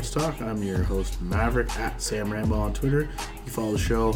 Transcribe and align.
Top 0.00 0.04
Gun 0.04 0.04
Sports 0.04 0.10
Talk. 0.38 0.48
I'm 0.48 0.62
your 0.62 0.82
host, 0.84 1.20
Maverick, 1.22 1.76
at 1.76 2.00
Sam 2.00 2.32
Rambo 2.32 2.54
on 2.56 2.72
Twitter. 2.72 3.08
You 3.44 3.50
follow 3.50 3.72
the 3.72 3.78
show 3.78 4.14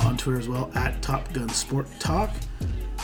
on 0.00 0.16
Twitter 0.16 0.38
as 0.38 0.48
well, 0.48 0.70
at 0.74 1.02
Top 1.02 1.30
Gun 1.34 1.48
Sport 1.50 1.86
Talk. 1.98 2.30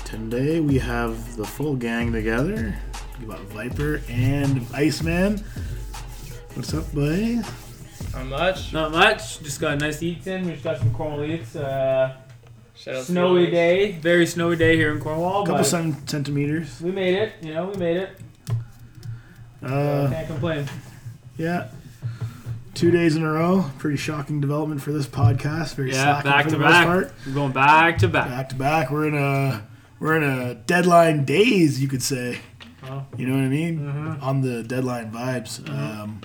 Today 0.06 0.60
we 0.60 0.78
have 0.78 1.36
the 1.36 1.44
full 1.44 1.76
gang 1.76 2.12
together. 2.12 2.74
We 3.20 3.26
got 3.26 3.40
Viper 3.40 4.00
and 4.08 4.64
Iceman. 4.72 5.38
What's 6.54 6.72
up, 6.72 6.92
buddy? 6.94 7.40
Not 8.14 8.26
much. 8.26 8.72
Not 8.72 8.92
much. 8.92 9.40
Just 9.40 9.60
got 9.60 9.74
a 9.74 9.76
nice 9.76 10.02
eats 10.02 10.26
in. 10.26 10.46
We 10.46 10.52
just 10.52 10.64
got 10.64 10.78
some 10.78 10.94
Cornwall 10.94 11.24
eats. 11.24 11.54
Uh, 11.56 12.16
Shout 12.74 12.94
out 12.94 12.98
to 13.00 13.04
snowy 13.04 13.50
day. 13.50 13.92
Very 13.92 14.26
snowy 14.26 14.56
day 14.56 14.76
here 14.76 14.92
in 14.92 15.00
Cornwall. 15.00 15.42
A 15.42 15.46
couple 15.46 15.56
but 15.58 15.66
cent- 15.66 16.08
centimeters. 16.08 16.80
we 16.80 16.90
made 16.90 17.16
it. 17.16 17.32
You 17.42 17.52
know, 17.52 17.66
we 17.66 17.76
made 17.76 17.96
it. 17.98 18.18
Uh, 19.62 20.08
Can't 20.10 20.26
complain. 20.26 20.66
yeah. 21.36 21.68
Two 22.74 22.90
days 22.90 23.14
in 23.14 23.22
a 23.22 23.30
row. 23.30 23.70
Pretty 23.78 23.96
shocking 23.96 24.40
development 24.40 24.82
for 24.82 24.90
this 24.92 25.06
podcast. 25.06 25.76
Very 25.76 25.92
Yeah, 25.92 26.20
back 26.22 26.44
for 26.44 26.50
to 26.50 26.56
the 26.56 26.62
most 26.62 26.72
back. 26.72 26.86
part. 26.86 27.12
We're 27.26 27.32
going 27.34 27.52
back 27.52 27.98
to 27.98 28.08
back. 28.08 28.28
Back 28.28 28.48
to 28.48 28.54
back. 28.56 28.90
We're 28.90 29.06
in 29.08 29.14
a 29.14 29.64
we're 30.00 30.16
in 30.16 30.24
a 30.24 30.54
deadline 30.54 31.24
days, 31.24 31.80
you 31.80 31.86
could 31.88 32.02
say. 32.02 32.40
Oh. 32.86 33.04
You 33.16 33.26
know 33.26 33.34
what 33.36 33.44
I 33.44 33.48
mean? 33.48 33.78
Mhm. 33.78 34.22
On 34.22 34.40
the 34.42 34.62
deadline 34.64 35.12
vibes. 35.12 35.66
Um, 35.70 36.20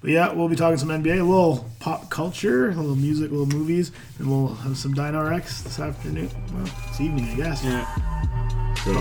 but 0.00 0.10
yeah, 0.10 0.32
we'll 0.32 0.48
be 0.48 0.56
talking 0.56 0.78
some 0.78 0.90
NBA, 0.90 1.18
a 1.20 1.24
little 1.24 1.68
pop 1.80 2.08
culture, 2.08 2.70
a 2.70 2.74
little 2.74 2.94
music, 2.96 3.30
a 3.30 3.34
little 3.34 3.58
movies, 3.58 3.90
and 4.18 4.30
we'll 4.30 4.54
have 4.54 4.78
some 4.78 4.94
Dino 4.94 5.28
Rex 5.28 5.60
this 5.62 5.78
afternoon. 5.80 6.30
Well, 6.54 6.64
this 6.88 7.00
evening, 7.00 7.28
I 7.32 7.34
guess. 7.34 7.64
Yeah. 7.64 8.74
So 8.84 8.92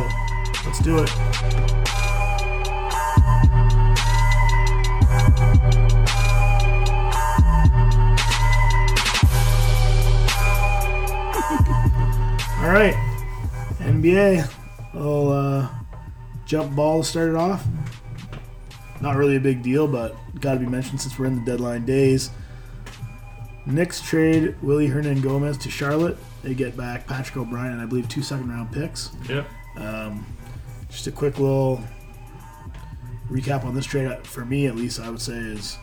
let's 0.66 0.80
do 0.80 0.98
it. 1.04 2.19
All 12.60 12.70
right, 12.70 12.94
NBA. 13.80 14.54
Little 14.94 15.32
uh, 15.32 15.70
jump 16.46 16.76
ball 16.76 17.04
started 17.04 17.36
off. 17.36 17.66
Not 19.00 19.16
really 19.16 19.38
a 19.38 19.40
big 19.40 19.64
deal, 19.64 19.88
but 19.88 20.14
got 20.42 20.56
to 20.56 20.60
be 20.60 20.66
mentioned 20.66 21.00
since 21.00 21.18
we're 21.18 21.28
in 21.28 21.36
the 21.36 21.46
deadline 21.50 21.86
days. 21.86 22.32
Knicks 23.66 24.02
trade 24.02 24.62
Willy 24.62 24.90
Hernangomez 24.90 25.58
to 25.62 25.70
Charlotte. 25.70 26.18
They 26.44 26.54
get 26.54 26.76
back 26.76 27.08
Patrick 27.08 27.38
O'Brien 27.38 27.72
and 27.72 27.82
I 27.82 27.86
believe 27.86 28.10
two 28.10 28.22
second 28.22 28.50
round 28.50 28.74
picks. 28.74 29.12
Yep. 29.30 29.48
Um, 29.78 30.26
just 30.90 31.08
a 31.08 31.12
quick 31.12 31.40
little 31.40 31.82
recap 33.32 33.64
on 33.64 33.74
this 33.74 33.86
trade. 33.86 34.28
For 34.28 34.44
me, 34.44 34.68
at 34.68 34.76
least, 34.76 35.00
I 35.00 35.10
would 35.10 35.22
say 35.22 35.34
is 35.34 35.78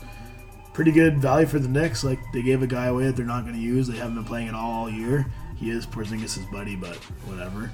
pretty 0.75 0.93
good 0.93 1.19
value 1.19 1.47
for 1.47 1.59
the 1.59 1.69
Knicks. 1.69 2.05
Like 2.05 2.19
they 2.35 2.43
gave 2.43 2.63
a 2.63 2.67
guy 2.67 2.87
away 2.87 3.07
that 3.07 3.17
they're 3.17 3.25
not 3.25 3.45
going 3.45 3.55
to 3.55 3.61
use. 3.63 3.87
They 3.87 3.97
haven't 3.97 4.17
been 4.17 4.25
playing 4.25 4.49
it 4.49 4.55
all 4.55 4.91
year. 4.91 5.25
He 5.57 5.71
is 5.71 5.87
Porzingis' 5.87 6.51
buddy, 6.53 6.77
but 6.77 6.97
whatever. 7.27 7.71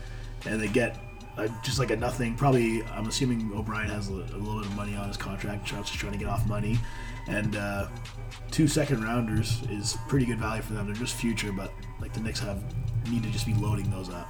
And 0.47 0.61
they 0.61 0.69
get 0.69 0.99
uh, 1.37 1.49
just 1.63 1.79
like 1.79 1.91
a 1.91 1.97
nothing. 1.97 2.35
Probably, 2.37 2.83
I'm 2.85 3.07
assuming 3.07 3.53
O'Brien 3.55 3.89
has 3.91 4.09
a, 4.09 4.13
a 4.13 4.39
little 4.39 4.59
bit 4.59 4.67
of 4.67 4.77
money 4.77 4.95
on 4.97 5.09
his 5.09 5.17
contract. 5.17 5.67
Charles 5.67 5.91
is 5.91 5.97
trying 5.97 6.13
to 6.13 6.19
get 6.19 6.29
off 6.29 6.47
money, 6.47 6.79
and 7.27 7.57
uh, 7.57 7.89
two 8.51 8.69
second 8.69 9.03
rounders 9.03 9.63
is 9.71 9.97
pretty 10.09 10.27
good 10.27 10.39
value 10.39 10.63
for 10.63 10.75
them. 10.75 10.87
They're 10.87 10.95
just 10.95 11.15
future, 11.15 11.53
but 11.53 11.73
like 12.01 12.13
the 12.13 12.21
Knicks 12.21 12.41
have 12.41 12.63
need 13.11 13.23
to 13.23 13.31
just 13.31 13.47
be 13.47 13.55
loading 13.55 13.91
those 13.91 14.11
up. 14.11 14.29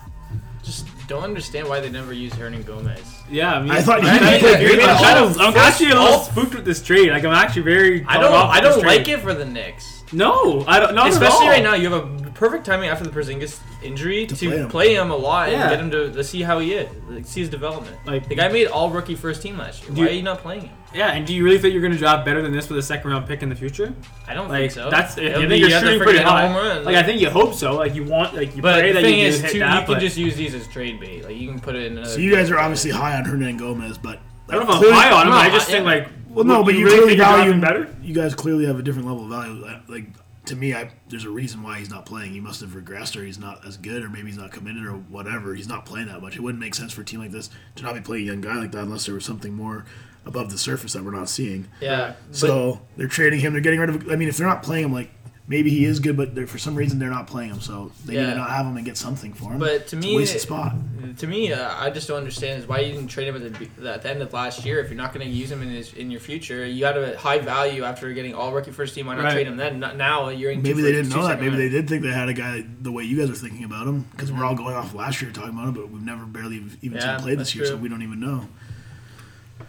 Just 0.63 0.87
don't 1.09 1.25
understand 1.25 1.69
why 1.69 1.81
they 1.81 1.91
never 1.91 2.13
use 2.13 2.33
Hernangomez. 2.33 3.05
Yeah, 3.29 3.55
I 3.55 3.63
mean, 3.63 3.71
I 3.73 3.83
thought 3.83 4.01
you 4.01 4.09
I, 4.09 4.19
could 4.19 4.29
I, 4.29 4.39
play 4.39 4.83
I'm, 4.85 5.03
kind 5.03 5.19
of, 5.19 5.39
I'm 5.41 5.53
first- 5.53 5.65
actually 5.67 5.91
a 5.91 6.01
little 6.01 6.19
spooked 6.21 6.55
with 6.55 6.65
this 6.65 6.81
trade. 6.83 7.11
Like, 7.11 7.25
I'm 7.25 7.33
actually 7.33 7.63
very. 7.63 8.05
I 8.07 8.17
don't. 8.19 8.33
I 8.33 8.61
don't 8.61 8.81
trade. 8.81 8.99
like 8.99 9.09
it 9.09 9.21
for 9.21 9.35
the 9.35 9.45
Knicks. 9.45 10.05
No, 10.13 10.65
I 10.69 10.79
don't. 10.79 10.95
Not 10.95 11.09
at 11.09 11.15
Especially 11.15 11.47
all. 11.47 11.51
right 11.51 11.63
now, 11.63 11.75
you 11.75 11.91
have 11.91 12.05
a 12.05 12.22
perfect 12.43 12.67
timing 12.67 12.89
after 12.89 13.05
the 13.05 13.11
Porzingis 13.11 13.61
injury 13.83 14.27
To 14.27 14.35
to, 14.37 14.47
play 14.49 14.57
him. 14.59 14.69
play, 14.69 14.95
him. 14.95 15.11
a 15.11 15.17
lot 15.17 15.51
Yeah. 15.51 15.61
and 15.63 15.71
get 15.71 15.81
him 15.81 15.91
to, 15.93 16.13
to 16.13 16.25
see 16.25 16.43
how 16.43 16.59
he 16.59 16.73
is, 16.75 16.89
like, 17.09 17.25
see 17.27 17.41
his 17.41 17.49
development. 17.49 17.97
Like- 18.05 18.29
the 18.29 18.35
guy 18.35 18.49
made 18.49 18.67
all 18.67 18.91
rookie 18.91 19.15
first 19.15 19.43
team 19.43 19.57
last 19.59 19.83
year. 19.83 19.93
Why 19.93 19.99
you- 20.03 20.09
are 20.09 20.13
you 20.13 20.23
not 20.23 20.39
playing 20.39 20.63
him? 20.63 20.71
Yeah, 20.95 21.13
and 21.13 21.27
do 21.27 21.33
you 21.35 21.43
really 21.45 21.59
think 21.59 21.73
you're 21.73 21.81
going 21.81 21.93
to 21.95 21.99
draft 21.99 22.25
better 22.27 22.43
than 22.43 22.53
this 22.53 22.69
with 22.69 22.79
a 22.79 22.83
second 22.83 23.11
round 23.11 23.27
pick 23.27 23.43
in 23.43 23.49
the 23.49 23.55
future? 23.55 23.95
I 24.29 24.35
don't 24.35 24.49
Like 24.49 24.59
think 24.61 24.73
so. 24.73 24.91
that's. 24.91 25.17
I 25.17 25.23
It'll 25.23 25.39
think 25.39 25.49
be- 25.51 25.57
you're 25.59 25.69
you 25.69 25.75
have 25.75 25.83
to 25.85 25.89
shooting 25.91 26.03
pretty 26.03 26.19
high. 26.19 26.47
home 26.49 26.57
run. 26.57 26.85
Like 26.85 26.97
I 26.97 27.03
think 27.03 27.21
you 27.21 27.31
hope 27.31 27.55
so. 27.55 27.77
Like 27.77 27.95
you 27.95 28.05
want. 28.05 28.35
Like 28.37 28.55
you 28.55 28.61
But 28.61 28.81
pray 28.81 28.89
the 28.89 28.95
that 29.01 29.03
thing 29.03 29.19
you 29.21 29.27
is, 29.29 29.37
do 29.37 29.43
hit 29.45 29.53
too, 29.53 29.59
that. 29.61 29.73
you 29.81 29.87
can 29.87 29.95
but- 29.95 30.01
just 30.01 30.17
use 30.19 30.37
these 30.37 30.55
as 30.55 30.67
trade 30.69 31.01
bait. 31.01 31.25
Like 31.25 31.37
you 31.37 31.49
can 31.49 31.61
put 31.61 31.77
it 31.77 31.85
in 31.87 31.93
another. 31.97 32.11
So 32.13 32.19
you 32.19 32.35
guys 32.35 32.51
are 32.51 32.59
obviously 32.59 32.91
high 32.91 33.17
on 33.17 33.25
Hernangomez, 33.25 34.03
but 34.03 34.19
I 34.51 34.55
don't 34.57 34.67
know 34.69 34.75
if 34.83 34.87
I'm 34.87 34.93
high 34.93 35.11
on 35.13 35.27
him. 35.29 35.33
I 35.33 35.49
just 35.49 35.71
think 35.71 35.87
like. 35.87 36.09
Well, 36.29 36.45
no, 36.45 36.63
but 36.65 36.75
you, 36.75 36.85
really 36.87 36.99
clearly 36.99 37.17
value 37.17 37.53
him 37.53 37.61
better. 37.61 37.89
You 38.03 38.15
guys 38.15 38.35
clearly 38.35 38.65
have 38.67 38.79
a 38.79 38.83
different 38.83 39.07
level 39.07 39.25
of 39.25 39.31
value. 39.31 39.63
Like- 39.65 39.89
Like 39.89 40.05
to 40.47 40.57
me, 40.57 40.75
I 40.75 40.91
there's 41.09 41.25
a 41.25 41.31
reason 41.31 41.63
why 41.63 41.79
he's 41.79 41.91
not 41.91 42.07
playing. 42.07 42.33
He 42.33 42.41
must 42.41 42.61
have 42.61 42.71
regressed, 42.71 43.21
or 43.21 43.25
he's 43.25 43.39
not 43.39 43.67
as 43.67 43.77
good, 43.77 44.03
or 44.03 44.09
maybe 44.09 44.29
he's 44.29 44.39
not 44.39 44.51
committed, 44.51 44.85
or 44.85 44.93
whatever. 44.93 45.55
He's 45.55 45.69
not 45.69 45.87
playing 45.87 46.09
that 46.09 46.21
much. 46.21 46.37
It 46.37 46.41
wouldn't 46.41 46.61
make 46.61 46.75
sense 46.75 46.93
for 46.93 47.03
a 47.03 47.05
team 47.05 47.21
like 47.21 47.31
this 47.31 47.51
to 47.77 47.83
not 47.83 47.95
be 47.95 48.01
playing 48.01 48.25
a 48.25 48.33
young 48.33 48.41
guy 48.41 48.57
like 48.57 48.73
that 48.73 48.83
unless 48.83 49.07
there 49.07 49.15
was 49.15 49.25
something 49.25 49.55
more 49.55 49.85
above 50.25 50.51
the 50.51 50.59
surface 50.59 50.93
that 50.93 51.05
we're 51.05 51.11
not 51.13 51.29
seeing. 51.29 51.69
Yeah. 51.81 52.15
So 52.31 52.81
they're 52.97 53.09
trading 53.09 53.41
him. 53.41 53.53
They're 53.53 53.63
getting 53.63 53.81
rid 53.81 53.91
of. 53.91 54.11
I 54.11 54.17
mean, 54.17 54.29
if 54.29 54.37
they're 54.37 54.47
not 54.47 54.63
playing 54.63 54.87
him, 54.87 54.93
like 54.93 55.11
maybe 55.53 55.71
he 55.71 55.85
is 55.85 56.01
good, 56.01 56.17
but 56.17 56.35
they're, 56.35 56.47
for 56.47 56.59
some 56.59 56.75
reason 56.75 56.99
they're 56.99 57.11
not 57.11 57.27
playing 57.29 57.51
him. 57.51 57.61
So 57.61 57.93
they 58.07 58.15
need 58.15 58.21
to 58.31 58.35
not 58.37 58.51
have 58.51 58.67
him 58.67 58.77
and 58.77 58.85
get 58.85 58.97
something 58.97 59.33
for 59.35 59.53
him. 59.53 59.59
But 59.61 59.87
to 59.89 59.97
It's 59.97 60.07
me, 60.07 60.15
a 60.15 60.17
wasted 60.17 60.41
spot. 60.41 60.73
To 61.19 61.27
me, 61.27 61.53
uh, 61.53 61.75
I 61.77 61.91
just 61.91 62.09
don't 62.09 62.17
understand 62.17 62.61
is 62.63 62.67
why 62.69 62.79
you 62.81 62.93
didn't 62.93 63.09
trade 63.09 63.29
him 63.29 63.37
at 63.37 63.43
the, 63.77 63.91
at 63.93 64.03
the 64.03 64.11
end 64.11 64.23
of 64.23 64.33
last 64.33 64.65
year. 64.65 64.81
If 64.81 64.89
you're 64.89 64.97
not 64.97 65.13
going 65.13 65.27
to 65.29 65.33
use 65.33 65.51
him 65.51 65.61
in 65.63 65.69
his 65.69 65.93
in 65.93 66.11
your 66.11 66.21
future, 66.21 66.65
you 66.67 66.81
got 66.81 66.97
a 66.97 67.17
high 67.19 67.39
value 67.39 67.85
after 67.85 68.11
getting 68.15 68.35
all 68.35 68.53
rookie 68.53 68.71
first 68.71 68.95
team. 68.95 69.07
Why 69.07 69.15
not 69.17 69.25
Right. 69.25 69.33
trade 69.35 69.47
him 69.47 69.57
then? 69.59 69.79
Not 69.79 69.97
now 69.97 70.31
you're 70.31 70.51
in. 70.53 70.63
Maybe 70.63 70.77
two 70.77 70.83
they 70.83 70.93
didn't 70.93 71.11
two 71.11 71.19
know 71.19 71.29
that. 71.29 71.41
Maybe 71.41 71.57
they 71.57 71.69
did 71.69 71.87
think 71.89 72.03
they 72.03 72.13
had 72.13 72.29
a 72.31 72.35
guy 72.35 72.65
the 72.81 72.91
way 72.91 73.05
you 73.05 73.19
guys 73.19 73.29
are 73.31 73.35
thinking 73.35 73.65
about 73.65 73.87
him 73.87 74.07
because 74.13 74.33
we're 74.33 74.39
Mm-hmm. 74.39 74.47
all 74.49 74.55
going 74.57 74.75
off 74.75 74.95
last 74.95 75.21
year 75.21 75.31
talking 75.31 75.51
about 75.51 75.69
him, 75.69 75.75
but 75.75 75.91
we've 75.91 76.03
never 76.03 76.25
barely 76.25 76.57
even 76.57 76.99
seen 77.01 77.11
him 77.11 77.21
play 77.21 77.35
this 77.35 77.49
that's 77.49 77.55
year, 77.55 77.67
so 77.67 77.77
we 77.77 77.89
don't 77.91 78.03
even 78.03 78.19
know. 78.21 78.49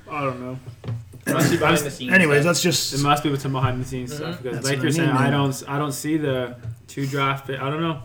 I 0.10 0.22
don't 0.24 0.40
know. 0.40 0.60
Must 1.28 1.52
be 1.52 1.58
behind 1.58 1.78
the 1.80 1.90
scenes. 1.92 2.12
Anyways, 2.14 2.42
stuff. 2.42 2.46
that's 2.56 2.62
just 2.62 2.94
It 2.94 3.00
must 3.02 3.24
be 3.24 3.30
with 3.30 3.42
some 3.42 3.54
behind 3.54 3.82
the 3.82 3.86
scenes 3.88 4.14
stuff 4.16 4.36
Mhm. 4.40 4.44
because, 4.44 4.58
That's 4.58 4.68
like 4.70 4.78
you're 4.80 4.88
I 4.88 4.92
saying, 4.92 5.08
mean, 5.10 5.18
I 5.18 5.30
don't, 5.30 5.64
I 5.68 5.78
don't 5.80 5.92
see 5.94 6.18
the 6.18 6.56
two 6.88 7.08
draft. 7.08 7.48
Pick. 7.48 7.62
I 7.62 7.70
don't 7.70 7.82
know. 7.82 8.00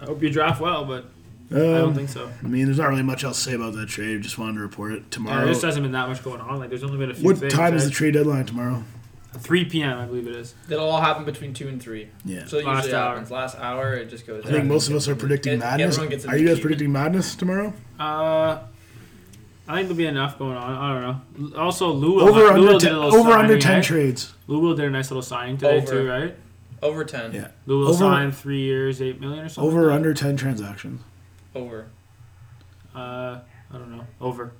I 0.00 0.06
hope 0.06 0.22
you 0.22 0.30
draft 0.30 0.60
well, 0.60 0.84
but 0.84 1.04
I 1.50 1.54
don't 1.54 1.88
Um, 1.90 1.94
think 1.94 2.08
so. 2.08 2.28
I 2.42 2.46
mean, 2.48 2.66
there's 2.66 2.78
not 2.78 2.88
really 2.88 3.02
much 3.02 3.24
else 3.24 3.38
to 3.38 3.50
say 3.50 3.54
about 3.54 3.74
that 3.74 3.88
trade. 3.88 4.22
Just 4.22 4.38
wanted 4.38 4.54
to 4.54 4.60
report 4.60 4.92
it 4.92 4.96
Yeah, 4.98 5.02
tomorrow. 5.10 5.44
there 5.44 5.48
just 5.54 5.62
hasn't 5.64 5.82
been 5.84 5.92
that 5.92 6.08
much 6.08 6.22
going 6.24 6.40
on. 6.40 6.58
Like 6.58 6.68
there's 6.68 6.82
only 6.84 6.98
been 6.98 7.10
a 7.10 7.14
few. 7.14 7.24
what 7.24 7.38
things, 7.38 7.52
time 7.54 7.74
is 7.74 7.84
the 7.84 7.90
trade 7.90 8.14
deadline 8.14 8.44
tomorrow? 8.44 8.82
3 9.40 9.66
p.m. 9.66 9.98
I 9.98 10.04
believe 10.06 10.26
it 10.26 10.34
is. 10.34 10.54
That'll 10.68 10.88
all 10.88 11.00
happen 11.00 11.24
between 11.24 11.54
two 11.54 11.68
and 11.68 11.80
three. 11.80 12.08
Yeah. 12.24 12.46
So 12.46 12.58
Last 12.58 12.84
usually 12.86 12.94
hour. 13.00 13.10
happens. 13.10 13.30
Last 13.30 13.56
hour, 13.60 13.94
it 13.94 14.10
just 14.10 14.26
goes. 14.26 14.44
I 14.44 14.50
think 14.50 14.64
most 14.64 14.88
of 14.88 14.96
us 14.96 15.06
are 15.06 15.14
predicting 15.14 15.52
Get- 15.60 15.60
madness. 15.60 15.94
everyone 15.94 16.10
gets 16.10 16.26
Are 16.26 16.36
you 16.36 16.46
guys 16.48 16.56
an 16.56 16.62
predicting 16.62 16.90
madness 16.92 17.36
tomorrow? 17.36 17.72
Uh, 18.00 18.58
I 19.68 19.74
think 19.76 19.88
there'll 19.88 19.96
be 19.98 20.06
enough 20.06 20.38
going 20.38 20.56
on. 20.56 20.74
I 20.76 21.00
don't 21.38 21.52
know. 21.52 21.58
Also, 21.60 21.90
Lou 21.90 22.20
Over 22.20 22.40
Lou 22.40 22.48
under 22.48 22.72
did 22.72 22.80
ten, 22.80 22.92
a 22.94 23.00
little 23.00 23.20
over 23.20 23.32
under 23.32 23.58
ten 23.58 23.74
right? 23.76 23.84
trades. 23.84 24.32
Lou 24.46 24.74
did 24.74 24.86
a 24.86 24.90
nice 24.90 25.10
little 25.10 25.22
signing 25.22 25.58
today 25.58 25.76
Over. 25.78 25.86
too, 25.86 26.08
right? 26.08 26.34
over 26.82 27.04
ten. 27.04 27.32
Yeah. 27.32 27.48
Lou 27.66 27.80
will 27.80 27.88
Over- 27.88 27.98
sign 27.98 28.32
three 28.32 28.60
years, 28.62 29.02
eight 29.02 29.20
million 29.20 29.44
or 29.44 29.48
something. 29.48 29.70
Over 29.70 29.86
like 29.88 29.96
under 29.96 30.14
ten 30.14 30.36
transactions. 30.36 31.02
Over. 31.54 31.86
Uh, 32.94 33.40
I 33.70 33.72
don't 33.74 33.90
know. 33.96 34.06
Over. 34.20 34.52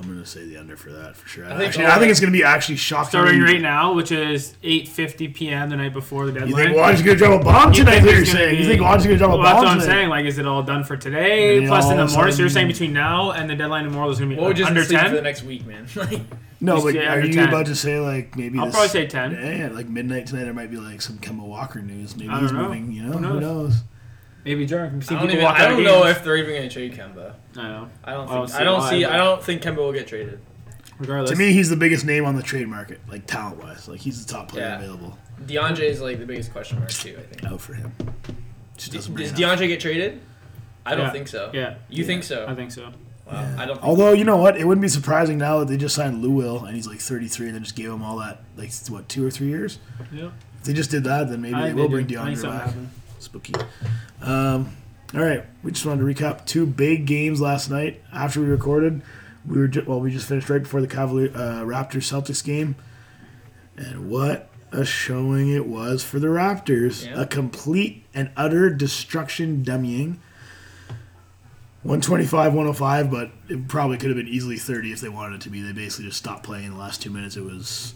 I'm 0.00 0.08
gonna 0.08 0.24
say 0.24 0.46
the 0.46 0.56
under 0.56 0.76
for 0.76 0.90
that 0.92 1.14
for 1.16 1.28
sure. 1.28 1.44
I 1.44 1.50
think 1.50 1.60
actually. 1.68 1.86
I 1.86 1.98
think 1.98 2.10
it's 2.10 2.20
gonna 2.20 2.32
be 2.32 2.42
actually 2.42 2.76
shocking. 2.76 3.10
Starting 3.10 3.40
right 3.42 3.60
now, 3.60 3.92
which 3.92 4.10
is 4.12 4.54
8:50 4.62 5.34
p.m. 5.34 5.68
the 5.70 5.76
night 5.76 5.92
before 5.92 6.26
the 6.26 6.32
deadline. 6.32 6.48
You 6.50 6.56
deadline. 6.56 6.74
think 6.96 6.98
Woj's 6.98 7.02
gonna 7.02 7.18
drop 7.18 7.40
a 7.40 7.44
bomb 7.44 7.72
You 7.72 7.78
tonight? 7.80 7.92
think 8.00 8.04
you're 8.06 8.14
there's 8.14 8.32
gonna? 8.32 8.52
You 8.52 8.64
think 8.64 8.80
Woj's 8.82 9.04
gonna 9.04 9.18
drop 9.18 9.30
a 9.32 9.36
Well, 9.36 9.42
that's 9.42 9.56
what 9.58 9.66
I'm 9.68 9.80
tonight? 9.80 9.92
saying. 9.92 10.08
Like, 10.08 10.24
is 10.26 10.38
it 10.38 10.46
all 10.46 10.62
done 10.62 10.84
for 10.84 10.96
today? 10.96 11.58
And 11.58 11.66
Plus, 11.68 11.90
in 11.90 11.96
the 11.98 12.04
of 12.04 12.12
morning, 12.14 12.32
so 12.34 12.40
you're 12.40 12.48
saying 12.48 12.68
between 12.68 12.92
now 12.94 13.32
and 13.32 13.48
the 13.50 13.54
deadline 13.56 13.84
tomorrow, 13.84 14.08
is 14.08 14.18
going 14.18 14.30
to 14.30 14.36
be 14.36 14.40
What 14.40 14.48
would 14.48 14.58
you 14.58 14.64
under 14.66 14.82
sleep 14.84 14.98
for 15.00 15.08
the 15.10 15.14
10? 15.16 15.24
next 15.24 15.42
week, 15.44 15.66
man? 15.66 15.86
No, 16.62 16.74
but 16.82 16.92
say 16.92 17.06
are 17.06 17.20
you 17.24 17.32
10. 17.32 17.48
about 17.48 17.64
to 17.66 17.74
say 17.74 17.98
like 18.00 18.36
maybe? 18.36 18.58
I'll 18.58 18.66
this, 18.66 18.74
probably 18.74 18.90
say 18.90 19.06
10. 19.06 19.32
Yeah, 19.32 19.68
like 19.72 19.88
midnight 19.88 20.26
tonight, 20.26 20.44
there 20.44 20.52
might 20.52 20.70
be 20.70 20.76
like 20.76 21.00
some 21.00 21.16
Kemba 21.16 21.40
Walker 21.46 21.80
news. 21.80 22.14
Maybe 22.16 22.28
I 22.28 22.38
he's 22.40 22.50
don't 22.50 22.58
know. 22.60 22.68
moving. 22.68 22.92
You 22.92 23.04
know, 23.04 23.12
Who 23.12 23.26
who 23.26 23.40
knows? 23.40 23.76
Knows? 24.40 24.44
Maybe 24.44 24.66
Jeremy. 24.66 24.98
We've 24.98 25.10
I 25.12 25.14
don't, 25.20 25.30
even, 25.30 25.44
walk 25.44 25.58
I 25.60 25.68
don't 25.68 25.82
know 25.82 26.04
games. 26.04 26.16
if 26.16 26.24
they're 26.24 26.36
even 26.36 26.54
going 26.54 26.68
to 26.68 26.72
trade 26.72 26.92
Kemba. 26.94 27.34
I 27.56 27.62
know. 27.68 27.88
I 28.04 28.12
don't 28.12 28.28
I 28.28 28.34
don't 28.34 28.46
think. 28.46 28.50
see 28.50 28.56
I 28.60 28.64
don't 28.64 28.78
why, 28.80 28.90
see. 28.90 29.04
I 29.04 29.16
don't 29.16 29.42
think 29.42 29.62
Kemba 29.62 29.76
will 29.76 29.92
get 29.92 30.06
traded. 30.06 30.40
Regardless. 30.98 31.30
To 31.30 31.36
me, 31.36 31.52
he's 31.52 31.70
the 31.70 31.76
biggest 31.76 32.04
name 32.04 32.26
on 32.26 32.36
the 32.36 32.42
trade 32.42 32.68
market, 32.68 33.00
like 33.08 33.26
talent 33.26 33.62
wise. 33.62 33.88
Like 33.88 34.00
he's 34.00 34.24
the 34.24 34.30
top 34.32 34.48
player 34.48 34.64
Yeah. 34.66 34.78
available. 34.78 35.16
DeAndre 35.46 35.80
is 35.84 36.00
like 36.02 36.18
the 36.18 36.26
biggest 36.26 36.52
question 36.52 36.78
mark 36.78 36.90
too. 36.90 37.16
I 37.18 37.22
think. 37.22 37.44
Out 37.50 37.60
for 37.60 37.72
him. 37.74 37.92
Just 38.76 38.92
doesn't 38.92 39.14
Does 39.16 39.32
bring 39.32 39.42
enough. 39.44 39.58
DeAndre 39.58 39.68
get 39.68 39.80
traded? 39.80 40.20
I 40.84 40.94
don't 40.94 41.06
Yeah. 41.06 41.12
think 41.12 41.28
so. 41.28 41.50
yeah. 41.54 41.74
You 41.88 42.02
Yeah. 42.02 42.06
think 42.06 42.24
so? 42.24 42.46
I 42.46 42.54
think 42.54 42.70
so. 42.70 42.90
Wow. 43.30 43.54
I 43.58 43.64
don't. 43.64 43.76
Think 43.76 43.84
Although 43.86 44.12
you 44.12 44.24
know 44.24 44.36
what, 44.36 44.56
it 44.58 44.66
wouldn't 44.66 44.82
be 44.82 44.88
surprising 44.88 45.38
now 45.38 45.58
that 45.60 45.68
they 45.68 45.76
just 45.78 45.94
signed 45.94 46.20
Lou 46.22 46.30
Will 46.32 46.64
and 46.64 46.74
he's 46.74 46.86
like 46.86 46.98
33, 47.00 47.46
and 47.46 47.56
they 47.56 47.60
just 47.60 47.76
gave 47.76 47.88
him 47.90 48.02
all 48.02 48.18
that 48.18 48.42
like 48.56 48.70
what 48.88 49.08
two 49.08 49.24
or 49.26 49.30
three 49.30 49.48
years. 49.48 49.78
Yeah. 50.12 50.30
If 50.58 50.64
they 50.64 50.72
just 50.74 50.90
did 50.90 51.04
that, 51.04 51.30
then 51.30 51.40
maybe 51.40 51.54
I 51.54 51.60
they 51.60 51.66
think 51.68 51.76
will 51.78 51.84
they 51.88 51.92
bring 51.92 52.06
do. 52.06 52.16
DeAndre 52.16 52.42
back. 52.42 52.62
happened. 52.66 52.90
Spooky. 53.20 53.54
Um, 54.22 54.74
all 55.14 55.20
right, 55.20 55.44
we 55.62 55.72
just 55.72 55.84
wanted 55.86 56.00
to 56.00 56.06
recap 56.24 56.46
two 56.46 56.66
big 56.66 57.06
games 57.06 57.40
last 57.40 57.70
night 57.70 58.02
after 58.12 58.40
we 58.40 58.46
recorded. 58.46 59.02
We 59.46 59.58
were 59.58 59.68
ju- 59.68 59.84
well, 59.86 60.00
we 60.00 60.10
just 60.10 60.26
finished 60.28 60.48
right 60.50 60.62
before 60.62 60.80
the 60.80 60.86
Cavalier 60.86 61.30
uh, 61.34 61.62
Raptors 61.64 62.10
Celtics 62.10 62.44
game, 62.44 62.76
And 63.76 64.10
what 64.10 64.48
a 64.72 64.84
showing 64.84 65.48
it 65.50 65.66
was 65.66 66.04
for 66.04 66.18
the 66.20 66.28
Raptors. 66.28 67.06
Yeah. 67.06 67.22
A 67.22 67.26
complete 67.26 68.04
and 68.14 68.30
utter 68.36 68.70
destruction 68.70 69.64
dummying. 69.64 70.18
125 71.82 72.52
105, 72.52 73.10
but 73.10 73.30
it 73.48 73.66
probably 73.66 73.96
could 73.96 74.10
have 74.10 74.16
been 74.16 74.28
easily 74.28 74.58
30 74.58 74.92
if 74.92 75.00
they 75.00 75.08
wanted 75.08 75.36
it 75.36 75.40
to 75.42 75.50
be. 75.50 75.62
They 75.62 75.72
basically 75.72 76.04
just 76.06 76.18
stopped 76.18 76.42
playing 76.44 76.66
in 76.66 76.72
the 76.72 76.78
last 76.78 77.00
two 77.00 77.08
minutes. 77.10 77.36
It 77.38 77.42
was 77.42 77.94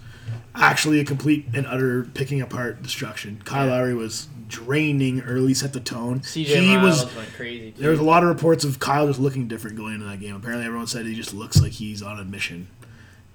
actually 0.55 1.01
a 1.01 1.05
complete 1.05 1.45
and 1.53 1.67
utter 1.67 2.05
picking 2.15 2.41
apart 2.41 2.83
destruction. 2.83 3.43
Kyle 3.45 3.67
Yeah. 3.67 3.73
Lowry 3.75 3.95
was 3.95 4.29
draining 4.49 5.21
early, 5.23 5.55
set 5.55 5.73
the 5.73 5.81
tone. 5.81 6.21
CJ 6.21 6.47
he 6.47 6.77
Miles 6.77 7.05
was 7.05 7.17
went 7.17 7.33
crazy. 7.35 7.75
there 7.77 7.91
was 7.91 8.01
a 8.01 8.05
lot 8.05 8.23
of 8.23 8.29
reports 8.29 8.65
of 8.65 8.79
Kyle 8.79 9.07
just 9.07 9.21
looking 9.21 9.49
different 9.49 9.77
going 9.77 9.95
into 9.95 10.07
that 10.07 10.21
game. 10.21 10.35
Apparently, 10.37 10.67
everyone 10.67 10.87
said 10.87 11.07
he 11.07 11.15
just 11.15 11.35
looks 11.35 11.61
like 11.61 11.73
he's 11.73 12.03
on 12.03 12.19
a 12.19 12.25
mission. 12.25 12.69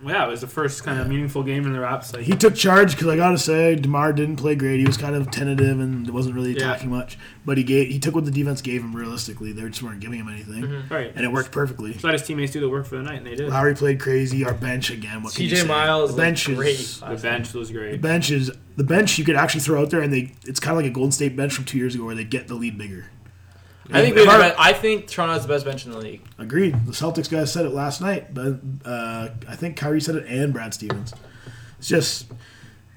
Yeah, 0.06 0.26
it 0.26 0.30
was 0.30 0.40
the 0.42 0.48
first 0.48 0.84
kind 0.84 1.00
of 1.00 1.08
meaningful 1.08 1.44
game 1.44 1.66
in 1.66 1.74
the 1.74 1.80
Raps. 1.82 2.14
Like, 2.14 2.24
He 2.24 2.32
took 2.34 2.56
charge 2.56 2.92
because 2.92 3.08
I 3.08 3.18
gotta 3.18 3.38
say, 3.38 3.76
Demar 3.76 4.14
didn't 4.14 4.38
play 4.38 4.56
great. 4.56 4.80
He 4.80 4.86
was 4.86 4.96
kind 4.96 5.14
of 5.14 5.30
tentative 5.30 5.80
and 5.80 6.10
wasn't 6.10 6.36
really 6.36 6.52
Yeah. 6.54 6.72
attacking 6.72 6.90
much. 6.90 7.18
But 7.46 7.58
he 7.58 7.64
gave 7.64 7.90
he 7.90 8.00
took 8.00 8.16
what 8.16 8.24
the 8.26 8.32
defense 8.32 8.62
gave 8.62 8.82
him. 8.82 8.96
Realistically, 8.96 9.52
they 9.52 9.62
just 9.68 9.84
weren't 9.84 10.00
giving 10.00 10.20
him 10.20 10.30
anything, 10.30 10.64
Mm-hmm. 10.64 10.94
right. 10.94 11.12
and 11.16 11.26
it 11.26 11.32
worked 11.32 11.52
perfectly. 11.52 11.92
Just 11.94 12.04
let 12.06 12.14
his 12.14 12.24
teammates 12.24 12.54
do 12.54 12.60
the 12.62 12.70
work 12.70 12.86
for 12.86 12.96
the 12.96 13.04
night, 13.04 13.18
and 13.18 13.26
they 13.26 13.36
did. 13.36 13.50
Lowry 13.50 13.76
played 13.76 14.00
crazy. 14.00 14.46
Our 14.46 14.54
bench 14.54 14.90
again. 14.90 15.22
What 15.24 15.34
can 15.36 15.44
you 15.46 15.50
CJ 15.52 15.62
say? 15.64 15.68
Miles 15.68 16.12
The 16.12 16.18
bench 16.22 16.48
is 16.48 16.56
great. 16.58 16.78
The 16.78 17.22
bench 17.22 17.54
was 17.54 17.70
great. 17.72 17.92
the 17.92 17.98
great. 17.98 18.02
bench 18.02 18.32
is 18.32 18.52
the 18.78 18.84
bench 18.86 19.18
you 19.18 19.26
could 19.26 19.36
actually 19.36 19.62
throw 19.62 19.82
out 19.82 19.90
there, 19.90 20.02
and 20.02 20.14
they 20.14 20.34
it's 20.46 20.60
kind 20.62 20.78
of 20.78 20.84
like 20.84 20.90
a 20.90 20.94
Golden 20.94 21.12
State 21.12 21.36
bench 21.36 21.54
from 21.54 21.66
two 21.66 21.78
years 21.78 21.96
ago 21.96 22.06
where 22.06 22.16
they 22.16 22.24
get 22.24 22.48
the 22.48 22.56
lead 22.56 22.78
bigger. 22.78 23.08
I 23.92 24.02
think 24.02 24.16
If 24.16 24.24
we 24.24 24.28
have 24.30 24.40
the 24.40 24.56
our- 24.56 24.56
I 24.60 24.74
think 24.74 25.08
Toronto's 25.08 25.42
the 25.44 25.48
best 25.48 25.66
bench 25.66 25.86
in 25.86 25.92
the 25.92 25.98
league. 25.98 26.22
Agreed. 26.38 26.86
The 26.86 26.92
Celtics 26.92 27.30
guys 27.30 27.52
said 27.52 27.66
it 27.66 27.72
last 27.72 28.02
night, 28.02 28.34
but 28.34 28.60
uh, 28.86 29.30
I 29.48 29.56
think 29.56 29.78
Kyrie 29.78 30.02
said 30.02 30.16
it 30.16 30.26
and 30.28 30.54
Brad 30.54 30.74
Stevens. 30.74 31.14
It's 31.80 31.88
just, 31.88 32.28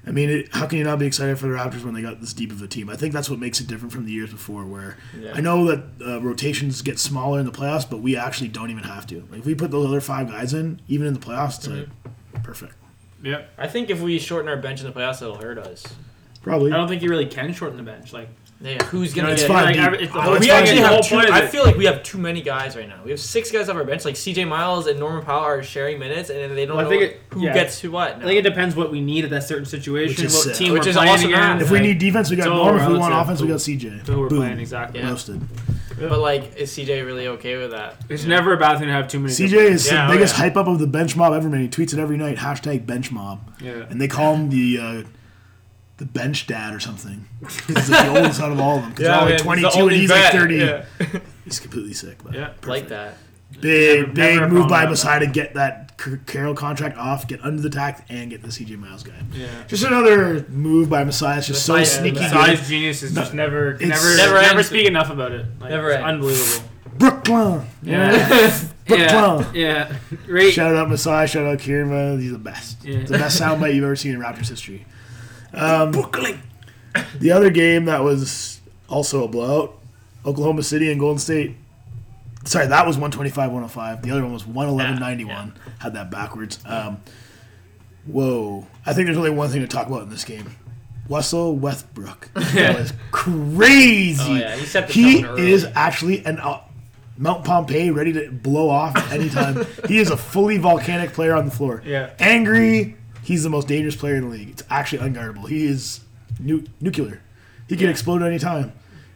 I 0.05 0.11
mean, 0.11 0.29
it, 0.29 0.53
how 0.53 0.67
can 0.67 0.77
you 0.77 0.83
not 0.83 0.99
be 0.99 1.05
excited 1.07 1.39
for 1.39 1.47
the 1.47 1.53
Raptors 1.53 1.83
when 1.83 1.93
they 1.93 2.01
got 2.01 2.19
this 2.21 2.33
deep 2.33 2.51
of 2.51 2.61
a 2.61 2.67
team? 2.67 2.89
I 2.89 2.95
think 2.95 3.13
that's 3.13 3.29
what 3.29 3.39
makes 3.39 3.59
it 3.59 3.67
different 3.67 3.91
from 3.91 4.05
the 4.05 4.11
years 4.11 4.29
before, 4.31 4.65
where 4.65 4.97
Yeah. 5.19 5.31
I 5.33 5.41
know 5.41 5.65
that 5.65 5.83
uh, 6.05 6.21
rotations 6.21 6.81
get 6.81 6.99
smaller 6.99 7.39
in 7.39 7.45
the 7.45 7.51
playoffs, 7.51 7.89
but 7.89 8.01
we 8.01 8.15
actually 8.15 8.49
don't 8.49 8.69
even 8.69 8.83
have 8.83 9.07
to. 9.07 9.25
Like 9.31 9.39
if 9.39 9.45
we 9.45 9.55
put 9.55 9.71
those 9.71 9.87
other 9.87 10.01
five 10.01 10.27
guys 10.29 10.53
in, 10.53 10.79
even 10.87 11.07
in 11.07 11.13
the 11.13 11.19
playoffs, 11.19 11.57
it's 11.57 11.67
like 11.67 12.43
perfect. 12.43 12.73
Yeah. 13.23 13.43
I 13.57 13.67
think 13.67 13.89
if 13.89 14.01
we 14.01 14.19
shorten 14.19 14.49
our 14.49 14.57
bench 14.57 14.81
in 14.81 14.85
the 14.85 14.91
playoffs, 14.93 15.21
it'll 15.21 15.37
hurt 15.37 15.57
us. 15.57 15.83
Probably. 16.41 16.71
I 16.73 16.75
don't 16.75 16.89
think 16.89 17.01
you 17.01 17.09
really 17.09 17.25
can 17.25 17.53
shorten 17.53 17.77
the 17.77 17.83
bench. 17.83 18.11
Like, 18.11 18.27
Yeah, 18.63 18.81
who's 18.85 19.13
gonna 19.13 19.29
it's 19.31 19.41
get? 19.41 19.49
fine. 19.49 19.65
like, 19.65 19.75
deep. 19.75 19.83
every- 19.83 20.03
it's 20.03 20.13
the 20.13 20.21
whole 20.21 20.33
we 20.39 20.47
fine. 20.47 20.49
actually 20.51 20.79
the 20.79 20.87
have 20.87 21.05
two. 21.05 21.15
point 21.15 21.25
is 21.27 21.31
I 21.33 21.39
it- 21.41 21.49
feel 21.49 21.65
like 21.65 21.75
we 21.75 21.83
have 21.83 22.01
too 22.01 22.17
many 22.17 22.41
guys 22.41 22.77
right 22.77 22.87
now. 22.87 23.01
We 23.03 23.11
have 23.11 23.19
six 23.19 23.51
guys 23.51 23.67
off 23.67 23.75
our 23.75 23.83
bench. 23.83 24.05
Like 24.05 24.15
CJ 24.15 24.47
Miles 24.47 24.87
and 24.87 24.97
Norman 24.99 25.21
Powell 25.25 25.43
are 25.43 25.61
sharing 25.61 25.99
minutes, 25.99 26.29
and 26.29 26.55
they 26.57 26.65
don't 26.65 26.77
Well, 26.77 26.85
I 26.87 26.89
know 26.89 26.97
think 26.97 27.03
it- 27.11 27.21
who 27.31 27.41
yeah. 27.41 27.53
gets 27.53 27.81
to 27.81 27.91
what. 27.91 28.15
I 28.15 28.19
now. 28.19 28.25
think 28.25 28.39
it 28.39 28.43
depends 28.43 28.73
what 28.75 28.89
we 28.89 29.01
need 29.01 29.25
at 29.25 29.31
that 29.31 29.43
certain 29.43 29.65
situation, 29.65 30.15
Which 30.15 30.23
is 30.27 30.33
what 30.33 30.43
sick. 30.43 30.55
team 30.55 30.71
Which 30.71 30.83
we're 30.83 30.89
is 30.91 30.95
playing 30.95 31.09
also 31.11 31.27
against. 31.27 31.65
if 31.65 31.71
we 31.71 31.77
like, 31.79 31.87
need 31.87 31.97
defense, 31.99 32.29
we 32.29 32.37
got 32.37 32.47
it's 32.47 32.51
all 32.51 32.63
Norm. 32.65 32.77
If 32.79 32.87
we 32.87 32.97
want 32.97 33.11
relative 33.13 33.21
offense, 33.21 33.41
we 33.41 33.47
got 33.49 33.59
CJ. 33.59 34.07
who 34.07 34.19
we're 34.21 34.29
Boom. 34.29 34.37
playing 34.39 34.59
exactly. 34.59 35.01
Yeah. 35.01 35.09
Roasted. 35.09 35.41
But 35.99 36.19
like, 36.19 36.55
is 36.55 36.71
CJ 36.71 37.05
really 37.05 37.27
okay 37.27 37.57
with 37.57 37.71
that? 37.71 37.97
It's 38.09 38.23
never 38.25 38.53
a 38.53 38.57
bad 38.57 38.77
thing 38.79 38.87
to 38.87 38.93
have 38.93 39.09
too 39.09 39.19
many. 39.19 39.33
CJ 39.33 39.53
is 39.57 39.85
Yeah, 39.91 40.07
the 40.07 40.11
oh, 40.13 40.15
biggest 40.15 40.35
yeah. 40.37 40.43
hype 40.45 40.55
up 40.57 40.67
of 40.67 40.79
the 40.79 40.87
bench 40.87 41.15
mob 41.17 41.33
ever, 41.33 41.49
man. 41.49 41.61
He 41.61 41.67
tweets 41.67 41.93
it 41.93 41.99
every 41.99 42.17
night. 42.17 42.37
Hashtag 42.37 42.85
bench 42.85 43.11
mob. 43.11 43.41
Yeah. 43.61 43.83
and 43.89 43.99
they 44.01 44.07
call 44.07 44.35
him 44.35 44.49
the 44.49 44.79
uh, 44.79 45.03
the 46.05 46.11
bench 46.11 46.47
dad 46.47 46.73
or 46.75 46.79
something. 46.81 47.25
He's 47.67 47.89
like 47.89 48.05
the 48.05 48.17
oldest 48.17 48.41
out 48.41 48.51
of 48.51 48.59
all 48.59 48.75
of 48.77 48.81
them. 48.81 48.91
Because 48.91 49.05
they're 49.05 49.15
all 49.15 49.25
like 49.25 49.37
22 49.37 49.87
and 49.87 49.91
he's 49.95 50.09
like 50.09 50.31
30. 50.33 50.81
He's 51.45 51.59
completely 51.61 51.93
sick. 51.93 52.17
But 52.23 52.33
Yeah. 52.33 52.49
like 52.65 52.89
that. 52.89 53.17
Big, 53.61 53.99
Never- 53.99 54.11
big 54.13 54.39
never 54.39 54.49
move 54.49 54.67
by 54.67 54.81
with 54.81 54.89
Masai 54.91 55.19
to 55.19 55.27
get 55.27 55.53
that 55.53 55.91
Carroll 56.25 56.55
contract 56.55 56.97
off, 56.97 57.27
get 57.27 57.39
under 57.45 57.61
the 57.61 57.69
tack, 57.69 58.05
and 58.09 58.29
get 58.29 58.41
the 58.41 58.49
CJ 58.51 58.75
Miles 58.77 59.03
guy. 59.03 59.13
Yeah. 59.33 59.47
Just 59.67 59.85
another 59.85 60.45
move 60.49 60.89
by 60.89 61.03
Masai. 61.05 61.37
It's 61.37 61.47
just 61.47 61.65
so 61.65 61.81
sneaky. 61.85 62.19
yeah, 62.19 62.47
good. 62.55 62.59
Genius 62.65 63.03
is 63.03 63.13
just 63.15 63.33
never, 63.33 63.75
It's- 63.75 63.87
never, 63.89 64.17
Never 64.17 64.41
never, 64.41 64.63
speak 64.63 64.85
enough 64.87 65.09
about 65.09 65.31
it. 65.31 65.45
Like, 65.61 65.69
Never 65.69 65.91
it's 65.91 65.97
ends. 66.03 66.07
unbelievable. 66.09 66.69
Brooklyn. 66.97 67.65
Yeah. 67.83 68.59
Brooklyn. 68.87 69.45
yeah. 69.53 69.53
Yeah. 69.53 69.93
Right. 70.27 70.51
Shout 70.51 70.75
out 70.75 70.89
Masai. 70.89 71.27
Shout 71.27 71.45
out 71.45 71.59
Kierma. 71.59 72.19
He's 72.19 72.31
the 72.33 72.37
best. 72.39 72.83
Yeah. 72.83 72.97
It's 72.97 73.11
the 73.11 73.17
best 73.19 73.39
soundbite 73.41 73.73
you've 73.75 73.85
ever 73.85 73.95
seen 73.95 74.13
in 74.15 74.19
Raptors 74.19 74.49
history. 74.49 74.85
Um, 75.53 75.91
Brooklyn. 75.91 76.41
The 77.19 77.31
other 77.31 77.49
game 77.49 77.85
that 77.85 78.03
was 78.03 78.61
also 78.87 79.23
a 79.23 79.27
blowout 79.27 79.79
Oklahoma 80.25 80.63
City 80.63 80.91
and 80.91 80.99
Golden 80.99 81.19
State. 81.19 81.55
Sorry, 82.45 82.67
that 82.67 82.85
was 82.85 82.97
125 82.97 83.51
105. 83.51 84.01
The 84.01 84.11
other 84.11 84.23
one 84.23 84.33
was 84.33 84.45
111 84.45 84.99
91. 84.99 85.53
Had 85.79 85.93
that 85.93 86.11
backwards. 86.11 86.59
Um, 86.65 87.01
whoa. 88.05 88.67
I 88.85 88.93
think 88.93 89.07
there's 89.07 89.17
only 89.17 89.29
one 89.29 89.49
thing 89.49 89.61
to 89.61 89.67
talk 89.67 89.87
about 89.87 90.03
in 90.03 90.09
this 90.09 90.23
game. 90.23 90.49
Russell 91.09 91.55
Westbrook. 91.55 92.29
That 92.33 92.75
was 92.79 92.93
crazy. 93.11 94.23
Oh, 94.23 94.35
yeah, 94.35 94.55
he 94.87 95.21
He 95.21 95.51
is 95.51 95.65
actually 95.75 96.25
an 96.25 96.39
uh, 96.39 96.61
Mount 97.17 97.43
Pompeii 97.45 97.91
ready 97.91 98.13
to 98.13 98.31
blow 98.31 98.69
off 98.69 99.11
anytime. 99.11 99.65
he 99.87 99.99
is 99.99 100.09
a 100.09 100.17
fully 100.17 100.57
volcanic 100.57 101.13
player 101.13 101.35
on 101.35 101.45
the 101.45 101.51
floor. 101.51 101.81
Yeah. 101.85 102.11
Angry, 102.19 102.97
he's 103.23 103.43
the 103.43 103.49
most 103.49 103.67
dangerous 103.67 103.95
player 103.95 104.15
in 104.15 104.23
the 104.23 104.29
league. 104.29 104.49
It's 104.49 104.63
actually 104.69 105.07
unguardable. 105.09 105.47
He 105.49 105.65
is 105.65 106.01
nu- 106.39 106.65
nuclear. 106.81 107.21
He 107.67 107.75
can 107.75 107.85
Yeah. 107.85 107.91
explode 107.91 108.21
at 108.21 108.27
any 108.27 108.39
time. 108.39 108.73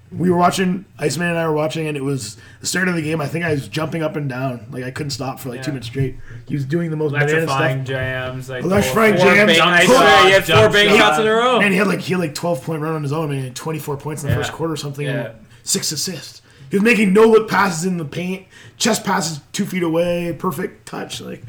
We 0.09 0.29
were 0.29 0.37
watching, 0.37 0.85
Iceman 0.97 1.27
and 1.31 1.37
I 1.37 1.45
were 1.45 1.53
watching, 1.53 1.85
and 1.85 1.97
it 1.97 2.03
was 2.03 2.37
the 2.61 2.65
start 2.65 2.87
of 2.87 2.95
the 2.95 3.01
game. 3.01 3.19
I 3.19 3.27
think 3.27 3.43
I 3.43 3.51
was 3.51 3.67
jumping 3.67 4.01
up 4.03 4.15
and 4.15 4.29
down. 4.29 4.61
Like, 4.71 4.85
I 4.85 4.91
couldn't 4.91 5.09
stop 5.09 5.37
for 5.37 5.49
like 5.49 5.61
two 5.63 5.71
minutes 5.71 5.87
straight. 5.87 6.15
He 6.47 6.53
was 6.55 6.63
doing 6.63 6.91
the 6.91 6.95
most 6.95 7.11
banana 7.11 7.29
Electrifying 7.29 7.77
stuff. 7.79 7.87
jams. 7.87 8.49
Like 8.49 8.63
Electrifying 8.63 9.15
the 9.15 9.19
jams. 9.21 9.55
Jump 9.57 9.69
I 9.69 9.85
Pull- 9.85 9.95
swear, 9.95 10.25
he 10.25 10.31
had 10.31 10.45
four 10.45 10.55
jump 10.55 10.73
bank 10.73 10.89
shot. 10.91 10.97
shots 10.97 11.19
in 11.19 11.27
a 11.27 11.31
row. 11.33 11.59
Man, 11.59 11.71
he 11.73 11.77
had 11.77 11.87
like 11.87 11.99
he 11.99 12.13
had 12.13 12.21
like 12.21 12.33
12 12.35 12.63
point 12.63 12.81
run 12.81 12.93
on 12.95 13.03
his 13.03 13.11
own. 13.11 13.31
and 13.31 13.39
he 13.39 13.45
had 13.47 13.55
24 13.55 13.97
points 13.97 14.23
in 14.23 14.29
the 14.29 14.33
Yeah. 14.35 14.39
first 14.41 14.53
quarter 14.53 14.71
or 14.73 14.77
something. 14.77 15.05
Yeah. 15.05 15.11
And 15.25 15.31
six 15.63 15.91
assists. 15.91 16.41
He 16.71 16.77
was 16.77 16.83
making 16.83 17.11
no 17.11 17.23
look 17.23 17.49
passes 17.49 17.83
in 17.83 17.97
the 17.97 18.05
paint, 18.05 18.45
chest 18.77 19.03
passes 19.03 19.41
two 19.51 19.65
feet 19.65 19.83
away, 19.83 20.33
perfect 20.39 20.85
touch. 20.85 21.19
Like 21.19 21.43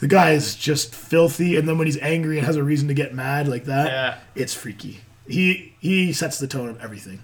the 0.00 0.08
guy 0.08 0.32
is 0.32 0.54
just 0.54 0.94
filthy. 0.94 1.56
And 1.56 1.68
then 1.68 1.78
when 1.78 1.86
he's 1.86 1.98
angry 1.98 2.38
and 2.38 2.46
has 2.46 2.56
a 2.56 2.62
reason 2.64 2.88
to 2.88 2.94
get 2.94 3.14
mad 3.14 3.48
like 3.48 3.64
that, 3.64 3.86
Yeah. 3.86 4.18
it's 4.34 4.54
freaky. 4.54 5.00
He 5.28 5.74
he 5.80 6.12
sets 6.12 6.38
the 6.38 6.46
tone 6.46 6.68
of 6.68 6.80
everything. 6.80 7.20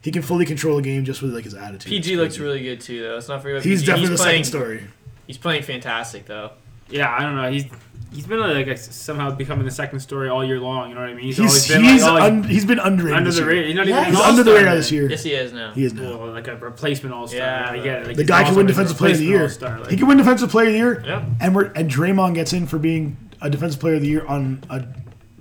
He 0.00 0.10
can 0.10 0.22
fully 0.22 0.44
control 0.46 0.78
a 0.78 0.82
game 0.82 1.04
just 1.04 1.22
with 1.22 1.32
like 1.34 1.44
his 1.44 1.54
attitude. 1.54 1.90
PG 1.90 2.16
looks 2.16 2.38
really 2.38 2.62
good 2.62 2.80
too, 2.80 3.02
though. 3.02 3.14
Let's 3.14 3.28
not 3.28 3.40
forget. 3.42 3.56
about 3.58 3.64
He's 3.64 3.80
PG. 3.80 3.86
definitely 3.86 4.16
the 4.16 4.22
playing, 4.22 4.44
second 4.44 4.60
story. 4.60 4.82
He's 5.26 5.38
playing 5.38 5.62
fantastic 5.62 6.26
though. 6.26 6.52
Yeah, 6.90 7.10
I 7.10 7.20
don't 7.22 7.36
know. 7.36 7.50
He's 7.50 7.64
he's 8.12 8.26
been 8.26 8.40
like 8.40 8.66
a, 8.66 8.76
somehow 8.76 9.30
becoming 9.34 9.64
the 9.64 9.70
second 9.70 10.00
story 10.00 10.28
all 10.28 10.44
year 10.44 10.58
long. 10.60 10.88
You 10.90 10.94
know 10.94 11.00
what 11.00 11.10
I 11.10 11.14
mean? 11.14 11.24
He's, 11.26 11.36
He's 11.38 11.46
always 11.48 11.68
been 11.68 11.84
he's, 11.84 12.02
like, 12.02 12.10
always 12.10 12.24
un, 12.24 12.42
he's 12.44 12.64
been 12.64 12.78
underrated. 12.78 13.16
under 13.16 13.30
this 13.30 13.38
the 13.38 13.44
radar. 13.46 13.64
He's 13.64 13.74
not 13.74 13.86
Yeah, 13.86 13.92
even 13.92 14.04
an 14.04 14.10
He's 14.10 14.18
He's 14.18 14.28
under 14.28 14.42
the 14.42 14.52
radar 14.54 14.74
this 14.76 14.92
year. 14.92 15.08
Yes, 15.10 15.22
he 15.22 15.32
is 15.32 15.52
now. 15.52 15.72
He 15.72 15.84
is 15.84 15.94
now. 15.94 16.18
Well, 16.18 16.32
like 16.32 16.48
a 16.48 16.56
replacement 16.56 17.14
all 17.14 17.26
star. 17.26 17.38
Yeah, 17.38 17.70
I 17.70 17.76
get 17.78 18.02
it. 18.02 18.06
Like, 18.08 18.16
The 18.16 18.22
he's 18.22 18.28
guy 18.28 18.44
can 18.44 18.54
win 18.54 18.66
defensive 18.66 18.96
player 18.98 19.12
of 19.12 19.18
the 19.18 19.24
year. 19.24 19.48
like- 19.48 19.90
he 19.90 19.96
can 19.96 20.06
win 20.06 20.18
defensive 20.18 20.50
player 20.50 20.66
of 20.66 20.72
the 20.72 20.78
year. 20.78 21.02
Yep. 21.06 21.22
And 21.40 21.54
we're 21.54 21.64
and 21.72 21.90
Draymond 21.90 22.34
gets 22.34 22.52
in 22.52 22.66
for 22.66 22.78
being 22.78 23.16
a 23.40 23.48
defensive 23.50 23.80
player 23.80 23.94
of 23.96 24.02
the 24.02 24.08
year 24.08 24.24
on 24.26 24.62
a 24.70 24.84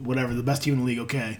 whatever 0.01 0.33
the 0.33 0.43
best 0.43 0.63
team 0.63 0.73
in 0.75 0.79
the 0.79 0.85
league. 0.85 0.99
Okay, 0.99 1.37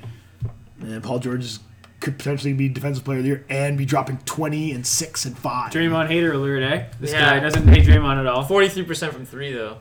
and 0.82 1.02
Paul 1.04 1.20
George 1.20 1.44
is, 1.44 1.60
could 2.00 2.18
potentially 2.18 2.54
be 2.54 2.70
defensive 2.70 3.04
player 3.04 3.18
of 3.20 3.24
the 3.24 3.30
year 3.30 3.46
and 3.50 3.78
be 3.78 3.86
dropping 3.86 4.18
twenty 4.26 4.72
and 4.72 4.86
six 4.86 5.26
and 5.26 5.38
five. 5.38 5.72
Draymond 5.72 6.08
hater 6.08 6.34
alert, 6.34 6.62
eh? 6.64 6.86
This 7.00 7.12
Yeah. 7.14 7.32
guy 7.32 7.40
doesn't 7.40 7.68
hate 7.68 7.86
Draymond 7.86 8.20
at 8.20 8.28
all. 8.28 8.44
Forty-three 8.44 8.84
percent 8.84 9.14
from 9.14 9.26
three 9.26 9.54
though. 9.54 9.78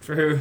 For 0.00 0.14
who? 0.14 0.38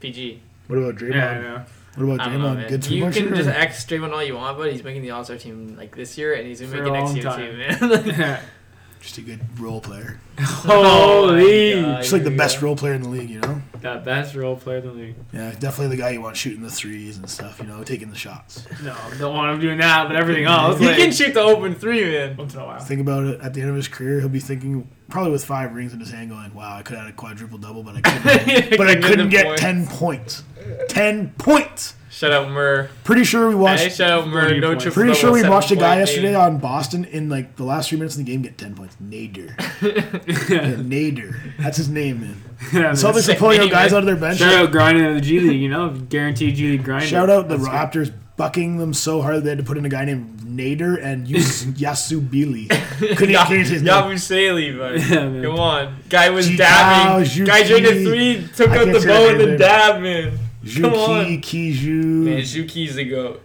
PG. 0.00 0.40
What 0.66 0.78
about 0.78 0.96
Draymond? 0.96 1.14
Yeah, 1.14 1.30
I 1.30 1.40
know. 1.40 1.64
What 1.96 2.14
about 2.14 2.28
I 2.28 2.32
don't 2.32 2.42
know, 2.42 2.48
Draymond? 2.48 2.56
man. 2.56 2.68
Good 2.68 2.84
three 2.84 2.96
You 2.96 3.02
point 3.02 3.14
can 3.14 3.22
shooter? 3.24 3.36
just 3.36 3.48
X 3.48 3.84
Draymond 3.86 4.12
all 4.12 4.22
you 4.22 4.34
want, 4.36 4.58
but 4.58 4.70
he's 4.72 4.84
making 4.84 5.02
the 5.02 5.10
All 5.10 5.24
Star 5.24 5.36
team 5.36 5.76
like 5.76 5.94
this 5.96 6.16
year, 6.18 6.34
and 6.34 6.46
he's 6.46 6.60
gonna 6.60 6.72
For 6.72 6.82
make 6.82 6.92
a 6.92 6.94
it 6.94 6.98
next 7.00 7.14
year 7.14 7.24
time. 7.24 7.98
too, 8.00 8.12
man. 8.16 8.40
just 9.00 9.18
a 9.18 9.22
good 9.22 9.40
role 9.60 9.80
player. 9.80 10.20
Holy! 10.40 11.74
Oh. 11.74 11.96
Just 11.96 12.12
like 12.12 12.24
the 12.24 12.30
yeah. 12.30 12.36
best 12.36 12.62
role 12.62 12.76
player 12.76 12.94
in 12.94 13.02
the 13.02 13.08
league, 13.08 13.30
you 13.30 13.40
know? 13.40 13.60
That 13.80 14.04
best 14.04 14.34
role 14.34 14.56
player 14.56 14.78
in 14.78 14.86
the 14.86 14.92
league. 14.92 15.14
Yeah, 15.32 15.52
definitely 15.52 15.96
the 15.96 16.02
guy 16.02 16.10
you 16.10 16.20
want 16.20 16.36
shooting 16.36 16.62
the 16.62 16.70
threes 16.70 17.16
and 17.16 17.28
stuff. 17.28 17.60
You 17.60 17.66
know, 17.66 17.82
taking 17.84 18.10
the 18.10 18.16
shots. 18.16 18.64
No, 18.82 18.96
don't 19.18 19.34
want 19.34 19.54
him 19.54 19.60
doing 19.60 19.78
that, 19.78 20.08
but 20.08 20.16
everything 20.16 20.44
else. 20.44 20.78
he 20.78 20.86
like, 20.86 20.96
can 20.96 21.12
shoot 21.12 21.34
the 21.34 21.40
open 21.40 21.74
three, 21.74 22.04
man. 22.04 22.36
once 22.36 22.54
in 22.54 22.60
a 22.60 22.64
while. 22.66 22.78
Think 22.80 23.00
about 23.00 23.24
it. 23.24 23.40
At 23.40 23.54
the 23.54 23.60
end 23.60 23.70
of 23.70 23.76
his 23.76 23.88
career, 23.88 24.20
he'll 24.20 24.28
be 24.28 24.40
thinking, 24.40 24.88
probably 25.08 25.32
with 25.32 25.44
five 25.44 25.74
rings 25.74 25.92
in 25.92 26.00
his 26.00 26.10
hand, 26.10 26.30
going, 26.30 26.52
"Wow, 26.54 26.76
I 26.76 26.82
could 26.82 26.96
have 26.96 27.06
had 27.06 27.14
a 27.14 27.16
quadruple 27.16 27.58
double, 27.58 27.82
but 27.82 27.96
I 27.96 28.00
couldn't. 28.02 28.76
but 28.76 28.88
I 28.88 28.94
Couldn't 28.94 29.02
couldn't 29.02 29.28
get 29.30 29.44
get 29.44 29.58
ten 29.58 29.86
points. 29.86 30.42
Ten 30.88 31.30
points. 31.38 31.94
Shout 32.18 32.32
out 32.32 32.50
Murr. 32.50 32.88
Pretty 33.04 33.22
sure 33.22 33.48
we 33.48 33.54
watched. 33.54 33.82
Hey, 33.84 33.88
shout 33.90 34.10
out 34.10 34.26
Murr. 34.26 34.40
40 34.48 34.58
No 34.60 34.68
points. 34.74 34.94
Pretty 34.94 35.14
sure 35.14 35.30
we 35.32 35.48
watched 35.48 35.70
a 35.70 35.76
guy 35.76 35.90
point 35.96 36.00
yesterday 36.08 36.34
on 36.34 36.58
Boston 36.58 37.04
in 37.04 37.28
like 37.28 37.54
the 37.54 37.62
last 37.62 37.90
three 37.90 37.98
minutes 37.98 38.16
of 38.16 38.24
the 38.24 38.30
game 38.32 38.42
get 38.42 38.58
ten 38.58 38.74
points. 38.74 38.96
Nader. 39.00 39.54
Yeah, 40.50 40.74
Nader. 40.74 41.36
That's 41.58 41.76
his 41.76 41.88
name, 41.88 42.20
man. 42.22 42.42
Yeah, 42.72 42.80
man. 42.80 42.94
Celtics 42.94 43.32
are 43.32 43.38
pulling 43.38 43.60
out 43.60 43.70
guys 43.70 43.92
man. 43.92 43.98
out 43.98 44.00
of 44.00 44.06
their 44.06 44.16
bench. 44.16 44.38
Shout 44.40 44.52
out 44.52 44.72
grinding 44.72 45.04
in 45.04 45.14
the 45.14 45.20
G 45.20 45.38
League, 45.38 45.60
you 45.60 45.68
know, 45.68 45.90
guaranteed 45.90 46.56
G 46.56 46.70
League 46.72 46.82
grind. 46.84 47.04
Shout 47.04 47.30
out 47.30 47.46
the 47.48 47.56
That's 47.56 47.68
Raptors 47.68 48.12
bucking 48.36 48.78
them 48.78 48.92
so 48.94 49.22
hard 49.22 49.44
they 49.44 49.50
had 49.50 49.58
to 49.58 49.64
put 49.64 49.78
in 49.78 49.84
a 49.84 49.88
guy 49.88 50.04
named 50.04 50.40
Nader 50.40 51.00
and 51.00 51.28
Yus- 51.28 51.64
Yasubili. 51.66 52.68
Couldn't 53.16 53.30
Ya- 53.30 53.44
even 53.44 53.56
change 53.58 53.68
his 53.68 53.82
name. 53.82 53.94
Yabusele, 53.94 54.76
buddy. 54.76 55.00
Yeah. 55.02 55.42
Come 55.48 55.60
on. 55.60 55.96
Guy 56.08 56.30
was 56.30 56.48
Gee, 56.48 56.56
dabbing. 56.56 57.44
Guy 57.44 57.62
drained 57.62 57.86
a 57.86 58.04
three, 58.04 58.48
took 58.56 58.70
I 58.70 58.78
out 58.78 58.86
the 58.86 59.00
say 59.00 59.06
bow 59.06 59.28
and 59.30 59.40
then 59.40 59.48
name. 59.50 59.58
dab, 59.58 60.02
man. 60.02 60.38
Come 60.80 60.94
on. 60.94 61.24
Juki, 61.26 61.40
Kiju. 61.74 62.02
Man, 62.24 62.38
Shuki's 62.40 62.94
the 62.96 63.04
goat. 63.04 63.42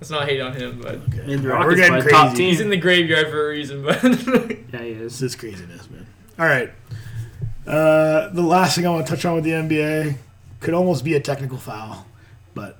Let's 0.00 0.10
not 0.10 0.28
hate 0.28 0.40
on 0.40 0.52
him, 0.52 0.80
but 0.82 0.96
Okay. 0.96 1.36
The 1.36 1.48
Rockets 1.48 1.66
we're 1.66 1.88
by 1.88 1.96
getting 2.00 2.10
top 2.10 2.26
crazy. 2.28 2.36
team. 2.36 2.48
he's 2.50 2.60
in 2.60 2.68
the 2.70 2.76
graveyard 2.76 3.28
for 3.30 3.46
a 3.46 3.48
reason. 3.50 3.82
But 3.82 4.02
Yeah, 4.04 4.82
he 4.82 4.92
This 4.94 5.14
is. 5.14 5.22
is 5.22 5.36
craziness, 5.36 5.88
man. 5.90 6.06
All 6.38 6.44
right. 6.46 6.70
Uh, 7.66 8.28
the 8.28 8.42
last 8.42 8.76
thing 8.76 8.86
I 8.86 8.90
want 8.90 9.06
to 9.06 9.10
touch 9.12 9.24
on 9.24 9.34
with 9.34 9.44
the 9.44 9.50
NBA 9.50 10.16
could 10.60 10.74
almost 10.74 11.02
be 11.04 11.14
a 11.14 11.20
technical 11.20 11.58
foul, 11.58 12.06
but 12.54 12.78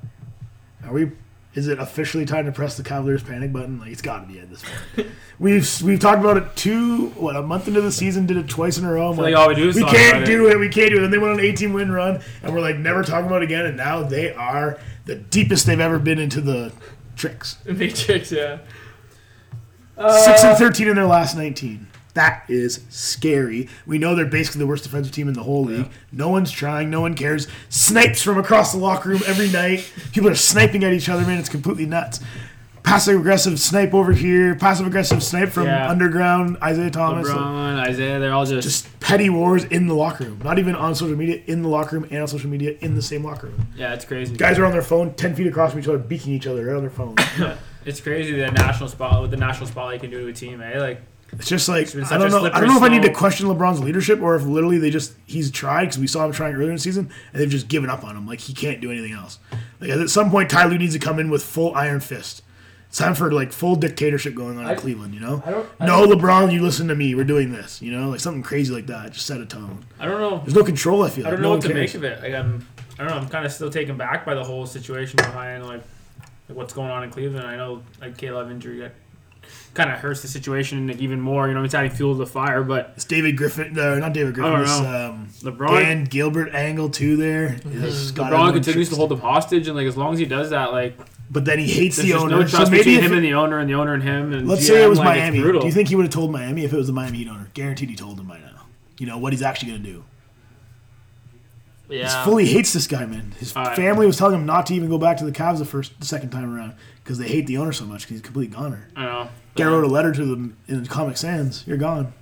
are 0.85 0.93
we? 0.93 1.11
Is 1.57 1.69
it 1.69 1.79
officially 1.79 2.27
time 2.27 2.45
to 2.45 2.53
press 2.53 2.77
the 2.77 2.83
Cavaliers 2.83 3.23
panic 3.23 3.51
button? 3.51 3.81
Like 3.81 3.91
it's 3.91 4.03
got 4.03 4.21
to 4.21 4.33
be 4.33 4.39
at 4.39 4.51
this 4.51 4.63
point. 4.63 5.09
we've 5.39 5.83
we've 5.83 5.99
talked 5.99 6.21
about 6.21 6.37
it 6.37 6.55
two 6.55 7.09
what 7.11 7.35
a 7.35 7.43
month 7.43 7.67
into 7.67 7.81
the 7.81 7.91
season, 7.91 8.27
did 8.27 8.37
it 8.37 8.47
twice 8.47 8.77
in 8.77 8.85
a 8.85 8.93
row. 8.93 9.09
I'm 9.09 9.15
I 9.15 9.17
feel 9.17 9.25
like 9.25 9.37
all 9.37 9.49
we 9.49 9.55
do 9.55 9.69
is 9.71 9.75
we 9.75 9.85
can't 9.85 10.27
do 10.27 10.49
it. 10.49 10.59
We 10.59 10.69
can't 10.69 10.91
do 10.91 10.99
it. 10.99 11.05
And 11.05 11.13
they 11.13 11.19
went 11.19 11.33
on 11.33 11.39
an 11.39 11.47
18 11.47 11.73
win 11.73 11.91
run, 11.91 12.21
and 12.43 12.53
we're 12.53 12.61
like 12.61 12.77
never 12.77 13.03
talking 13.03 13.27
about 13.27 13.43
it 13.43 13.47
again. 13.47 13.65
And 13.65 13.77
now 13.77 14.03
they 14.03 14.35
are 14.35 14.79
the 15.07 15.17
deepest 15.17 15.67
they've 15.67 15.81
ever 15.81 15.99
been 15.99 16.19
into 16.19 16.43
the 16.43 16.73
tricks. 17.17 17.55
The 17.65 17.73
Matrix, 17.73 18.31
yeah. 18.31 18.59
Six 19.97 20.45
and 20.45 20.53
uh, 20.53 20.57
13 20.57 20.89
in 20.89 20.97
their 20.97 21.07
last 21.07 21.37
19. 21.37 21.87
That 22.17 22.45
is 22.49 22.81
scary. 22.89 23.69
We 23.87 23.99
know 23.99 24.15
they're 24.15 24.25
basically 24.27 24.59
the 24.61 24.67
worst 24.67 24.85
defensive 24.85 25.13
team 25.15 25.29
in 25.29 25.35
the 25.35 25.43
whole 25.43 25.65
league. 25.65 25.89
No 26.13 26.31
one's 26.31 26.51
trying. 26.51 26.89
No 26.91 27.03
one 27.03 27.15
cares. 27.15 27.47
Snipes 27.69 28.23
from 28.23 28.39
across 28.39 28.73
the 28.73 28.79
locker 28.79 29.11
room 29.11 29.21
every 29.27 29.51
night. 29.51 29.91
People 30.13 30.31
are 30.31 30.35
sniping 30.35 30.83
at 30.83 30.93
each 30.95 31.09
other, 31.11 31.27
man. 31.27 31.39
It's 31.39 31.49
completely 31.51 31.85
nuts. 31.87 32.21
Passive 32.83 33.19
aggressive 33.21 33.59
snipe 33.61 33.93
over 33.93 34.13
here. 34.13 34.55
Passive 34.55 34.87
aggressive 34.87 35.23
snipe 35.23 35.51
from 35.51 35.65
Yeah. 35.67 35.91
underground 35.91 36.57
Isaiah 36.63 36.89
Thomas. 36.91 37.29
LeBron, 37.29 37.79
Isaiah, 37.81 38.19
they're 38.21 38.33
all 38.33 38.47
just, 38.47 38.63
Just 38.67 39.01
petty 39.01 39.29
wars 39.29 39.65
in 39.65 39.87
the 39.89 39.95
locker 39.95 40.25
room. 40.25 40.41
Not 40.43 40.59
even 40.59 40.75
on 40.77 40.95
social 40.95 41.17
media, 41.17 41.43
in 41.47 41.63
the 41.63 41.69
locker 41.69 41.97
room 41.97 42.07
and 42.11 42.23
on 42.23 42.29
social 42.29 42.49
media 42.49 42.77
in 42.81 42.95
the 42.95 43.03
same 43.03 43.25
locker 43.25 43.49
room. 43.49 43.67
yeah, 43.77 43.93
it's 43.93 44.05
crazy. 44.05 44.37
Guys 44.37 44.59
are 44.59 44.65
on 44.65 44.73
their 44.73 44.83
phone 44.83 45.13
10 45.15 45.35
feet 45.35 45.49
across 45.49 45.73
from 45.73 45.81
each 45.81 45.89
other, 45.89 45.99
beaking 45.99 46.33
each 46.33 46.47
other 46.47 46.65
right 46.65 46.77
on 46.77 46.83
their 46.83 46.91
phone. 46.91 47.15
It's 47.85 48.01
crazy 48.01 48.33
the 48.33 48.51
national 48.51 48.89
spot 48.89 49.21
what 49.21 49.31
the 49.31 49.37
national 49.37 49.69
spotlight 49.69 50.01
can 50.01 50.11
do 50.11 50.19
to 50.23 50.27
a 50.27 50.33
team, 50.33 50.61
eh? 50.61 50.81
Like 50.81 51.03
It's 51.33 51.49
just 51.49 51.69
like 51.69 51.93
been 51.93 52.05
I 52.05 52.19
don't 52.19 52.31
know. 52.31 52.45
I 52.47 52.61
don't 52.61 52.69
know 52.69 52.77
if 52.77 52.83
I 52.83 52.89
need 52.89 53.03
to 53.03 53.13
question 53.13 53.47
LeBron's 53.49 53.81
leadership 53.81 54.21
or 54.23 54.37
if 54.37 54.45
literally 54.45 54.79
they 54.79 54.91
just 54.91 55.15
he's 55.27 55.51
tried 55.51 55.87
because 55.87 55.99
we 55.99 56.07
saw 56.07 56.25
him 56.25 56.33
trying 56.33 56.55
earlier 56.55 56.69
in 56.71 56.77
the 56.77 56.81
season 56.81 57.11
and 57.33 57.43
they've 57.43 57.51
just 57.51 57.69
given 57.69 57.91
up 57.91 58.05
on 58.05 58.17
him. 58.17 58.27
Like 58.27 58.41
he 58.41 58.55
can't 58.55 58.81
do 58.81 58.91
anything 58.91 59.13
else. 59.13 59.39
Like 59.81 59.91
at 59.91 60.09
some 60.09 60.31
point, 60.31 60.49
Ty 60.51 60.67
Lue 60.67 60.79
needs 60.79 60.95
to 60.95 60.99
come 61.01 61.19
in 61.19 61.29
with 61.29 61.43
full 61.43 61.75
iron 61.75 62.01
fist. 62.01 62.43
It's 62.89 62.99
time 62.99 63.15
for 63.15 63.33
like 63.33 63.53
full 63.53 63.75
dictatorship 63.77 64.35
going 64.35 64.57
on 64.59 64.65
I- 64.67 64.73
in 64.73 64.79
Cleveland. 64.79 65.13
You 65.15 65.21
know, 65.21 65.43
I 65.45 65.51
don't. 65.51 65.69
I 65.81 65.87
no 65.87 66.07
don't- 66.07 66.19
LeBron, 66.21 66.53
you 66.53 66.63
listen 66.63 66.87
to 66.89 66.95
me. 66.95 67.15
We're 67.15 67.25
doing 67.25 67.51
this. 67.53 67.83
You 67.83 67.91
know, 67.93 68.09
like 68.11 68.21
something 68.21 68.43
crazy 68.45 68.73
like 68.73 68.87
that. 68.87 69.13
Just 69.13 69.27
set 69.27 69.41
a 69.41 69.47
tone. 69.47 69.85
I 69.99 70.07
don't 70.07 70.21
know. 70.21 70.39
There's 70.39 70.55
no 70.55 70.63
control. 70.63 71.03
I 71.03 71.11
feel. 71.11 71.27
I 71.27 71.31
don't 71.31 71.41
no 71.41 71.43
know 71.43 71.51
one 71.51 71.59
what 71.59 71.67
to 71.67 71.73
cares. 71.75 71.93
make 71.93 71.95
of 71.97 72.05
it. 72.05 72.23
Like 72.23 72.33
I'm, 72.35 72.67
I 72.99 73.03
don't 73.03 73.11
know. 73.11 73.19
I'm 73.19 73.29
kind 73.29 73.45
of 73.45 73.53
still 73.53 73.69
taken 73.69 73.97
back 73.97 74.25
by 74.25 74.35
the 74.35 74.45
whole 74.45 74.65
situation 74.65 75.17
behind 75.17 75.67
like, 75.67 75.83
like 76.49 76.57
what's 76.57 76.73
going 76.73 76.91
on 76.91 77.03
in 77.03 77.11
Cleveland. 77.11 77.45
I 77.47 77.57
know 77.57 77.83
like 78.01 78.17
K 78.17 78.31
Love 78.31 78.51
injury 78.53 78.89
kind 79.77 79.91
of 79.93 79.99
hurts 80.01 80.23
the 80.23 80.29
situation 80.29 80.89
like, 80.89 80.99
even 80.99 81.21
more. 81.21 81.47
You 81.47 81.55
know, 81.55 81.63
it's 81.63 81.75
adding 81.75 81.93
fuel 81.93 82.15
to 82.15 82.19
the 82.19 82.27
fire. 82.27 82.65
But 82.65 82.93
It's 82.97 83.05
David 83.05 83.37
Griffin. 83.37 83.75
No, 83.75 83.99
not 83.99 84.13
David 84.13 84.35
Griffin. 84.35 84.53
don't 84.53 84.63
It's 84.63 84.81
know. 84.81 85.09
um, 85.11 85.29
LeBron, 85.43 85.85
and 85.85 86.11
Gilbert 86.11 86.53
angle 86.55 86.89
too. 86.91 87.17
There. 87.17 87.59
It's 87.67 88.11
got 88.11 88.33
LeBron 88.33 88.55
continues 88.55 88.89
to 88.89 88.97
hold 88.97 89.11
them 89.11 89.21
hostage, 89.21 89.69
and 89.69 89.77
like 89.77 89.87
as 89.87 89.97
long 89.97 90.13
as 90.15 90.19
he 90.19 90.25
does 90.25 90.51
that, 90.51 90.73
like 90.73 90.99
But 91.31 91.45
then 91.45 91.59
he 91.59 91.67
hates 91.67 91.97
there's 91.97 92.09
the 92.09 92.15
owner. 92.15 92.41
no 92.41 92.47
so 92.47 92.59
maybe 92.65 92.79
between 92.79 93.01
him 93.01 93.13
it- 93.13 93.17
and 93.17 93.25
the 93.25 93.35
owner, 93.35 93.59
and 93.59 93.69
the 93.71 93.75
owner 93.75 93.95
and 93.95 94.03
him. 94.03 94.33
And 94.33 94.49
Let's 94.49 94.63
GM, 94.63 94.67
say 94.67 94.85
it 94.85 94.89
was 94.89 94.99
like, 94.99 95.19
Miami. 95.19 95.41
Do 95.43 95.61
you 95.67 95.73
think 95.73 95.89
he 95.89 95.95
would 95.97 96.07
have 96.07 96.13
told 96.13 96.33
Miami 96.33 96.65
if 96.65 96.73
it 96.73 96.77
was 96.77 96.87
the 96.89 96.93
Miami 96.93 97.19
Heat 97.19 97.29
owner? 97.29 97.49
Guaranteed 97.55 97.91
he 97.91 97.97
told 97.97 98.19
him 98.19 98.27
by 98.27 98.39
now. 98.39 98.67
You 98.99 99.07
know 99.07 99.19
what 99.19 99.33
he's 99.33 99.43
actually 99.43 99.71
going 99.73 99.83
to 99.83 99.91
do. 99.93 100.05
He 101.89 101.99
Yeah. 101.99 102.25
fully 102.25 102.47
hates 102.47 102.73
this 102.73 102.87
guy, 102.87 103.07
man. 103.07 103.33
His 103.39 103.55
All 103.55 103.65
right. 103.65 103.77
family 103.77 104.07
was 104.07 104.17
telling 104.17 104.35
him 104.35 104.45
not 104.47 104.67
to 104.67 104.75
even 104.75 104.89
go 104.89 104.99
back 104.99 105.17
to 105.19 105.25
the 105.25 105.33
Cavs 105.33 105.59
the 105.59 105.65
first, 105.65 105.99
the 106.01 106.07
second 106.07 106.31
time 106.31 106.53
around 106.55 106.73
because 107.05 107.19
they 107.19 107.29
hate 107.29 107.47
the 107.47 107.59
owner 107.59 107.73
so 107.73 107.85
much 107.85 108.01
because 108.03 108.11
he's 108.15 108.21
a 108.21 108.25
complete 108.25 108.51
goner. 108.53 108.89
I 108.97 109.05
know. 109.05 109.29
Guy 109.55 109.65
wrote 109.65 109.85
a 109.85 109.89
letter 109.89 110.13
to 110.13 110.25
them 110.25 110.57
in 110.69 110.85
Comic 110.87 111.17
Sans. 111.17 111.63
You're 111.67 111.77
gone. 111.77 112.13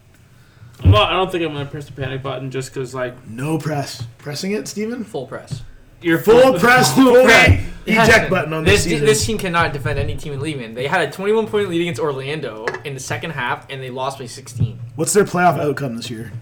Well, 0.85 1.02
I 1.02 1.12
don't 1.12 1.30
think 1.33 1.44
I'm 1.44 1.52
gonna 1.52 1.64
press 1.66 1.87
the 1.87 1.92
panic 1.92 2.23
button 2.23 2.50
just 2.50 2.75
because 2.75 2.94
like 2.94 3.26
No 3.28 3.59
press. 3.59 4.02
Pressing 4.18 4.52
it, 4.52 4.68
Steven? 4.68 5.02
Full 5.04 5.26
press. 5.26 5.62
you're 6.02 6.18
Full 6.18 6.59
press, 6.59 6.94
full 6.94 7.25
press. 7.25 7.64
eject 7.87 8.28
button 8.30 8.52
on 8.52 8.64
this, 8.64 8.83
this. 8.83 8.85
season. 8.85 9.06
This 9.06 9.25
team 9.25 9.38
cannot 9.38 9.73
defend 9.73 9.99
any 9.99 10.16
team 10.16 10.33
in 10.35 10.38
the 10.40 10.44
league, 10.44 10.59
man. 10.59 10.75
They 10.75 10.87
had 10.87 11.09
a 11.09 11.11
21 11.11 11.47
point 11.47 11.68
lead 11.71 11.80
against 11.80 12.00
Orlando 12.00 12.66
in 12.85 12.92
the 12.94 13.00
second 13.00 13.30
half, 13.30 13.66
and 13.71 13.83
they 13.83 13.90
lost 13.90 14.18
by 14.18 14.26
16. 14.26 14.78
What's 14.97 15.12
their 15.14 15.25
playoff 15.25 15.59
outcome 15.59 15.97
this 15.97 16.11
year? 16.11 16.33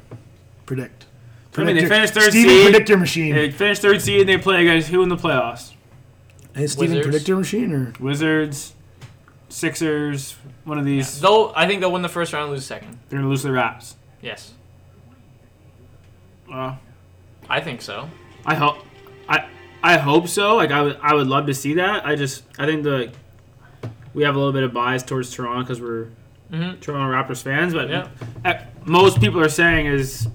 Predict. 0.67 1.07
I 1.55 1.65
mean, 1.65 1.67
they 1.77 1.83
Predict 1.83 1.89
finished 1.93 2.15
third 2.15 2.31
Steven, 2.31 2.49
seed. 2.51 2.65
predict 2.71 2.89
your 2.89 2.99
machine. 2.99 3.35
They 3.35 3.51
finished 3.51 3.83
third 3.83 4.01
seed. 4.01 4.21
and 4.21 4.29
They 4.29 4.39
play 4.39 4.63
against 4.63 4.89
who 4.89 5.03
in 5.03 5.09
the 5.11 5.17
playoffs? 5.17 5.73
Hey, 6.55 6.67
Steven, 6.67 6.97
Wizards. 6.97 7.07
predict 7.07 7.29
your 7.29 7.37
machine 7.39 7.73
or 7.73 7.93
Wizards, 8.01 8.75
Sixers. 9.49 10.37
One 10.65 10.79
of 10.79 10.85
these. 10.87 11.21
Though 11.21 11.53
I 11.55 11.67
think 11.67 11.81
they'll 11.81 11.93
win 11.93 12.03
the 12.03 12.09
first 12.09 12.33
round, 12.33 12.45
and 12.45 12.53
lose 12.53 12.65
second. 12.65 12.99
They're 13.09 13.19
gonna 13.19 13.29
lose 13.29 13.43
the 13.43 13.53
Raps. 13.53 13.97
Yes, 14.23 14.53
Well, 16.49 16.79
I 17.49 17.61
think 17.61 17.83
so. 17.83 18.09
I 18.47 18.55
hope. 18.55 18.79
I 19.29 19.47
I 19.83 19.97
hope 19.99 20.29
so. 20.29 20.57
Like 20.57 20.71
I 20.71 20.83
would. 20.83 20.99
I 21.03 21.15
would 21.15 21.27
love 21.27 21.47
to 21.47 21.55
see 21.55 21.75
that. 21.75 22.07
I 22.07 22.15
just. 22.15 22.45
I 22.59 22.67
think 22.67 22.83
the. 22.85 23.13
We 24.15 24.23
have 24.25 24.35
a 24.35 24.39
little 24.39 24.53
bit 24.53 24.63
of 24.63 24.73
bias 24.73 25.03
towards 25.03 25.31
Toronto 25.35 25.63
because 25.63 25.81
we're 25.81 26.09
Mm-hmm. 26.53 26.81
Toronto 26.81 27.11
Raptors 27.17 27.43
fans, 27.43 27.73
but 27.73 27.89
Yeah. 27.89 28.09
most 28.85 29.21
people 29.23 29.41
are 29.41 29.49
saying 29.49 29.87
is 29.87 30.29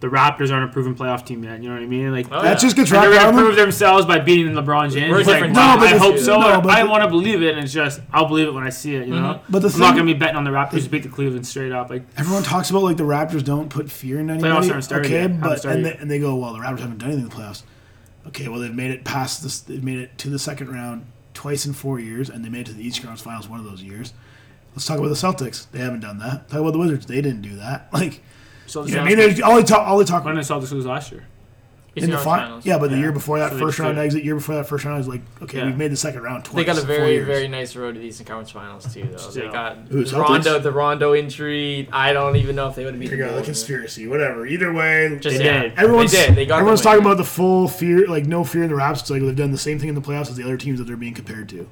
the 0.00 0.06
Raptors 0.06 0.52
aren't 0.52 0.70
a 0.70 0.72
proven 0.72 0.94
playoff 0.94 1.26
team 1.26 1.42
yet. 1.42 1.60
You 1.60 1.68
know 1.70 1.74
what 1.74 1.82
I 1.82 1.86
mean? 1.86 2.12
Like 2.12 2.26
Oh, 2.30 2.40
that 2.42 2.44
yeah. 2.44 2.54
just 2.54 2.76
gets 2.76 2.90
they're 2.90 3.10
wrapped 3.10 3.32
gonna 3.32 3.36
prove 3.42 3.56
themselves 3.56 4.06
by 4.06 4.18
beating 4.20 4.52
LeBron 4.52 4.92
James. 4.92 5.10
We're 5.10 5.22
like, 5.24 5.50
No, 5.50 5.76
but 5.76 5.88
I 5.92 5.96
hope 5.96 6.18
so. 6.18 6.38
no, 6.40 6.60
but 6.60 6.70
I 6.70 6.84
want 6.84 7.02
to 7.02 7.08
believe 7.08 7.42
it, 7.42 7.54
and 7.56 7.64
it's 7.64 7.72
just 7.72 8.00
I'll 8.12 8.26
believe 8.28 8.46
it 8.46 8.54
when 8.54 8.62
I 8.64 8.70
see 8.70 8.94
it. 8.94 9.08
You 9.08 9.14
know, 9.14 9.20
Mhm. 9.34 9.40
But 9.50 9.58
the 9.62 9.66
I'm 9.68 9.72
thing, 9.72 9.80
not 9.80 9.94
going 9.96 10.06
to 10.06 10.14
be 10.14 10.18
betting 10.18 10.36
on 10.36 10.44
the 10.44 10.50
Raptors 10.50 10.84
to 10.84 10.88
beat 10.90 11.02
the 11.02 11.08
Cleveland 11.08 11.46
straight 11.46 11.72
up. 11.72 11.90
Like 11.90 12.04
Everyone 12.16 12.42
talks 12.44 12.70
about 12.70 12.82
like 12.84 12.96
the 12.96 13.02
Raptors 13.04 13.44
don't 13.44 13.68
put 13.70 13.90
fear 13.90 14.20
in 14.20 14.30
anybody. 14.30 14.66
haven't 14.68 14.82
started 14.82 15.06
okay, 15.06 15.22
yet. 15.22 15.40
But 15.40 15.58
started 15.60 15.78
and 15.78 15.86
they, 15.86 15.96
and 15.96 16.10
they 16.10 16.18
go, 16.20 16.36
well, 16.36 16.52
the 16.52 16.60
Raptors 16.60 16.78
haven't 16.80 16.98
done 16.98 17.10
anything 17.10 17.24
in 17.24 17.28
the 17.30 17.34
playoffs. 17.34 17.62
Okay, 18.28 18.46
well 18.48 18.60
they've 18.60 18.74
made 18.74 18.90
it 18.92 19.04
past 19.04 19.42
this. 19.42 19.58
They've 19.60 19.82
made 19.82 19.98
it 19.98 20.16
to 20.18 20.30
the 20.30 20.38
second 20.38 20.70
round 20.70 21.06
twice 21.34 21.66
in 21.66 21.72
four 21.72 21.98
years, 21.98 22.28
and 22.30 22.44
they 22.44 22.48
made 22.48 22.60
it 22.60 22.66
to 22.66 22.72
the 22.74 22.86
Eastern 22.86 23.04
Conference 23.06 23.22
Finals 23.22 23.48
one 23.48 23.58
of 23.58 23.66
those 23.66 23.82
years. 23.82 24.12
Let's 24.74 24.86
talk 24.86 24.98
about 24.98 25.08
the 25.08 25.14
Celtics. 25.14 25.66
They 25.72 25.78
haven't 25.80 26.00
done 26.00 26.18
that. 26.18 26.48
Talk 26.48 26.60
about 26.60 26.72
the 26.72 26.78
Wizards. 26.78 27.06
They 27.06 27.20
didn't 27.20 27.42
do 27.42 27.56
that. 27.56 27.88
Like, 27.92 28.22
so. 28.68 28.84
you 28.86 28.94
know 28.94 29.02
what 29.02 29.12
I 29.12 29.14
mean? 29.16 29.34
They, 29.34 29.42
all 29.42 29.56
they 29.56 29.62
talk, 29.64 29.86
all 29.86 29.98
they 29.98 30.04
talk 30.04 30.24
When 30.24 30.34
did 30.36 30.44
the 30.44 30.54
Celtics 30.54 30.70
lose 30.72 30.86
last 30.86 31.10
year? 31.12 31.26
in 31.96 32.02
the 32.04 32.10
Eastern 32.10 32.24
final. 32.24 32.44
Finals. 32.46 32.66
Yeah, 32.66 32.78
but 32.78 32.90
the 32.90 32.96
year 32.98 33.10
before 33.10 33.40
that 33.40 33.50
So 33.50 33.58
first 33.58 33.78
round 33.80 33.96
did- 33.96 34.04
exit, 34.04 34.22
year 34.22 34.36
before 34.36 34.54
that 34.54 34.68
first 34.68 34.84
round, 34.84 34.94
I 34.94 34.98
was 34.98 35.08
like, 35.08 35.20
okay, 35.42 35.58
Yeah. 35.58 35.66
we've 35.66 35.76
made 35.76 35.90
the 35.90 35.96
second 35.96 36.22
round 36.22 36.44
twice. 36.44 36.54
They 36.54 36.64
got 36.64 36.78
a 36.80 36.86
very, 36.86 37.18
very 37.18 37.48
nice 37.48 37.74
road 37.74 37.94
to 37.94 37.98
the 38.00 38.06
Eastern 38.06 38.24
Conference 38.26 38.50
Finals 38.52 38.94
too, 38.94 39.02
though. 39.10 39.30
They 39.32 39.44
Yeah. 39.46 39.50
got 39.52 39.76
Who, 39.90 40.04
the 40.04 40.10
Celtics? 40.10 40.20
Rondo, 40.28 40.58
the 40.60 40.70
Rondo 40.70 41.12
injury. 41.16 41.88
I 41.92 42.12
don't 42.12 42.36
even 42.36 42.54
know 42.54 42.68
if 42.68 42.76
they 42.76 42.84
would 42.84 42.94
have 42.94 43.02
Here 43.02 43.10
beaten 43.10 43.26
you 43.26 43.32
go, 43.32 43.36
the 43.40 43.42
conspiracy, 43.44 44.06
whatever. 44.06 44.46
Either 44.46 44.72
way, 44.72 45.18
Just 45.20 45.38
They 45.38 45.44
yeah, 45.44 45.62
did. 45.62 45.72
Everyone's, 45.76 46.12
they 46.12 46.26
did. 46.26 46.36
They 46.36 46.46
got 46.46 46.58
everyone's 46.60 46.80
win. 46.80 46.84
talking 46.84 47.04
about 47.04 47.16
the 47.16 47.24
full 47.24 47.66
fear, 47.66 48.06
like 48.06 48.26
no 48.26 48.44
fear 48.44 48.62
in 48.62 48.68
the 48.68 48.76
Raps. 48.76 49.00
It's 49.00 49.10
like 49.10 49.22
they've 49.22 49.34
done 49.34 49.50
the 49.50 49.58
same 49.58 49.80
thing 49.80 49.88
in 49.88 49.96
the 49.96 50.00
playoffs 50.02 50.28
as 50.30 50.36
the 50.36 50.44
other 50.44 50.56
teams 50.58 50.78
that 50.78 50.84
they're 50.86 50.96
being 50.96 51.14
compared 51.14 51.48
to. 51.48 51.68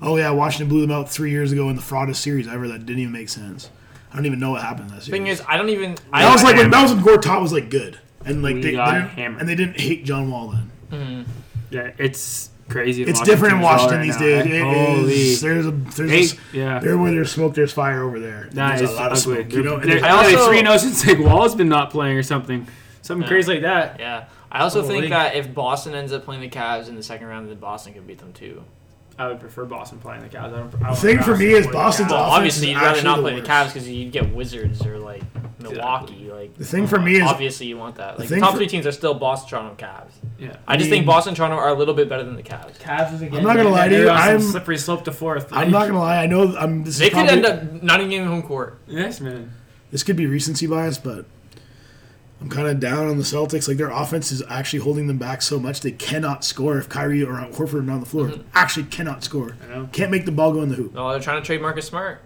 Oh 0.00 0.16
yeah, 0.18 0.30
Washington 0.30 0.68
blew 0.68 0.82
them 0.82 0.92
out 0.92 1.10
three 1.10 1.30
years 1.32 1.50
ago 1.50 1.68
in 1.68 1.74
the 1.74 1.82
fraudest 1.82 2.16
series 2.16 2.46
ever. 2.46 2.68
That 2.68 2.86
didn't 2.86 3.00
even 3.00 3.12
make 3.12 3.28
sense. 3.28 3.70
I 4.14 4.18
don't 4.18 4.26
even 4.26 4.38
know 4.38 4.52
what 4.52 4.62
happened 4.62 4.88
in 4.90 4.94
that 4.94 5.02
series. 5.02 5.18
Thing 5.18 5.26
is, 5.26 5.42
I 5.48 5.56
don't 5.56 5.68
even. 5.70 5.96
that 5.96 6.02
I 6.12 6.32
was 6.32 6.42
like 6.44 6.52
when 6.56 6.70
hammered. 6.70 6.72
that 6.74 6.82
was 6.84 6.94
when 6.94 7.04
Gortat 7.04 7.42
was 7.42 7.52
like 7.52 7.68
good, 7.68 7.98
and 8.24 8.42
like 8.42 8.54
We 8.54 8.60
they, 8.62 8.70
they 8.70 8.76
got 8.76 8.92
didn't, 8.94 9.08
hammered. 9.10 9.40
and 9.40 9.48
they 9.48 9.54
didn't 9.56 9.80
hate 9.80 10.04
John 10.04 10.30
Wall 10.30 10.48
then. 10.48 10.70
Mhm. 10.92 11.24
Yeah, 11.70 11.90
it's 11.98 12.50
crazy. 12.68 13.02
It's 13.02 13.20
different 13.22 13.54
in 13.56 13.60
Washington 13.60 13.98
right 13.98 14.04
these 14.04 14.14
now, 14.14 14.20
days. 14.20 14.46
eh? 14.46 14.50
It 14.50 14.62
Holy. 14.62 15.12
is- 15.12 15.40
there's 15.40 15.66
a 15.66 15.70
there's 15.72 15.98
a 16.00 16.08
Hey, 16.14 16.22
s- 16.22 16.36
yeah. 16.52 16.78
there 16.78 16.96
where 16.96 17.10
there's 17.10 17.32
smoke, 17.32 17.54
there's 17.54 17.72
fire 17.72 18.04
over 18.04 18.20
there. 18.20 18.48
That 18.52 18.78
there's 18.78 18.90
is 18.90 18.96
a 18.96 19.00
lot 19.00 19.12
of 19.12 19.18
ugly. 19.18 19.34
smoke. 19.42 19.52
You 19.52 19.62
know, 19.64 19.74
and 19.74 19.82
They're- 19.82 20.00
there's- 20.00 20.02
I 20.04 20.22
they're 20.28 20.38
also- 20.38 20.48
three 20.48 20.62
no 20.62 20.76
since 20.76 21.04
like 21.06 21.18
Wall's 21.18 21.56
been 21.56 21.68
not 21.68 21.90
playing 21.90 22.16
or 22.16 22.22
something, 22.22 22.68
something 23.02 23.22
Yeah. 23.22 23.28
crazy 23.28 23.52
like 23.54 23.62
that. 23.62 23.96
Yeah, 23.98 24.24
I 24.52 24.60
also 24.60 24.82
Holy. 24.82 25.00
think 25.00 25.10
that 25.10 25.34
if 25.34 25.52
Boston 25.52 25.94
ends 25.96 26.12
up 26.12 26.24
playing 26.24 26.42
the 26.42 26.48
Cavs 26.48 26.88
in 26.88 26.94
the 26.94 27.02
second 27.02 27.26
round, 27.26 27.48
then 27.50 27.56
Boston 27.58 27.92
could 27.94 28.06
beat 28.06 28.18
them 28.18 28.32
too. 28.32 28.62
I 29.18 29.28
would 29.28 29.38
prefer 29.40 29.64
Boston 29.64 29.98
playing 29.98 30.22
the 30.22 30.28
Cavs. 30.28 30.46
I 30.54 30.58
don't, 30.58 30.82
I 30.84 30.90
The 30.90 30.96
thing 31.00 31.18
for 31.20 31.36
me 31.36 31.46
is 31.52 31.66
Boston's 31.68 32.10
Well, 32.10 32.20
offense 32.22 32.36
obviously, 32.36 32.70
you'd 32.70 32.80
rather 32.80 33.02
not 33.02 33.16
the 33.16 33.22
play 33.22 33.30
the 33.34 33.38
worst. 33.40 33.50
Cavs 33.50 33.66
because 33.72 33.88
you'd 33.88 34.10
get 34.12 34.34
Wizards 34.34 34.84
or 34.84 34.98
like 34.98 35.22
Milwaukee. 35.60 36.30
Like 36.32 36.56
The 36.56 36.64
thing 36.64 36.86
for 36.86 36.98
me 37.00 37.16
is- 37.16 37.22
obviously 37.22 37.66
you 37.66 37.76
want 37.78 37.94
that. 37.96 38.18
Like 38.18 38.28
the 38.28 38.34
thing 38.34 38.40
top 38.42 38.52
for- 38.52 38.56
three 38.58 38.66
teams 38.66 38.86
are 38.86 38.92
still 38.92 39.14
Boston, 39.14 39.50
Toronto, 39.50 39.74
Cavs. 39.86 40.12
Yeah. 40.38 40.56
I 40.66 40.76
just 40.76 40.90
mean- 40.90 40.98
think 41.00 41.06
Boston, 41.06 41.34
Toronto 41.34 41.56
are 41.56 41.68
a 41.68 41.74
little 41.74 41.94
bit 41.94 42.08
better 42.08 42.24
than 42.24 42.34
the 42.36 42.42
Cavs. 42.42 42.76
Cavs 42.78 43.14
is 43.14 43.22
again. 43.22 43.38
I'm 43.38 43.44
not 43.44 43.56
gonna 43.56 43.68
lie 43.68 43.88
to 43.88 43.94
you, 43.94 44.02
they're 44.02 44.10
on 44.12 44.18
I'm- 44.18 44.40
slippery 44.40 44.78
slope 44.78 45.04
to 45.04 45.12
fourth. 45.12 45.48
I'm 45.52 45.70
not 45.70 45.86
gonna 45.86 46.00
lie. 46.00 46.16
I 46.22 46.26
know 46.26 46.56
I'm. 46.56 46.82
This 46.84 46.98
They 46.98 47.06
is 47.06 47.10
could 47.12 47.26
probably, 47.28 47.32
end 47.34 47.46
up 47.46 47.82
not 47.82 48.00
even 48.00 48.10
getting 48.10 48.26
home 48.26 48.42
court. 48.42 48.78
Yes, 48.88 49.20
man. 49.20 49.52
this 49.92 50.02
could 50.02 50.16
be 50.16 50.26
recency 50.26 50.66
bias, 50.66 50.98
but 50.98 51.24
I'm 52.40 52.50
kind 52.50 52.68
of 52.68 52.78
down 52.80 53.08
on 53.08 53.16
the 53.16 53.24
Celtics. 53.24 53.68
Like 53.68 53.76
their 53.76 53.90
offense 53.90 54.30
is 54.30 54.42
actually 54.48 54.80
holding 54.80 55.06
them 55.06 55.18
back 55.18 55.40
so 55.40 55.58
much 55.58 55.80
they 55.80 55.92
cannot 55.92 56.44
score 56.44 56.78
if 56.78 56.88
Kyrie 56.88 57.22
or 57.22 57.34
Horford 57.34 57.88
are 57.88 57.92
on 57.92 58.00
the 58.00 58.06
floor. 58.06 58.28
Mm-hmm. 58.28 58.48
Actually, 58.54 58.86
cannot 58.86 59.24
score. 59.24 59.56
I 59.64 59.74
know. 59.74 59.88
Can't 59.92 60.10
make 60.10 60.26
the 60.26 60.32
ball 60.32 60.52
go 60.52 60.62
in 60.62 60.68
the 60.68 60.74
hoop. 60.74 60.94
No, 60.94 61.10
they're 61.10 61.20
trying 61.20 61.40
to 61.40 61.46
trade 61.46 61.62
Marcus 61.62 61.86
Smart. 61.86 62.20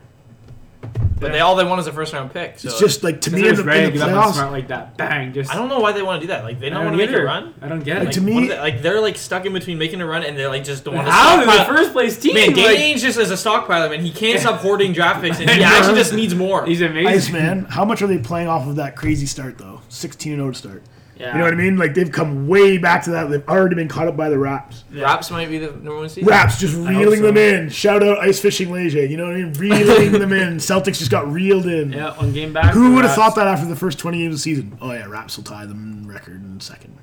But 1.21 1.27
Yeah. 1.29 1.33
they 1.33 1.41
all 1.41 1.57
they 1.57 1.65
want 1.65 1.81
is 1.81 1.87
a 1.87 1.93
first 1.93 2.13
round 2.13 2.33
pick. 2.33 2.59
So 2.59 2.69
It's 2.69 2.79
just 2.79 3.03
like 3.03 3.21
to 3.23 3.31
me 3.33 3.41
it 3.41 3.45
in 3.45 3.51
was 3.51 3.59
the, 3.59 3.65
ready 3.65 3.85
in 3.87 3.93
the 3.93 3.99
give 3.99 4.09
playoffs. 4.09 4.35
smart 4.35 4.53
like 4.53 4.69
that. 4.69 4.97
Bang, 4.97 5.33
just. 5.33 5.51
I 5.51 5.55
don't 5.57 5.69
know 5.69 5.81
why 5.81 5.93
they 5.93 6.03
want 6.03 6.21
to 6.21 6.27
do 6.27 6.33
that. 6.33 6.45
Like 6.45 6.61
they 6.61 6.69
don't 6.71 6.85
don't 6.85 6.87
want 6.93 6.99
to 6.99 7.05
get 7.07 7.13
make 7.13 7.21
a 7.21 7.25
run. 7.25 7.55
I 7.61 7.69
don't 7.69 7.83
get 7.85 7.99
Like, 7.99 8.09
it. 8.09 8.13
to 8.15 8.21
me- 8.21 8.49
they- 8.49 8.59
like 8.59 8.83
they're 8.83 9.01
like 9.01 9.17
stuck 9.17 9.45
in 9.47 9.53
between 9.53 9.79
making 9.79 10.01
a 10.01 10.07
run 10.07 10.23
and 10.23 10.39
they're 10.39 10.49
like 10.49 10.65
just 10.65 10.85
don't 10.85 10.95
want 10.95 11.07
to 11.07 11.13
How? 11.13 11.37
They're 11.45 11.59
the 11.59 11.65
first 11.65 11.93
place 11.93 12.19
team. 12.19 12.35
Man, 12.35 12.53
Danny 12.53 12.63
like, 12.63 12.79
Ainge 12.79 13.01
just 13.01 13.19
is 13.19 13.31
a 13.31 13.35
stockpiler, 13.35 13.91
man. 13.91 14.01
He 14.01 14.11
can't 14.13 14.39
stop 14.41 14.61
hoarding 14.61 14.93
draft 14.93 15.21
picks, 15.23 15.41
and 15.41 15.51
he 15.51 15.63
actually 15.65 15.97
just 15.97 16.13
needs 16.13 16.35
more. 16.35 16.65
he's 16.67 16.81
amazing. 16.83 17.07
Iceman, 17.09 17.65
how 17.67 17.85
much 17.85 18.01
are 18.03 18.07
they 18.07 18.19
playing 18.19 18.49
off 18.49 18.67
of 18.69 18.77
that 18.77 18.95
crazy 18.97 19.27
start 19.27 19.59
though? 19.59 19.81
16 19.89 20.33
and 20.35 20.41
0 20.41 20.53
to 20.53 20.59
start. 20.59 20.83
Yeah. 21.19 21.33
You 21.33 21.39
know 21.39 21.45
what 21.45 21.53
I 21.53 21.57
mean? 21.57 21.77
Like 21.77 21.95
they've 21.95 22.11
come 22.11 22.47
way 22.47 22.79
back 22.79 23.03
to 23.05 23.11
that. 23.11 23.29
They've 23.29 23.47
already 23.49 23.75
been 23.75 23.89
caught 23.89 24.07
up 24.07 24.17
by 24.17 24.29
the 24.29 24.39
Raps. 24.39 24.85
Yeah. 24.93 25.05
Raps 25.05 25.31
might 25.31 25.49
be 25.49 25.59
the 25.59 25.73
number 25.73 25.97
one 25.97 26.09
seed. 26.09 26.27
Raps 26.27 26.61
just 26.61 26.77
hope 26.77 26.89
reeling 26.89 27.21
so. 27.21 27.27
them 27.27 27.37
in. 27.37 27.69
Shout 27.71 28.03
out 28.03 28.19
Ice 28.19 28.39
Fishing 28.41 28.71
Leger. 28.71 29.05
You 29.05 29.17
know 29.17 29.27
what 29.27 29.35
I 29.35 29.39
mean? 29.43 29.53
Reeling 29.55 30.13
them 30.13 30.33
in. 30.33 30.57
Celtics 30.59 30.99
just 30.99 31.11
got 31.11 31.27
reeled 31.31 31.67
in. 31.67 31.93
Yeah, 31.93 32.17
one 32.17 32.33
game 32.33 32.53
back. 32.53 32.73
Who 32.73 32.95
would 32.95 33.05
have 33.05 33.15
thought 33.15 33.35
that 33.35 33.49
after 33.49 33.67
the 33.67 33.77
first 33.77 33.99
20 33.99 34.19
games 34.19 34.27
of 34.35 34.39
the 34.39 34.43
season? 34.43 34.79
Oh 34.81 34.93
yeah, 34.93 35.07
Raps 35.07 35.37
will 35.37 35.45
tie 35.45 35.67
them 35.67 36.07
record 36.07 36.37
in 36.37 36.61
second. 36.61 36.97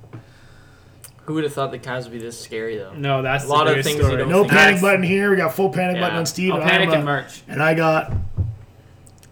Who 1.24 1.34
would 1.34 1.44
have 1.44 1.52
thought 1.52 1.72
the 1.72 1.78
Cavs 1.78 2.04
would 2.04 2.12
be 2.12 2.18
this 2.18 2.40
scary 2.40 2.76
though? 2.78 2.94
No, 2.94 3.20
that's 3.20 3.44
A 3.44 3.48
lot 3.48 3.66
of 3.66 3.72
biggest 3.74 3.88
things 3.98 4.10
you 4.10 4.16
don't 4.16 4.28
No 4.28 4.40
think- 4.42 4.52
panic 4.52 4.76
That's- 4.76 4.80
button 4.80 5.02
here. 5.02 5.28
We 5.30 5.36
got 5.36 5.54
full 5.54 5.70
panic 5.70 6.00
button 6.00 6.16
on 6.16 6.24
Steve. 6.24 6.52
I'll 6.52 6.60
and 6.60 6.70
panic 6.70 6.88
I'm, 6.90 7.00
in 7.00 7.04
March. 7.04 7.42
And 7.48 7.62
I 7.62 7.74
got. 7.74 8.12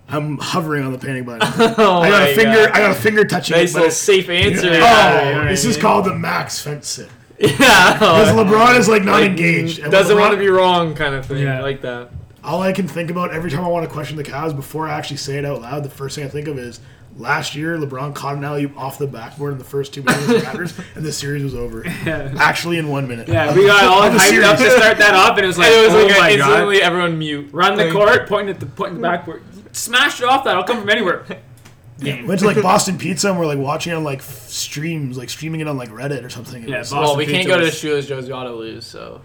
I'm 0.08 0.38
hovering 0.38 0.84
on 0.84 0.92
the 0.92 0.98
panic 0.98 1.24
button. 1.24 1.40
Oh 1.78 2.00
I 2.00 2.10
got 2.10 2.28
a 2.30 2.34
finger. 2.34 2.66
God. 2.66 2.70
I 2.70 2.78
got 2.78 2.90
a 2.90 2.94
finger 2.94 3.24
touching 3.24 3.56
Nice 3.56 3.70
it. 3.70 3.74
little 3.74 3.88
But 3.88 3.94
safe 3.94 4.28
answer. 4.28 4.68
oh, 4.68 4.72
Yeah, 4.72 5.28
you 5.28 5.32
know 5.34 5.38
what 5.40 5.48
this 5.48 5.64
I 5.64 5.68
is 5.70 5.76
called 5.76 6.04
the 6.04 6.14
max 6.14 6.60
fence 6.60 6.88
sit. 6.88 7.08
yeah. 7.38 7.94
Because 7.94 8.28
LeBron 8.32 8.78
is 8.78 8.88
like 8.88 9.02
not 9.02 9.20
Like, 9.22 9.30
engaged. 9.30 9.78
And 9.80 9.90
Doesn't 9.90 10.16
LeBron- 10.16 10.20
want 10.20 10.32
to 10.32 10.38
be 10.38 10.48
wrong, 10.48 10.94
kind 10.94 11.14
of 11.14 11.26
thing. 11.26 11.38
Yeah. 11.42 11.62
Like 11.62 11.80
that. 11.82 12.10
All 12.44 12.60
I 12.60 12.72
can 12.72 12.86
think 12.86 13.10
about 13.10 13.32
every 13.32 13.50
time 13.50 13.64
I 13.64 13.68
want 13.68 13.86
to 13.88 13.92
question 13.92 14.16
the 14.18 14.24
Cavs 14.24 14.54
before 14.54 14.86
I 14.86 14.92
actually 14.98 15.16
say 15.16 15.38
it 15.38 15.44
out 15.46 15.62
loud, 15.62 15.82
the 15.82 15.88
first 15.90 16.14
thing 16.16 16.24
I 16.26 16.28
think 16.28 16.46
of 16.48 16.58
is 16.58 16.78
last 17.16 17.54
year 17.54 17.78
LeBron 17.78 18.14
caught 18.14 18.36
an 18.36 18.44
alley 18.44 18.70
off 18.76 18.98
the 18.98 19.06
backboard 19.06 19.52
in 19.52 19.58
the 19.58 19.64
first 19.64 19.94
two 19.94 20.02
minutes 20.02 20.22
of 20.24 20.28
the 20.28 20.34
Raptors, 20.40 20.84
and 20.96 21.04
the 21.06 21.12
series 21.12 21.42
was 21.42 21.54
over. 21.54 21.82
Yeah. 22.04 22.34
Actually, 22.38 22.76
in 22.76 22.88
one 22.88 23.08
minute. 23.08 23.28
Yeah, 23.28 23.54
we 23.54 23.66
got 23.66 23.84
all 23.84 24.02
the 24.10 24.18
hyped 24.18 24.42
up 24.42 24.58
to 24.58 24.70
start 24.70 24.98
that 24.98 25.14
up, 25.14 25.36
and 25.38 25.44
it 25.44 25.46
was 25.46 25.56
like, 25.56 25.68
And 25.68 25.74
it 25.74 25.86
was 25.86 25.94
oh 25.94 26.06
like 26.06 26.18
my 26.18 26.28
a- 26.30 26.36
god. 26.36 26.50
instantly 26.50 26.82
everyone 26.82 27.18
mute. 27.18 27.48
Run 27.52 27.76
the 27.78 27.84
Like, 27.84 27.92
court, 27.94 28.28
point 28.28 28.50
at 28.50 28.60
the 28.60 28.66
point 28.66 28.90
in 28.94 29.00
the 29.00 29.08
backboard. 29.08 29.42
Smash 29.74 30.20
it 30.20 30.26
off 30.28 30.44
that. 30.44 30.56
I'll 30.56 30.64
come 30.64 30.80
from 30.80 30.88
anywhere. 30.90 31.24
Game. 32.00 32.26
Went 32.26 32.40
to 32.40 32.46
like 32.46 32.60
Boston 32.62 32.98
Pizza 32.98 33.30
and 33.30 33.38
we're 33.38 33.46
like 33.46 33.58
watching 33.58 33.92
it 33.92 33.96
on 33.96 34.02
like 34.04 34.18
f- 34.18 34.48
streams, 34.48 35.16
like 35.16 35.30
streaming 35.30 35.60
it 35.60 35.68
on 35.68 35.76
like 35.76 35.90
Reddit 35.90 36.24
or 36.24 36.28
something. 36.30 36.62
It 36.64 36.68
Yeah, 36.68 36.78
was- 36.78 36.90
Boston 36.90 37.02
Well, 37.04 37.16
we 37.16 37.24
Pizza 37.26 37.36
can't 37.36 37.48
go 37.48 37.58
to 37.58 37.64
was- 37.66 37.78
Shoeless 37.78 38.06
Joe's. 38.06 38.26
You 38.28 38.34
ought 38.34 38.44
to 38.44 38.52
lose. 38.54 38.84
So 38.86 39.20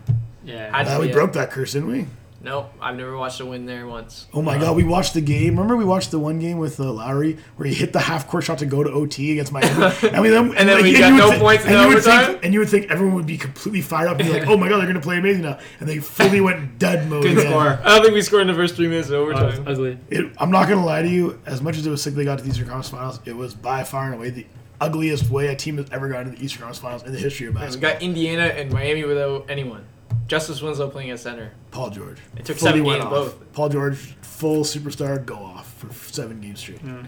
Yeah. 0.45 0.75
Had- 0.75 0.87
Uh, 0.87 0.99
we 0.99 1.07
Yeah. 1.07 1.13
broke 1.13 1.33
that 1.33 1.49
curse, 1.51 1.73
didn't 1.73 1.89
we? 1.89 2.05
Nope, 2.41 2.71
I've 2.81 2.95
never 2.95 3.17
watched 3.17 3.39
a 3.39 3.45
win 3.45 3.65
there 3.65 3.85
once. 3.87 4.27
Oh 4.33 4.41
my 4.41 4.57
god, 4.57 4.75
we 4.75 4.83
watched 4.83 5.13
the 5.13 5.21
game. 5.21 5.51
Remember 5.55 5.75
we 5.75 5.85
watched 5.85 6.11
the 6.11 6.19
one 6.19 6.39
game 6.39 6.57
with 6.57 6.79
uh, 6.79 6.91
Lowry 6.91 7.37
where 7.55 7.67
he 7.67 7.73
hit 7.73 7.93
the 7.93 7.99
half 7.99 8.27
court 8.27 8.43
shot 8.43 8.57
to 8.59 8.65
go 8.65 8.83
to 8.83 8.89
OT 8.91 9.31
against 9.33 9.51
Miami, 9.51 9.69
and 10.03 10.21
we 10.21 10.29
then 10.29 10.55
And 10.57 10.69
then 10.69 10.81
we 10.83 10.91
you 10.91 10.99
got 10.99 11.13
no 11.13 11.31
thi- 11.31 11.39
points 11.39 11.65
in 11.65 11.71
and 11.73 11.81
you 11.81 11.87
would 11.87 11.97
overtime? 11.97 12.25
think, 12.31 12.45
and 12.45 12.53
you 12.53 12.59
would 12.59 12.69
think 12.69 12.89
everyone 12.91 13.15
would 13.15 13.25
be 13.25 13.37
completely 13.37 13.81
fired 13.81 14.07
up 14.07 14.19
and 14.19 14.27
be 14.27 14.33
like, 14.39 14.47
"Oh 14.47 14.57
my 14.57 14.69
god, 14.69 14.79
they're 14.79 14.87
gonna 14.87 15.01
play 15.01 15.17
amazing 15.17 15.43
now," 15.43 15.59
and 15.79 15.87
they 15.89 15.99
fully 15.99 16.41
went 16.41 16.79
dead 16.79 17.09
mode. 17.09 17.23
Good 17.23 17.37
again. 17.37 17.51
score. 17.51 17.79
I 17.83 17.95
don't 17.95 18.01
think 18.03 18.13
we 18.13 18.21
scored 18.21 18.41
in 18.41 18.47
the 18.47 18.53
first 18.53 18.75
three 18.75 18.87
minutes 18.87 19.09
of 19.09 19.15
Oh, 19.15 19.29
it's 19.29 19.39
overtime. 19.39 19.67
ugly. 19.67 19.97
It, 20.09 20.31
I'm 20.37 20.51
not 20.51 20.67
gonna 20.69 20.85
lie 20.85 21.01
to 21.01 21.09
you. 21.09 21.39
As 21.45 21.61
much 21.61 21.77
as 21.77 21.85
it 21.85 21.89
was 21.89 22.01
sick 22.01 22.13
they 22.13 22.23
got 22.25 22.37
to 22.39 22.43
the 22.43 22.49
Eastern 22.49 22.65
Conference 22.67 22.89
Finals, 22.89 23.19
it 23.25 23.35
was 23.35 23.53
by 23.53 23.83
far 23.83 24.05
and 24.05 24.15
away 24.15 24.29
the 24.29 24.45
ugliest 24.81 25.29
way 25.29 25.47
a 25.47 25.55
team 25.55 25.75
has 25.77 25.87
ever 25.91 26.07
gotten 26.07 26.31
to 26.31 26.37
the 26.37 26.43
Eastern 26.45 26.59
Conference 26.61 26.79
Finals 26.79 27.03
in 27.03 27.11
the 27.11 27.19
history 27.19 27.47
of 27.47 27.53
basketball. 27.53 27.89
we 27.89 27.93
got 27.95 28.01
Indiana 28.01 28.43
and 28.43 28.71
Miami 28.71 29.03
without 29.03 29.45
anyone. 29.49 29.83
Justice 30.27 30.61
Winslow 30.61 30.89
playing 30.89 31.09
at 31.11 31.19
center. 31.19 31.51
Paul 31.71 31.89
George. 31.89 32.19
It 32.37 32.45
took 32.45 32.57
Fully 32.57 32.71
seven 32.71 32.83
games 32.83 33.03
off. 33.05 33.09
both. 33.09 33.53
Paul 33.53 33.69
George, 33.69 33.97
full 34.21 34.63
superstar, 34.63 35.23
go 35.25 35.35
off 35.35 35.73
for 35.73 35.91
seven 36.11 36.39
games 36.41 36.59
straight. 36.59 36.83
Mm. 36.83 37.07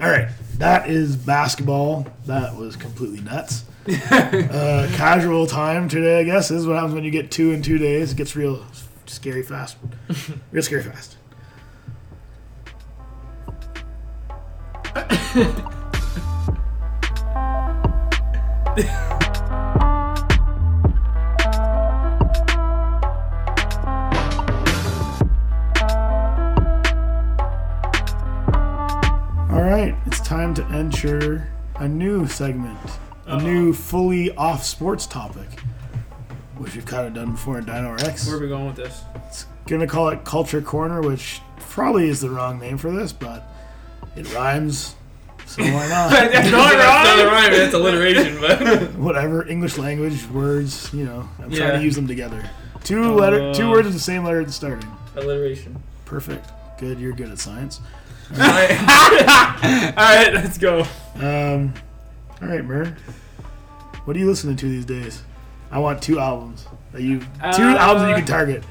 All 0.00 0.10
right, 0.10 0.28
that 0.58 0.90
is 0.90 1.16
basketball. 1.16 2.06
That 2.26 2.54
was 2.56 2.76
completely 2.76 3.20
nuts. 3.22 3.64
uh, 3.88 4.88
casual 4.94 5.46
time 5.46 5.88
today, 5.88 6.20
I 6.20 6.24
guess. 6.24 6.48
This 6.48 6.58
is 6.58 6.66
what 6.66 6.74
happens 6.74 6.94
when 6.94 7.04
you 7.04 7.10
get 7.10 7.30
two 7.30 7.52
in 7.52 7.62
two 7.62 7.78
days. 7.78 8.12
It 8.12 8.16
gets 8.16 8.36
real 8.36 8.64
scary 9.06 9.42
fast. 9.42 9.78
real 10.52 10.62
scary 10.62 10.82
fast. 10.82 11.16
it's 30.06 30.20
time 30.20 30.54
to 30.54 30.64
enter 30.66 31.48
a 31.76 31.88
new 31.88 32.26
segment, 32.26 32.78
a 33.26 33.40
new 33.42 33.72
fully 33.72 34.34
off 34.36 34.64
sports 34.64 35.06
topic, 35.06 35.48
which 36.58 36.74
we've 36.74 36.86
kind 36.86 37.06
of 37.06 37.14
done 37.14 37.32
before 37.32 37.58
in 37.58 37.64
Dino 37.64 37.92
Rex. 37.92 38.26
Where 38.26 38.36
are 38.36 38.40
we 38.40 38.48
going 38.48 38.66
with 38.66 38.76
this? 38.76 39.02
It's 39.28 39.46
gonna 39.66 39.86
call 39.86 40.08
it 40.08 40.24
Culture 40.24 40.60
Corner, 40.62 41.00
which 41.02 41.40
probably 41.58 42.08
is 42.08 42.20
the 42.20 42.30
wrong 42.30 42.58
name 42.58 42.78
for 42.78 42.90
this, 42.90 43.12
but 43.12 43.44
it 44.16 44.32
rhymes, 44.34 44.94
so 45.46 45.62
why 45.62 45.70
not? 45.88 46.10
That's 46.10 46.50
not 46.50 46.72
That's 46.72 47.18
not 47.18 47.26
a 47.26 47.26
rhyme, 47.28 47.52
it's 47.52 47.74
alliteration, 47.74 48.40
but 48.40 48.94
Whatever, 48.94 49.46
English 49.46 49.76
language 49.78 50.26
words, 50.28 50.92
you 50.94 51.04
know. 51.04 51.28
I'm 51.38 51.50
trying 51.50 51.60
Yeah. 51.72 51.78
to 51.78 51.82
use 51.84 51.96
them 51.96 52.06
together. 52.06 52.48
Two 52.84 53.12
letter, 53.14 53.52
two 53.52 53.66
Uh. 53.68 53.72
words 53.72 53.86
with 53.86 53.94
the 53.94 54.00
same 54.00 54.24
letter 54.24 54.40
at 54.40 54.46
the 54.46 54.52
starting. 54.52 54.88
alliteration. 55.16 55.82
Perfect. 56.04 56.50
Good. 56.78 57.00
You're 57.00 57.12
good 57.14 57.30
at 57.30 57.38
science. 57.38 57.80
All 58.32 58.38
right, 58.38 60.30
let's 60.34 60.58
go. 60.58 60.80
Um, 61.16 61.72
all 62.42 62.48
right, 62.48 62.64
Mer. 62.64 62.96
What 64.04 64.16
are 64.16 64.18
you 64.18 64.26
listening 64.26 64.56
to 64.56 64.68
these 64.68 64.84
days? 64.84 65.22
I 65.70 65.78
want 65.78 66.02
two 66.02 66.18
albums. 66.18 66.66
That 66.92 67.02
you 67.02 67.20
two 67.20 67.26
Uh, 67.40 67.76
albums 67.76 68.02
that 68.02 68.08
you 68.10 68.16
can 68.16 68.24
target. 68.26 68.64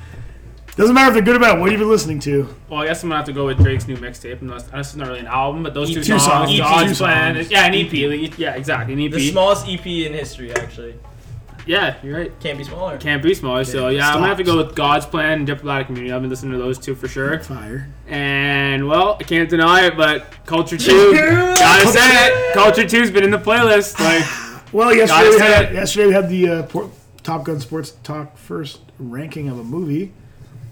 Doesn't 0.75 0.93
matter 0.93 1.07
if 1.07 1.13
they're 1.13 1.23
good 1.23 1.37
or 1.37 1.39
bad. 1.39 1.57
What 1.59 1.71
have 1.71 1.79
you 1.79 1.85
been 1.85 1.89
listening 1.91 2.19
to? 2.21 2.53
Well, 2.69 2.81
I 2.81 2.87
guess 2.87 3.01
I'm 3.01 3.09
gonna 3.09 3.17
have 3.19 3.25
to 3.27 3.33
go 3.33 3.45
with 3.45 3.57
Drake's 3.59 3.87
new 3.87 3.95
mixtape. 3.95 4.41
And 4.41 4.49
that's, 4.49 4.63
that's 4.65 4.95
not 4.95 5.07
really 5.07 5.21
an 5.21 5.27
album, 5.27 5.63
but 5.63 5.73
those 5.73 5.87
two, 5.89 5.95
Two 6.03 6.19
songs, 6.19 6.23
songs, 6.23 6.51
EP. 6.51 6.57
God's 6.59 6.91
two 6.97 7.03
Plan, 7.03 7.47
yeah, 7.49 7.65
an 7.65 7.73
EP. 7.73 7.91
like, 8.09 8.37
Yeah, 8.37 8.55
exactly, 8.55 8.93
an 8.93 8.99
EP. 8.99 9.11
The 9.11 9.31
smallest 9.31 9.67
EP 9.69 9.85
in 9.85 10.11
history, 10.13 10.53
actually. 10.53 10.95
Yeah, 11.65 11.95
you're 12.03 12.17
right. 12.17 12.39
Can't 12.39 12.57
be 12.57 12.63
smaller. 12.63 12.97
Can't 12.97 13.23
be 13.23 13.33
smaller. 13.33 13.63
So 13.63 13.89
yeah, 13.89 14.07
I'm 14.09 14.15
gonna 14.15 14.27
have 14.27 14.37
to 14.37 14.43
go 14.43 14.57
with 14.57 14.75
God's 14.75 15.05
Plan 15.05 15.39
and 15.39 15.47
Diplomatic 15.47 15.89
Immunity. 15.89 16.13
I've 16.13 16.21
been 16.21 16.29
listening 16.29 16.51
to 16.53 16.57
those 16.59 16.77
two 16.77 16.93
for 16.95 17.07
sure. 17.07 17.39
Fire. 17.39 17.89
And 18.07 18.87
well, 18.87 19.17
I 19.19 19.23
can't 19.23 19.49
deny 19.49 19.85
it, 19.87 19.97
but 19.97 20.25
Culture 20.45 20.77
Two, 20.77 21.13
gotta 21.13 21.87
say 21.87 22.27
it. 22.27 22.53
Culture 22.53 22.87
Two's 22.87 23.09
been 23.11 23.23
in 23.23 23.31
the 23.31 23.39
playlist. 23.39 23.95
Like, 24.05 24.73
Well, 24.73 24.93
yesterday 24.93 25.29
we 25.29 25.39
had 25.39 25.73
yesterday 25.73 26.07
we 26.07 26.13
had 26.13 26.29
the 26.29 26.49
uh, 26.49 26.87
Top 27.23 27.45
Gun 27.45 27.59
Sports 27.59 27.91
Talk 28.03 28.37
first 28.37 28.81
ranking 28.99 29.49
of 29.49 29.57
a 29.57 29.63
movie. 29.63 30.11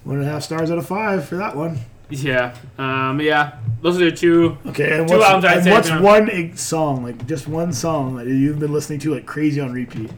One 0.04 0.18
and 0.18 0.26
a 0.26 0.30
half 0.30 0.44
stars 0.44 0.70
out 0.70 0.78
of 0.78 0.86
five 0.86 1.26
for 1.28 1.38
that 1.38 1.56
one. 1.56 1.80
yeah, 2.10 2.54
um, 2.78 3.20
yeah, 3.22 3.58
those 3.82 4.00
are 4.02 4.06
the 4.10 4.16
two. 4.16 4.58
Okay, 4.68 5.00
and 5.00 5.08
Two 5.08 5.16
what's, 5.18 5.26
albums 5.26 5.46
I'd 5.46 5.56
and 5.58 5.64
say 5.64 5.72
what's 5.72 5.90
one 5.90 6.58
song, 6.58 7.04
like 7.04 7.26
just 7.26 7.48
one 7.48 7.72
song 7.74 8.18
that 8.18 8.28
you've 8.28 8.60
been 8.60 8.74
listening 8.74 9.00
to 9.00 9.14
like 9.16 9.26
crazy 9.26 9.60
on 9.62 9.72
repeat? 9.72 10.12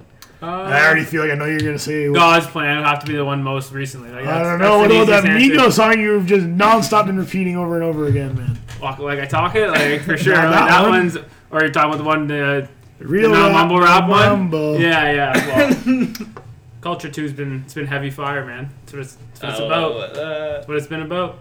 Uh, 0.46 0.64
I 0.70 0.86
already 0.86 1.04
feel 1.04 1.22
like 1.24 1.32
I 1.32 1.36
know 1.36 1.46
you're 1.46 1.60
gonna 1.60 1.80
say. 1.80 2.12
God's 2.12 2.46
Plan 2.48 2.78
would 2.78 2.86
have 2.86 3.00
to 3.00 3.08
be 3.08 3.16
the 3.16 3.26
one 3.26 3.42
most 3.44 3.72
recently. 3.72 4.10
Like, 4.12 4.26
I 4.26 4.44
don't 4.44 4.60
know. 4.60 4.80
What 4.80 4.90
the 4.90 5.02
about 5.02 5.24
that 5.24 5.38
easiest 5.38 5.60
answer. 5.60 5.70
Migos 5.70 5.74
song 5.96 6.00
you've 6.00 6.26
just 6.28 6.46
nonstop 6.46 7.08
been 7.08 7.18
repeating 7.18 7.58
over 7.58 7.76
and 7.76 7.84
over 7.84 8.06
again, 8.08 8.36
man? 8.36 8.58
Walk 8.82 9.00
like 9.00 9.20
I 9.20 9.26
talk 9.26 9.56
it, 9.56 9.70
like 9.70 10.02
for 10.02 10.18
sure. 10.24 10.36
Not 10.36 10.46
like, 10.46 10.54
that 10.54 10.68
that 10.70 10.82
one. 10.84 10.92
one's, 10.92 11.18
or 11.52 11.62
you're 11.62 11.70
talking 11.72 11.90
about 11.94 11.98
the 11.98 12.04
one, 12.04 12.32
uh, 12.32 12.68
Real 13.00 13.32
the 13.32 13.36
rap, 13.38 13.52
mumble 13.52 13.80
rap 13.80 14.08
one. 14.10 14.30
mumble. 14.30 14.80
Yeah, 14.80 15.12
yeah. 15.12 15.76
Well, 15.86 16.10
Culture 16.82 17.10
Two's 17.10 17.34
been 17.34 17.62
it's 17.66 17.74
been 17.74 17.88
heavy 17.88 18.10
fire, 18.12 18.46
man. 18.46 18.70
That's 18.82 18.94
what 18.94 19.02
it's, 19.02 19.18
that's 19.40 19.42
what 19.42 19.50
it's 19.52 19.60
about. 19.60 19.92
Uh, 19.96 20.52
That's 20.54 20.68
what 20.68 20.78
it's 20.78 20.88
been 20.88 21.02
about. 21.02 21.40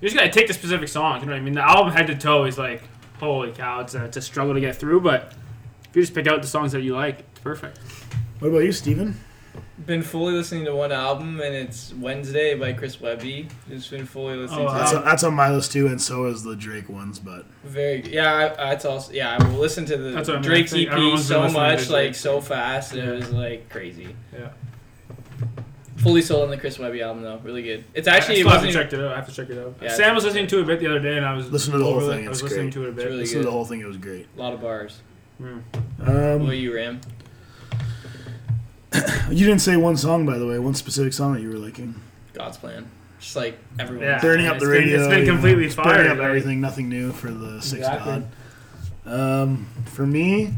You 0.00 0.08
just 0.08 0.16
gotta 0.16 0.30
take 0.30 0.46
the 0.48 0.54
specific 0.54 0.88
songs. 0.88 1.20
You 1.20 1.26
know 1.26 1.34
what 1.34 1.40
I 1.40 1.44
mean? 1.44 1.54
The 1.54 1.60
album 1.68 1.92
head 1.92 2.06
to 2.06 2.16
toe 2.16 2.44
is 2.44 2.56
like, 2.56 2.82
holy 3.18 3.52
cow, 3.52 3.80
it's 3.80 3.94
a, 3.94 4.06
it's 4.06 4.16
a 4.16 4.22
struggle 4.22 4.54
to 4.54 4.60
get 4.60 4.76
through. 4.76 5.00
But 5.02 5.34
if 5.90 5.94
you 5.96 6.02
just 6.02 6.14
pick 6.14 6.26
out 6.26 6.40
the 6.40 6.48
songs 6.48 6.72
that 6.72 6.80
you 6.80 6.94
like, 6.94 7.20
it's 7.20 7.40
perfect. 7.40 7.78
What 8.40 8.48
about 8.48 8.58
you, 8.64 8.72
Steven? 8.72 9.18
been 9.86 10.02
fully 10.02 10.34
listening 10.34 10.64
to 10.66 10.74
one 10.76 10.92
album, 10.92 11.40
and 11.40 11.54
it's 11.54 11.92
Wednesday 11.94 12.54
by 12.54 12.72
Chris 12.74 13.00
Webby. 13.00 13.48
Just 13.68 13.90
been 13.90 14.04
fully 14.04 14.36
listening 14.36 14.66
Oh, 14.66 14.72
to 14.72 14.78
That's, 14.78 14.92
it. 14.92 14.96
wow. 14.96 15.02
that's 15.02 15.24
on 15.24 15.34
my 15.34 15.50
list 15.50 15.72
too, 15.72 15.86
and 15.86 16.00
so 16.00 16.26
is 16.26 16.42
the 16.42 16.54
Drake 16.54 16.88
ones. 16.90 17.18
But 17.18 17.46
Very 17.64 18.02
good. 18.02 18.12
Yeah, 18.12 18.54
I, 18.58 18.66
that's 18.70 18.84
also 18.84 19.12
yeah. 19.12 19.36
I 19.40 19.42
will 19.48 19.58
listen 19.58 19.86
to 19.86 19.96
the 19.96 20.10
That's 20.10 20.28
what 20.28 20.36
I 20.36 20.40
mean. 20.40 20.48
Drake's 20.50 20.74
EP 20.74 21.18
so 21.18 21.48
much, 21.48 21.88
like 21.88 22.14
so 22.14 22.40
fast. 22.42 22.94
Yeah. 22.94 23.04
It 23.04 23.16
was 23.16 23.30
like 23.32 23.68
crazy. 23.70 24.14
Yeah. 24.32 24.50
Fully 25.96 26.22
sold 26.22 26.44
on 26.44 26.50
the 26.50 26.56
Chris 26.58 26.78
Webby 26.78 27.02
album 27.02 27.22
though. 27.22 27.38
Really 27.42 27.62
good. 27.62 27.84
It's 27.94 28.06
actually 28.06 28.34
it 28.36 28.38
still 28.40 28.50
haven't 28.50 28.66
wasn't. 28.68 28.92
it 28.92 29.00
out. 29.00 29.12
I 29.12 29.16
have 29.16 29.28
to 29.28 29.34
check 29.34 29.48
it 29.50 29.58
out. 29.58 29.74
Yeah, 29.82 29.88
Sam 29.94 30.14
was 30.14 30.24
listening 30.24 30.46
to 30.48 30.58
it 30.58 30.62
a 30.62 30.66
bit 30.66 30.80
the 30.80 30.86
other 30.86 31.00
day, 31.00 31.16
and 31.16 31.26
I 31.26 31.32
was 31.34 31.50
Listen 31.50 31.72
to 31.72 31.78
the 31.78 31.84
whole 31.84 31.94
over 31.94 32.12
thing, 32.14 32.26
I 32.26 32.28
was 32.28 32.38
it's 32.38 32.44
listening 32.50 32.66
great. 32.70 32.74
to 32.74 32.84
it 32.84 32.88
a 32.90 32.92
bit. 32.92 33.04
Really 33.06 33.16
listen 33.18 33.38
to 33.38 33.44
the 33.44 33.50
whole 33.50 33.64
thing; 33.64 33.80
it 33.80 33.86
was 33.86 33.96
great. 33.96 34.26
A 34.36 34.40
lot 34.40 34.52
of 34.52 34.60
bars. 34.60 35.00
Mm. 35.42 35.62
What 35.96 36.08
Um, 36.08 36.14
about 36.42 36.50
you, 36.52 36.74
Ram? 36.74 37.00
you 39.30 39.46
didn't 39.46 39.60
say 39.60 39.76
one 39.76 39.96
song, 39.96 40.26
by 40.26 40.38
the 40.38 40.46
way. 40.46 40.58
One 40.58 40.74
specific 40.74 41.12
song 41.12 41.34
that 41.34 41.40
you 41.42 41.48
were 41.48 41.56
liking. 41.58 41.94
God's 42.32 42.56
plan. 42.56 42.90
just 43.20 43.36
like 43.36 43.58
everyone. 43.78 44.04
Yeah. 44.06 44.20
Burning 44.20 44.46
up 44.46 44.58
the 44.58 44.64
It's 44.64 44.64
been- 44.64 44.70
radio. 44.88 44.98
it's 44.98 45.08
been 45.08 45.18
you 45.20 45.24
know, 45.26 45.32
completely 45.32 45.64
it's 45.66 45.74
burning 45.76 45.92
fired, 45.92 46.06
up 46.08 46.18
like- 46.18 46.26
everything. 46.26 46.60
Nothing 46.60 46.88
new 46.88 47.12
for 47.12 47.30
the 47.30 47.60
sixth 47.60 47.74
Exactly. 47.88 48.24
god. 49.06 49.40
Um, 49.42 49.66
for 49.86 50.06
me, 50.06 50.54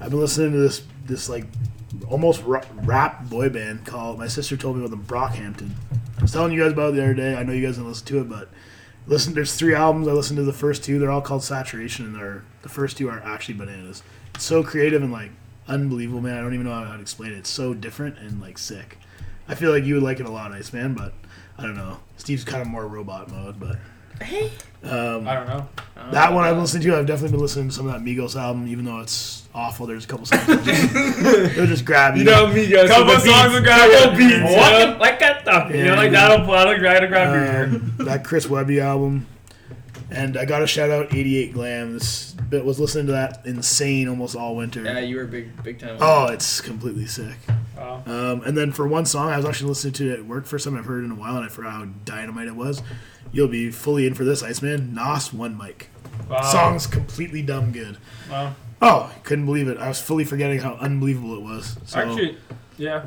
I've 0.00 0.10
been 0.10 0.20
listening 0.20 0.52
to 0.52 0.58
this 0.58 0.82
this 1.06 1.28
like 1.28 1.44
almost 2.08 2.42
rap 2.44 3.24
boy 3.28 3.48
band 3.48 3.84
called. 3.84 4.18
My 4.18 4.28
sister 4.28 4.56
told 4.56 4.76
me 4.76 4.84
about 4.84 4.90
them 4.90 5.04
Brockhampton. 5.04 5.70
I 6.18 6.22
was 6.22 6.32
telling 6.32 6.52
you 6.52 6.60
guys 6.62 6.72
about 6.72 6.90
it 6.92 6.96
the 6.96 7.02
other 7.02 7.14
day. 7.14 7.34
I 7.34 7.42
know 7.42 7.52
you 7.52 7.64
guys 7.66 7.76
didn't 7.76 7.88
listen 7.88 8.06
to 8.06 8.20
it, 8.20 8.28
but 8.28 8.48
listen. 9.06 9.34
There's 9.34 9.54
three 9.54 9.74
albums. 9.74 10.06
I 10.08 10.12
listened 10.12 10.36
to 10.38 10.44
the 10.44 10.52
first 10.52 10.84
two. 10.84 10.98
They're 10.98 11.10
all 11.10 11.20
called 11.22 11.42
Saturation, 11.42 12.06
and 12.06 12.14
they're 12.14 12.44
the 12.62 12.68
first 12.68 12.96
two 12.96 13.08
are 13.08 13.20
actually 13.20 13.54
bananas. 13.54 14.02
It's 14.34 14.44
so 14.44 14.62
creative 14.62 15.02
and 15.02 15.12
like 15.12 15.30
unbelievable, 15.70 16.20
man. 16.20 16.36
I 16.36 16.40
don't 16.42 16.54
even 16.54 16.66
know 16.66 16.72
how 16.84 16.94
to 16.96 17.00
explain 17.00 17.32
it. 17.32 17.38
It's 17.38 17.50
so 17.50 17.72
different 17.74 18.18
and 18.18 18.40
like 18.40 18.58
sick. 18.58 18.98
I 19.48 19.54
feel 19.54 19.72
like 19.72 19.84
you 19.84 19.94
would 19.94 20.02
like 20.02 20.20
it 20.20 20.26
a 20.26 20.30
lot, 20.30 20.52
Ice 20.52 20.72
Man, 20.72 20.94
but 20.94 21.12
I 21.58 21.62
don't 21.62 21.76
know. 21.76 21.98
Steve's 22.18 22.44
kind 22.44 22.62
of 22.62 22.68
more 22.68 22.86
robot 22.86 23.30
mode, 23.30 23.58
but 23.58 23.76
hey, 24.22 24.52
um, 24.84 25.26
I 25.26 25.34
don't 25.34 25.48
know. 25.48 25.68
that 26.12 26.32
one 26.32 26.44
I've 26.44 26.56
listened 26.58 26.82
to. 26.84 26.96
I've 26.96 27.06
definitely 27.06 27.32
been 27.32 27.40
listening 27.40 27.68
to 27.68 27.74
some 27.74 27.86
of 27.88 27.92
that 27.92 28.02
Migos 28.02 28.36
album, 28.36 28.68
even 28.68 28.84
though 28.84 29.00
it's 29.00 29.48
awful. 29.54 29.86
There's 29.86 30.04
a 30.04 30.08
couple 30.08 30.26
songs 30.26 30.46
that 30.46 30.62
just, 30.64 30.94
they'll 31.56 31.66
just 31.66 31.84
grab 31.84 32.16
you. 32.16 32.24
me, 32.24 32.68
guys. 32.68 32.88
Couple 32.90 33.18
songs 33.18 33.52
will 33.52 33.62
grab 33.62 33.90
Couple 33.90 34.20
you. 34.20 34.28
beats, 34.28 34.42
What? 34.42 34.72
yeah. 34.88 34.96
Like 35.00 35.18
that 35.20 35.42
stuff. 35.42 35.74
You 35.74 35.84
know, 35.84 35.94
like 35.94 36.12
yeah. 36.12 36.28
that'll 36.28 36.46
that'll 36.46 36.78
grab, 36.78 37.08
grab 37.08 37.34
your 37.34 37.44
ear. 37.44 37.64
um, 37.64 37.94
that 38.06 38.24
Chris 38.24 38.48
Webby 38.48 38.80
album, 38.80 39.26
and 40.10 40.36
I 40.36 40.44
got 40.44 40.60
to 40.60 40.66
shout 40.66 40.90
out 40.90 41.12
88 41.14 41.52
Glam. 41.54 41.94
This 41.94 42.36
bit 42.50 42.64
was 42.64 42.78
listening 42.78 43.06
to 43.06 43.12
that 43.12 43.46
insane 43.46 44.08
almost 44.08 44.36
all 44.36 44.56
winter. 44.56 44.82
Yeah, 44.82 44.98
you 44.98 45.16
were 45.16 45.24
big, 45.24 45.62
big 45.62 45.78
time. 45.78 45.96
Oh, 46.00 46.26
it's 46.26 46.60
completely 46.60 47.06
sick. 47.06 47.36
Wow. 47.76 48.02
Um, 48.06 48.42
and 48.42 48.58
then 48.58 48.72
for 48.72 48.86
one 48.86 49.06
song, 49.06 49.30
I 49.30 49.36
was 49.36 49.46
actually 49.46 49.68
listening 49.68 49.94
to 49.94 50.12
it 50.12 50.18
at 50.18 50.26
work. 50.26 50.44
First 50.44 50.64
time 50.64 50.76
I've 50.76 50.84
heard 50.84 51.02
it 51.02 51.06
in 51.06 51.12
a 51.12 51.14
while, 51.14 51.36
and 51.36 51.44
I 51.46 51.48
forgot 51.48 51.72
how 51.72 51.84
dynamite 52.04 52.48
it 52.48 52.56
was. 52.56 52.82
You'll 53.32 53.48
be 53.48 53.70
fully 53.70 54.06
in 54.06 54.14
for 54.14 54.24
this, 54.24 54.42
Iceman. 54.42 54.92
Nas 54.92 55.32
one 55.32 55.56
mic. 55.56 55.88
Wow. 56.28 56.42
Song's 56.42 56.86
completely 56.86 57.42
dumb 57.42 57.72
good. 57.72 57.96
Wow. 58.30 58.54
Oh, 58.82 59.14
couldn't 59.24 59.46
believe 59.46 59.68
it. 59.68 59.78
I 59.78 59.88
was 59.88 60.00
fully 60.00 60.24
forgetting 60.24 60.58
how 60.58 60.74
unbelievable 60.74 61.34
it 61.34 61.42
was. 61.42 61.76
So 61.84 62.00
Actually, 62.00 62.38
yeah. 62.78 63.06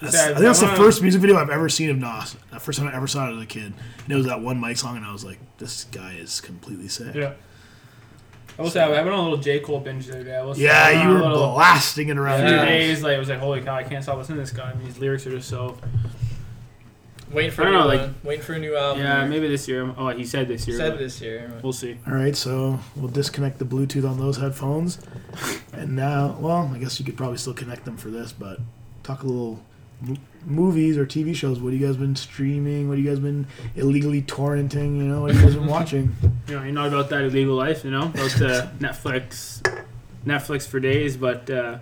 that's, 0.00 0.14
Yeah, 0.14 0.22
I 0.22 0.26
think 0.28 0.38
that's 0.40 0.60
the 0.60 0.68
first 0.68 1.02
music 1.02 1.20
video 1.20 1.36
I've 1.36 1.50
ever 1.50 1.68
seen 1.68 1.90
of 1.90 1.98
Nas. 1.98 2.36
The 2.52 2.60
first 2.60 2.78
time 2.78 2.88
I 2.88 2.94
ever 2.94 3.06
saw 3.06 3.28
it 3.28 3.36
as 3.36 3.42
a 3.42 3.46
kid. 3.46 3.72
And 4.04 4.12
it 4.12 4.14
was 4.14 4.26
that 4.26 4.40
one 4.40 4.60
mic 4.60 4.76
song, 4.76 4.96
and 4.96 5.04
I 5.04 5.12
was 5.12 5.24
like, 5.24 5.38
this 5.58 5.84
guy 5.84 6.14
is 6.14 6.40
completely 6.40 6.88
sick. 6.88 7.14
Yeah. 7.14 7.32
I 8.58 8.62
will 8.62 8.70
say 8.70 8.82
I 8.82 8.88
went 8.88 9.06
on 9.08 9.14
a 9.20 9.22
little 9.22 9.36
J 9.38 9.60
Cole 9.60 9.78
binge 9.80 10.06
the 10.06 10.14
other 10.14 10.24
day. 10.24 10.36
I 10.36 10.42
will 10.42 10.54
say, 10.54 10.62
Yeah, 10.62 10.84
I 10.86 11.02
you 11.02 11.08
were 11.10 11.20
little 11.20 11.52
blasting 11.54 12.08
it 12.08 12.18
around. 12.18 12.40
few 12.40 12.48
Yeah. 12.56 12.64
here. 12.66 12.78
days. 12.78 13.02
Like 13.02 13.14
it 13.16 13.18
was 13.20 13.28
like, 13.28 13.38
holy 13.38 13.60
cow, 13.60 13.76
I 13.76 13.84
can't 13.84 14.02
stop 14.02 14.18
listening 14.18 14.38
to 14.38 14.42
this 14.42 14.50
guy. 14.52 14.70
I 14.70 14.74
mean, 14.74 14.86
his 14.86 14.98
lyrics 14.98 15.26
are 15.26 15.30
just 15.30 15.48
so. 15.48 15.76
Waiting 17.30 17.50
for 17.50 17.62
I 17.64 17.68
a 17.68 17.72
don't 17.72 17.88
new 17.90 17.94
know, 17.96 18.02
one. 18.04 18.14
Waiting 18.24 18.42
for 18.44 18.52
a 18.54 18.58
new 18.58 18.74
album. 18.76 19.02
Yeah, 19.02 19.26
maybe 19.26 19.48
this 19.48 19.68
year. 19.68 19.92
Oh, 19.98 20.08
he 20.08 20.24
said 20.24 20.48
this 20.48 20.66
year. 20.66 20.78
Said 20.78 20.92
but 20.92 20.98
this 20.98 21.20
year. 21.20 21.52
We'll 21.62 21.74
see. 21.74 21.98
All 22.06 22.14
right, 22.14 22.34
so 22.34 22.80
we'll 22.96 23.10
disconnect 23.10 23.58
the 23.58 23.66
Bluetooth 23.66 24.08
on 24.08 24.18
those 24.18 24.38
headphones, 24.38 24.98
and 25.74 25.94
now, 25.94 26.36
well, 26.40 26.70
I 26.74 26.78
guess 26.78 26.98
you 26.98 27.04
could 27.04 27.18
probably 27.18 27.36
still 27.36 27.52
connect 27.52 27.84
them 27.84 27.98
for 27.98 28.08
this, 28.08 28.32
but 28.32 28.60
talk 29.02 29.22
a 29.24 29.26
little 29.26 29.52
m- 29.52 29.60
movies 30.44 30.96
or 30.96 31.06
TV 31.06 31.34
shows. 31.34 31.60
What 31.60 31.72
have 31.72 31.80
you 31.80 31.86
guys 31.86 31.96
been 31.96 32.16
streaming? 32.16 32.88
What 32.88 32.98
have 32.98 33.04
you 33.04 33.10
guys 33.10 33.20
been 33.20 33.46
illegally 33.76 34.22
torrenting? 34.22 34.96
You 34.96 35.04
know, 35.04 35.22
what 35.22 35.32
have 35.32 35.40
you 35.40 35.46
guys 35.48 35.56
been 35.56 35.66
watching? 35.66 36.16
You 36.48 36.54
know, 36.54 36.62
you're 36.62 36.72
not 36.72 36.88
about 36.88 37.10
that 37.10 37.24
illegal 37.24 37.56
life. 37.56 37.84
You 37.84 37.90
know, 37.90 38.04
about 38.04 38.40
uh, 38.40 38.68
Netflix, 38.78 39.60
Netflix 40.24 40.66
for 40.66 40.80
days. 40.80 41.18
But 41.18 41.50
uh, 41.50 41.76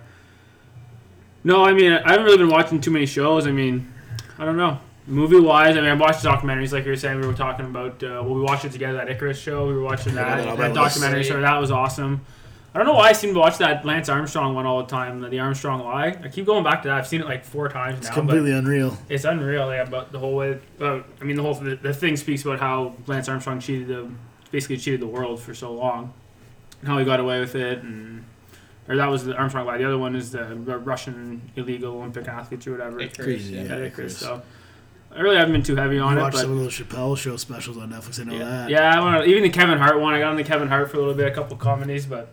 no, 1.45 1.63
I 1.63 1.71
mean, 1.71 1.93
I 1.93 2.11
haven't 2.11 2.25
really 2.25 2.39
been 2.39 2.49
watching 2.49 2.81
too 2.81 2.91
many 2.91 3.05
shows. 3.05 3.47
I 3.47 3.51
mean, 3.51 3.89
I 4.37 4.43
don't 4.43 4.57
know. 4.57 4.81
Movie 5.05 5.39
wise, 5.39 5.77
I 5.77 5.79
mean, 5.79 5.89
I 5.89 5.93
watched 5.93 6.25
documentaries 6.25 6.73
like 6.73 6.83
you 6.83 6.89
were 6.89 6.97
saying. 6.97 7.21
We 7.21 7.27
were 7.27 7.33
talking 7.33 7.65
about. 7.65 8.03
Uh, 8.03 8.19
well, 8.25 8.33
we 8.33 8.41
watched 8.41 8.65
it 8.65 8.73
together. 8.73 8.97
That 8.97 9.09
Icarus 9.09 9.39
show. 9.39 9.67
We 9.67 9.73
were 9.73 9.83
watching 9.83 10.15
that, 10.15 10.43
that 10.43 10.57
that 10.57 10.75
documentary. 10.75 11.23
So 11.23 11.39
that 11.39 11.57
was 11.57 11.71
awesome. 11.71 12.25
I 12.77 12.81
don't 12.81 12.93
know 12.93 12.93
why 12.93 13.09
I 13.09 13.13
seem 13.13 13.33
to 13.33 13.39
watch 13.39 13.57
that 13.57 13.83
Lance 13.85 14.07
Armstrong 14.07 14.53
one 14.53 14.67
all 14.67 14.83
the 14.83 14.87
time. 14.87 15.27
The 15.27 15.39
Armstrong 15.39 15.83
Lie. 15.83 16.15
I 16.23 16.27
keep 16.27 16.45
going 16.45 16.63
back 16.63 16.83
to 16.83 16.89
that. 16.89 16.97
I've 16.99 17.07
seen 17.07 17.21
it 17.21 17.25
like 17.25 17.43
four 17.43 17.69
times 17.69 17.97
It's 17.97 18.03
now. 18.03 18.09
It's 18.09 18.15
completely 18.15 18.51
unreal. 18.51 18.95
It's 19.09 19.25
unreal. 19.25 19.73
Yeah, 19.73 19.81
about 19.81 20.11
the 20.11 20.19
whole 20.19 20.35
way. 20.35 20.59
Uh, 20.79 21.01
I 21.19 21.23
mean, 21.23 21.37
the 21.37 21.41
whole 21.41 21.55
the, 21.55 21.75
the 21.75 21.91
thing 21.91 22.15
speaks 22.17 22.45
about 22.45 22.59
how 22.59 22.93
Lance 23.07 23.27
Armstrong 23.29 23.59
cheated 23.59 23.87
the 23.87 24.07
basically 24.51 24.77
cheated 24.77 24.99
the 24.99 25.07
world 25.07 25.41
for 25.41 25.55
so 25.55 25.73
long, 25.73 26.13
and 26.81 26.87
how 26.87 26.99
he 26.99 27.03
got 27.03 27.19
away 27.19 27.39
with 27.39 27.55
it, 27.55 27.81
and 27.81 28.23
or 28.87 28.95
that 28.95 29.07
was 29.07 29.25
the 29.25 29.35
Armstrong 29.35 29.65
lie. 29.65 29.79
The 29.79 29.85
other 29.85 29.97
one 29.97 30.15
is 30.15 30.31
the 30.31 30.45
Ru- 30.45 30.77
Russian 30.77 31.49
illegal 31.55 31.95
Olympic 31.95 32.27
athletes 32.27 32.67
or 32.67 32.73
whatever. 32.73 32.99
Icarus, 32.99 33.25
Crazy, 33.25 33.55
yeah. 33.55 33.63
yeah. 33.63 33.67
Yeah, 33.69 33.85
Icarus. 33.85 33.93
Icarus. 33.93 34.17
So 34.19 34.43
I 35.15 35.21
really 35.21 35.37
haven't 35.37 35.53
been 35.53 35.63
too 35.63 35.77
heavy 35.77 35.95
You 35.95 36.01
on 36.03 36.15
it, 36.15 36.21
watch 36.21 36.33
but 36.33 36.41
some 36.41 36.51
of 36.51 36.59
those 36.59 36.73
Chappelle 36.73 37.17
show 37.17 37.37
specials 37.37 37.79
on 37.79 37.89
Netflix. 37.89 38.19
I 38.19 38.23
know 38.25 38.33
yeah, 38.33 38.45
that. 38.45 38.69
yeah. 38.69 38.95
I 38.95 38.99
wanna, 38.99 39.23
even 39.23 39.41
the 39.41 39.49
Kevin 39.49 39.79
Hart 39.79 39.99
one. 39.99 40.13
I 40.13 40.19
got 40.19 40.29
on 40.29 40.35
the 40.35 40.43
Kevin 40.43 40.67
Hart 40.67 40.91
for 40.91 40.97
a 40.97 40.99
little 40.99 41.15
bit, 41.15 41.27
a 41.27 41.31
couple 41.31 41.57
comedies, 41.57 42.05
but 42.05 42.29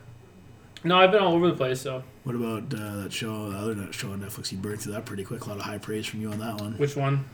no, 0.84 0.98
I've 0.98 1.10
been 1.10 1.22
all 1.22 1.34
over 1.34 1.48
the 1.48 1.56
place. 1.56 1.80
So 1.80 2.02
What 2.24 2.34
about 2.36 2.72
uh, 2.74 3.02
that 3.02 3.12
show, 3.12 3.50
the 3.50 3.58
other 3.58 3.92
show 3.92 4.12
on 4.12 4.20
Netflix? 4.20 4.52
You 4.52 4.58
burned 4.58 4.80
through 4.80 4.92
that 4.92 5.04
pretty 5.04 5.24
quick. 5.24 5.44
A 5.44 5.48
lot 5.48 5.58
of 5.58 5.64
high 5.64 5.78
praise 5.78 6.06
from 6.06 6.20
you 6.20 6.30
on 6.30 6.38
that 6.38 6.60
one. 6.60 6.74
which 6.78 6.96
one? 6.96 7.24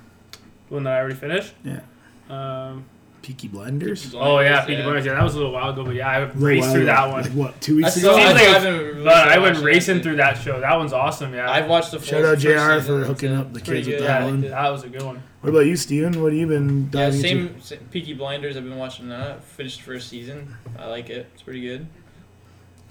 The 0.69 0.75
one 0.75 0.85
that 0.85 0.95
I 0.95 0.99
already 1.01 1.15
finished. 1.17 1.53
Yeah. 1.65 1.81
Um, 2.29 2.85
Peaky 3.23 3.49
Blinders. 3.49 4.05
Peaky 4.07 4.17
oh 4.17 4.39
yeah, 4.39 4.49
Blinders, 4.49 4.65
Peaky 4.67 4.73
yeah. 4.79 4.83
Blinders. 4.85 5.05
Yeah, 5.07 5.15
that 5.15 5.23
was 5.25 5.35
a 5.35 5.37
little 5.37 5.53
while 5.53 5.71
ago, 5.71 5.85
but 5.85 5.95
yeah, 5.95 6.09
I 6.09 6.19
A 6.21 6.27
little 6.27 6.41
raced 6.41 6.63
while 6.63 6.73
through 6.73 6.83
ago. 6.83 6.87
that 6.93 7.09
one. 7.11 7.23
Like 7.23 7.33
what? 7.33 7.61
Two 7.61 7.77
weeks 7.77 7.95
still, 7.95 8.15
ago. 8.15 8.17
Seems 8.25 8.31
I 8.31 8.33
like 8.33 8.41
still 8.41 8.51
it's- 8.55 8.65
haven't 8.65 8.87
really 8.87 9.05
But 9.05 9.15
I 9.29 9.39
watched 9.39 9.53
went 9.55 9.65
racing 9.67 9.95
yet. 9.97 10.03
through 10.05 10.17
that 10.17 10.39
show. 10.39 10.61
That 10.61 10.77
one's 10.79 10.93
awesome. 10.95 11.35
Yeah. 11.35 11.51
I've 11.51 11.69
watched 11.69 11.91
the 11.91 11.99
full 11.99 12.07
Shout 12.07 12.25
out 12.25 12.31
first 12.41 12.43
JR 12.43 12.81
season, 12.81 12.81
for 13.03 13.05
hooking 13.07 13.35
up 13.35 13.53
the 13.53 13.61
pretty 13.61 13.81
kids 13.81 13.89
with 13.89 13.99
good. 13.99 14.07
that 14.09 14.21
yeah, 14.21 14.25
one. 14.25 14.41
that 14.41 14.69
was 14.71 14.85
a 14.85 14.89
good 14.89 15.03
one. 15.03 15.23
What 15.43 15.51
about 15.51 15.61
you, 15.67 15.77
Steven? 15.77 16.23
What 16.23 16.33
have 16.33 16.41
you 16.41 16.47
been 16.47 16.85
Yeah, 16.85 16.91
diving 17.11 17.19
into? 17.25 17.29
same, 17.29 17.61
same. 17.61 17.79
Peaky 17.91 18.15
Blinders. 18.15 18.57
I've 18.57 18.65
been 18.65 18.79
watching 18.79 19.09
that. 19.11 19.45
Finished 19.45 19.83
first 19.83 20.09
season. 20.09 20.57
I 20.79 20.87
like 20.87 21.11
it. 21.11 21.29
It's 21.35 21.43
pretty 21.43 21.61
good. 21.61 21.87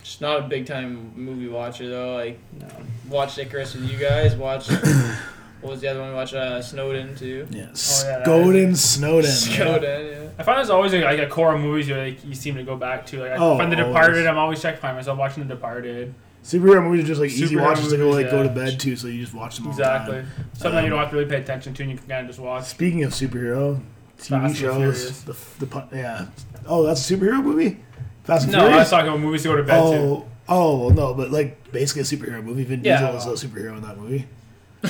Just 0.09 0.21
not 0.21 0.39
a 0.39 0.41
big 0.47 0.65
time 0.65 1.11
movie 1.15 1.47
watcher 1.47 1.87
though. 1.87 2.15
Like 2.15 2.39
No. 2.59 2.65
watched 3.09 3.37
Icarus 3.37 3.75
with 3.75 3.83
you 3.91 3.99
guys. 3.99 4.35
Watched 4.35 4.71
what 5.61 5.69
was 5.69 5.81
the 5.81 5.87
other 5.87 5.99
one? 5.99 6.09
We 6.09 6.15
watched 6.15 6.33
uh, 6.33 6.59
Snowden 6.63 7.15
too. 7.15 7.45
Yeah, 7.51 7.65
Oh, 7.67 8.03
yeah, 8.05 8.17
that 8.17 8.25
Snowden. 8.25 8.75
Snowden. 8.75 10.05
Yeah. 10.07 10.29
I 10.39 10.41
find 10.41 10.57
there's 10.57 10.71
always 10.71 10.93
like, 10.93 11.03
like 11.03 11.19
a 11.19 11.27
core 11.27 11.53
of 11.53 11.61
movies 11.61 11.87
you 11.87 11.95
like 11.95 12.25
you 12.25 12.33
seem 12.33 12.55
to 12.55 12.63
go 12.63 12.75
back 12.75 13.05
to. 13.05 13.19
Like 13.21 13.33
I 13.33 13.35
Oh, 13.35 13.55
find 13.55 13.71
The 13.71 13.77
always. 13.77 13.93
Departed. 13.93 14.25
I'm 14.25 14.37
always 14.39 14.59
checking 14.59 14.81
find 14.81 14.97
myself 14.97 15.19
watching 15.19 15.47
The 15.47 15.53
Departed. 15.53 16.15
Superhero 16.43 16.81
movies 16.83 17.03
are 17.03 17.07
just 17.07 17.21
like 17.21 17.29
easy 17.29 17.55
Superhero 17.55 17.61
watches 17.61 17.89
to 17.89 17.97
go 17.97 18.05
movies, 18.09 18.15
like 18.23 18.31
go 18.31 18.41
to 18.41 18.49
bed 18.49 18.79
to, 18.79 18.95
so 18.95 19.07
you 19.09 19.21
just 19.21 19.35
watch 19.35 19.57
them 19.57 19.67
all 19.67 19.73
Exactly. 19.73 20.15
the 20.15 20.21
time. 20.23 20.31
Something 20.53 20.77
Um, 20.79 20.83
you 20.85 20.89
don't 20.89 20.99
have 20.99 21.09
to 21.11 21.17
really 21.17 21.29
pay 21.29 21.35
attention 21.39 21.75
to, 21.75 21.83
and 21.83 21.91
you 21.91 21.97
can 21.99 22.07
kind 22.07 22.21
of 22.21 22.27
just 22.29 22.39
watch. 22.39 22.63
Speaking 22.63 23.03
of 23.03 23.11
superhero 23.11 23.79
TV 24.17 24.29
Fast 24.41 24.55
shows, 24.57 25.23
the 25.25 25.35
the 25.63 25.87
yeah. 25.93 26.25
Oh, 26.65 26.83
that's 26.83 27.07
a 27.07 27.13
superhero 27.15 27.43
movie. 27.43 27.77
Fast 28.23 28.43
and 28.45 28.53
No, 28.53 28.67
I 28.67 28.77
was 28.77 28.89
talking 28.89 29.07
about 29.07 29.19
movies 29.19 29.43
to 29.43 29.49
go 29.49 29.55
to 29.55 29.63
bed 29.63 29.75
to. 29.79 29.85
oh, 29.97 30.25
oh 30.47 30.77
well, 30.79 30.89
no, 30.91 31.13
but 31.13 31.31
like 31.31 31.71
basically 31.71 32.01
a 32.01 32.05
superhero 32.05 32.43
movie. 32.43 32.63
Vin 32.63 32.83
Yeah. 32.83 33.11
Diesel 33.11 33.33
is 33.33 33.43
a 33.43 33.47
superhero 33.47 33.75
in 33.77 33.81
that 33.81 33.97
movie. 33.97 34.27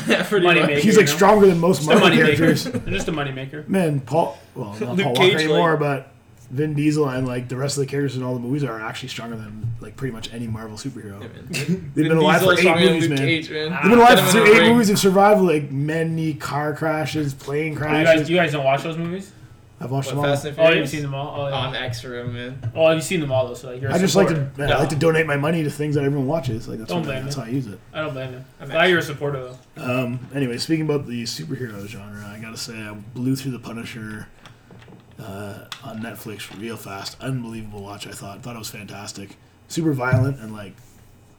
Yeah, 0.07 0.23
pretty 0.27 0.45
Money 0.45 0.59
much. 0.61 0.69
maker. 0.69 0.81
He's 0.81 0.93
you 0.95 0.99
like 1.01 1.07
know? 1.09 1.15
stronger 1.15 1.47
than 1.47 1.59
most 1.59 1.77
Just 1.77 1.89
a 1.89 1.93
Marvel 1.93 2.09
money 2.09 2.21
characters. 2.21 2.65
maker. 2.65 2.77
They're 2.85 2.93
just 2.93 3.07
a 3.07 3.11
money 3.11 3.31
maker. 3.31 3.65
Man, 3.67 3.99
Paul. 4.01 4.37
Well, 4.55 4.75
not 4.79 4.95
Luke 4.95 5.05
Paul 5.05 5.15
Cage, 5.15 5.33
Walker 5.33 5.39
anymore, 5.39 5.71
like- 5.71 5.79
but 5.79 6.11
Vin 6.51 6.73
Diesel 6.73 7.07
and 7.09 7.27
like 7.27 7.47
the 7.47 7.55
rest 7.55 7.77
of 7.77 7.81
the 7.81 7.87
characters 7.87 8.15
in 8.17 8.23
all 8.23 8.33
the 8.33 8.39
movies 8.39 8.63
are 8.63 8.79
actually 8.81 9.09
stronger 9.09 9.35
than 9.35 9.67
like 9.81 9.95
pretty 9.95 10.11
much 10.13 10.33
any 10.33 10.47
Marvel 10.47 10.77
superhero. 10.77 11.21
Yeah. 11.21 11.27
They've 11.93 11.93
been 12.07 12.17
alive 12.17 12.41
for 12.41 12.53
eight 12.53 12.65
movies, 12.65 13.07
man. 13.09 13.17
They've 13.25 13.47
been 13.47 13.71
alive 13.99 14.19
for 14.31 14.45
eight 14.45 14.69
movies. 14.71 14.87
They've 14.89 14.97
survived 14.99 15.41
like 15.41 15.71
many 15.71 16.33
car 16.33 16.73
crashes, 16.73 17.33
plane 17.35 17.69
Oh, 17.69 17.73
you 17.73 17.77
crashes. 17.77 18.21
guys, 18.21 18.29
you 18.29 18.35
guys 18.37 18.51
don't 18.51 18.65
watch 18.65 18.83
those 18.83 18.97
movies? 18.97 19.31
I've 19.81 19.91
watched 19.91 20.07
What, 20.07 20.15
them 20.15 20.19
all. 20.25 20.35
Fast 20.35 20.45
and 20.45 20.59
Oh, 20.59 20.63
you've 20.63 20.71
Furious? 20.71 20.91
seen 20.91 21.01
them 21.03 21.13
all. 21.13 21.41
Oh, 21.41 21.47
yeah. 21.47 21.55
I'm 21.55 21.73
extra, 21.75 22.25
man. 22.27 22.71
Oh, 22.75 22.91
you've 22.91 23.03
seen 23.03 23.21
them 23.21 23.31
all 23.31 23.47
though. 23.47 23.53
So 23.53 23.71
like, 23.71 23.81
you're 23.81 23.91
a 23.91 23.93
I 23.93 23.97
just 23.97 24.15
like 24.15 24.27
to 24.27 24.35
supporter. 24.35 24.61
man, 24.61 24.71
I 24.73 24.79
like 24.79 24.89
to 24.89 24.95
donate 24.97 25.25
my 25.25 25.37
money 25.37 25.63
to 25.63 25.69
things 25.69 25.95
that 25.95 26.03
everyone 26.03 26.27
watches. 26.27 26.67
Like 26.67 26.79
that's 26.79 26.89
Don't 26.89 26.99
what, 27.01 27.05
blame 27.07 27.23
that's 27.23 27.37
me. 27.37 27.43
how 27.43 27.47
I 27.49 27.51
use 27.51 27.67
it. 27.67 27.79
I 27.93 28.01
don't 28.01 28.13
blame 28.13 28.31
you. 28.33 28.37
I'm 28.37 28.45
I'm 28.59 28.69
glad 28.69 28.89
you're 28.89 28.99
a 28.99 29.01
supporter 29.01 29.53
though. 29.75 29.81
Um, 29.83 30.19
anyway, 30.35 30.57
speaking 30.57 30.85
about 30.85 31.07
the 31.07 31.23
superhero 31.23 31.85
genre, 31.87 32.25
I 32.27 32.39
gotta 32.39 32.57
say 32.57 32.73
I 32.77 32.93
blew 32.93 33.35
through 33.37 33.51
the 33.51 33.59
Punisher 33.59 34.27
uh, 35.19 35.65
on 35.83 36.01
Netflix 36.01 36.57
real 36.59 36.77
fast. 36.77 37.15
Unbelievable 37.21 37.81
watch. 37.81 38.07
I 38.07 38.11
thought 38.11 38.41
thought 38.41 38.55
it 38.55 38.59
was 38.59 38.69
fantastic. 38.69 39.37
Super 39.67 39.93
violent 39.93 40.39
and 40.39 40.53
like 40.53 40.73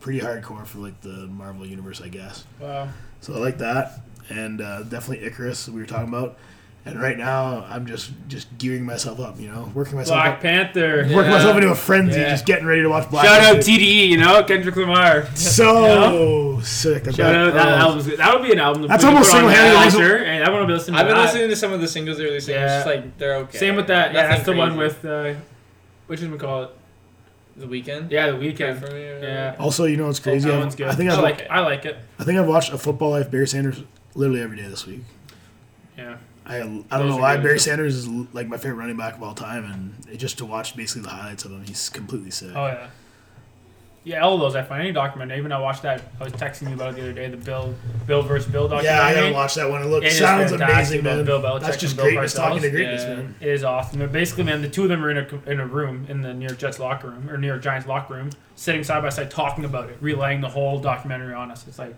pretty 0.00 0.20
hardcore 0.20 0.66
for 0.66 0.78
like 0.78 0.98
the 1.02 1.26
Marvel 1.26 1.66
universe, 1.66 2.00
I 2.00 2.08
guess. 2.08 2.44
Wow. 2.58 2.88
So 3.20 3.34
I 3.34 3.38
like 3.38 3.58
that, 3.58 4.00
and 4.30 4.60
uh, 4.62 4.82
definitely 4.84 5.26
Icarus 5.26 5.68
we 5.68 5.80
were 5.80 5.86
talking 5.86 6.08
about. 6.08 6.38
And 6.86 6.98
right 7.00 7.18
now, 7.18 7.66
I'm 7.68 7.84
just 7.86 8.10
just 8.26 8.48
gearing 8.56 8.84
myself 8.86 9.20
up, 9.20 9.38
you 9.38 9.48
know, 9.50 9.70
working 9.74 9.96
myself 9.96 10.16
Black 10.16 10.34
up, 10.36 10.40
Panther. 10.40 11.04
Yeah. 11.06 11.14
working 11.14 11.30
myself 11.30 11.54
into 11.56 11.70
a 11.70 11.74
frenzy, 11.74 12.18
Yeah. 12.18 12.30
just 12.30 12.46
getting 12.46 12.64
ready 12.64 12.80
to 12.82 12.88
watch 12.88 13.10
Black. 13.10 13.26
Shout 13.26 13.40
out 13.42 13.56
TDE, 13.62 14.08
you 14.08 14.16
know 14.16 14.42
Kendrick 14.44 14.74
Lamar. 14.76 15.26
So 15.36 16.58
sick. 16.62 17.02
I 17.06 17.10
Shout 17.10 17.16
bet. 17.18 17.34
out 17.36 17.52
that 17.54 17.68
Oh. 17.68 17.76
album's 17.76 18.06
good. 18.06 18.18
That 18.18 18.32
would 18.34 18.42
be 18.46 18.52
an 18.52 18.60
album. 18.60 18.82
To 18.82 18.88
That's 18.88 19.04
almost 19.04 19.30
single-handedly 19.30 19.76
that 19.76 19.84
reason- 19.84 20.00
roster, 20.00 20.16
and 20.24 20.42
everyone 20.42 20.66
be 20.68 20.72
listening. 20.72 20.96
I've 20.98 21.06
been 21.06 21.16
that. 21.16 21.22
listening 21.26 21.48
to 21.50 21.56
some 21.56 21.72
of 21.74 21.80
the 21.82 21.88
singles 21.88 22.16
they're 22.16 22.26
releasing. 22.28 22.54
It's 22.54 22.72
just 22.72 22.86
like 22.86 23.18
they're 23.18 23.36
okay. 23.36 23.58
Same 23.58 23.76
with 23.76 23.86
that. 23.88 24.14
Yeah, 24.14 24.22
Nothing 24.22 24.30
that's 24.36 24.46
the 24.46 24.56
one 24.56 24.76
with 24.78 25.04
uh, 25.04 25.34
which 26.06 26.22
is 26.22 26.28
we 26.28 26.38
call 26.38 26.62
it? 26.64 26.70
the 27.56 27.66
Weeknd. 27.66 28.10
Yeah, 28.10 28.30
the 28.30 28.38
Weeknd. 28.38 28.80
for 28.80 28.90
me. 28.94 29.04
Yeah. 29.04 29.54
Also, 29.58 29.84
you 29.84 29.98
know 29.98 30.06
what's 30.06 30.18
crazy? 30.18 30.48
that 30.48 30.58
one's 30.58 30.74
good. 30.74 30.86
I 30.88 30.92
think 30.94 31.10
I 31.10 31.16
I've, 31.16 31.22
like 31.22 31.40
it. 31.40 31.48
I 31.50 31.60
like 31.60 31.84
it. 31.84 31.98
I 32.18 32.24
think 32.24 32.38
I've 32.38 32.46
watched 32.48 32.72
a 32.72 32.78
Football 32.78 33.10
Life 33.10 33.30
Barry 33.30 33.46
Sanders 33.46 33.82
literally 34.14 34.40
every 34.40 34.56
day 34.56 34.66
this 34.66 34.86
week. 34.86 35.02
Yeah. 35.98 36.16
I, 36.50 36.56
I 36.56 36.60
don't 36.60 36.88
Those 36.90 37.10
know 37.10 37.16
why. 37.18 37.36
Barry 37.36 37.58
Sanders 37.58 37.94
is 37.96 38.08
like 38.32 38.48
my 38.48 38.56
favorite 38.56 38.76
running 38.76 38.96
back 38.96 39.14
of 39.16 39.22
all 39.22 39.34
time, 39.34 39.64
and 39.64 39.94
it, 40.12 40.16
just 40.18 40.38
to 40.38 40.46
watch 40.46 40.76
basically 40.76 41.02
the 41.02 41.08
highlights 41.10 41.44
of 41.44 41.52
him, 41.52 41.64
he's 41.64 41.88
completely 41.88 42.30
sick. 42.30 42.50
Oh 42.54 42.66
yeah. 42.66 42.88
Yeah, 44.02 44.20
all 44.22 44.38
those 44.38 44.56
I 44.56 44.62
find 44.62 44.80
any 44.80 44.92
documentary. 44.92 45.36
Even 45.36 45.52
I 45.52 45.58
watched 45.60 45.82
that. 45.82 46.00
I 46.18 46.24
was 46.24 46.32
texting 46.32 46.68
you 46.68 46.74
about 46.74 46.94
it 46.94 46.96
the 46.96 47.02
other 47.02 47.12
day. 47.12 47.28
The 47.28 47.36
Bill, 47.36 47.74
Bill 48.06 48.22
versus 48.22 48.50
Bill 48.50 48.66
documentary. 48.66 48.96
yeah, 48.98 49.06
I 49.06 49.12
gotta 49.14 49.34
watch 49.34 49.54
that 49.56 49.68
one. 49.68 49.82
It 49.82 49.86
looks 49.88 50.06
It 50.06 50.12
sounds 50.12 50.52
amazing, 50.52 51.04
man. 51.04 51.22
Bill 51.26 51.42
Belichick 51.42 51.60
That's 51.60 51.76
just 51.76 51.96
Bill 51.96 52.06
greatness 52.06 52.32
Parcells. 52.32 52.36
talking 52.36 52.62
to 52.62 52.70
greatness, 52.70 53.02
Yeah. 53.02 53.14
man. 53.16 53.34
It 53.40 53.48
is 53.48 53.62
awesome. 53.62 53.98
They're 53.98 54.08
basically, 54.08 54.44
man, 54.44 54.62
the 54.62 54.70
two 54.70 54.84
of 54.84 54.88
them 54.88 55.04
are 55.04 55.10
in 55.10 55.18
a 55.18 55.50
in 55.50 55.60
a 55.60 55.66
room 55.66 56.06
in 56.08 56.22
the 56.22 56.32
New 56.32 56.46
York 56.46 56.58
Jets 56.58 56.78
locker 56.78 57.10
room 57.10 57.28
or 57.28 57.36
New 57.36 57.46
York 57.46 57.60
Giants 57.60 57.86
locker 57.86 58.14
room, 58.14 58.30
sitting 58.56 58.82
side 58.84 59.02
by 59.02 59.10
side 59.10 59.30
talking 59.30 59.66
about 59.66 59.90
it, 59.90 59.98
relaying 60.00 60.40
the 60.40 60.48
whole 60.48 60.78
documentary 60.80 61.34
on 61.34 61.50
us. 61.50 61.68
It's 61.68 61.78
like 61.78 61.94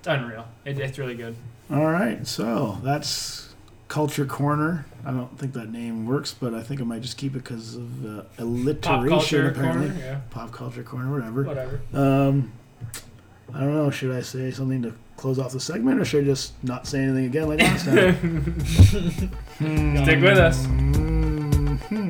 it's 0.00 0.08
unreal. 0.08 0.48
It, 0.64 0.80
it's 0.80 0.98
really 0.98 1.14
good. 1.14 1.36
All 1.70 1.86
right, 1.86 2.26
so 2.26 2.78
that's 2.82 3.53
Culture 3.88 4.24
Corner. 4.26 4.86
I 5.04 5.10
don't 5.10 5.38
think 5.38 5.52
that 5.52 5.70
name 5.70 6.06
works, 6.06 6.34
but 6.38 6.54
I 6.54 6.62
think 6.62 6.80
I 6.80 6.84
might 6.84 7.02
just 7.02 7.16
keep 7.18 7.34
it 7.36 7.44
because 7.44 7.76
of 7.76 8.06
uh, 8.06 8.22
alliteration. 8.38 9.08
culture 9.08 9.48
apparently, 9.48 9.88
corner. 9.88 10.02
Yeah, 10.02 10.20
pop 10.30 10.52
culture 10.52 10.82
corner, 10.82 11.12
whatever. 11.12 11.42
whatever. 11.44 11.80
Um, 11.92 12.52
I 13.52 13.60
don't 13.60 13.74
know. 13.74 13.90
Should 13.90 14.12
I 14.16 14.22
say 14.22 14.50
something 14.50 14.82
to 14.82 14.94
close 15.16 15.38
off 15.38 15.52
the 15.52 15.60
segment, 15.60 16.00
or 16.00 16.04
should 16.04 16.24
I 16.24 16.26
just 16.26 16.52
not 16.64 16.86
say 16.86 17.02
anything 17.02 17.26
again 17.26 17.48
like 17.48 17.60
last 17.60 17.84
time? 17.84 18.64
Stick 18.64 20.20
with 20.22 20.38
us. 20.38 20.64
Hmm. 20.66 22.08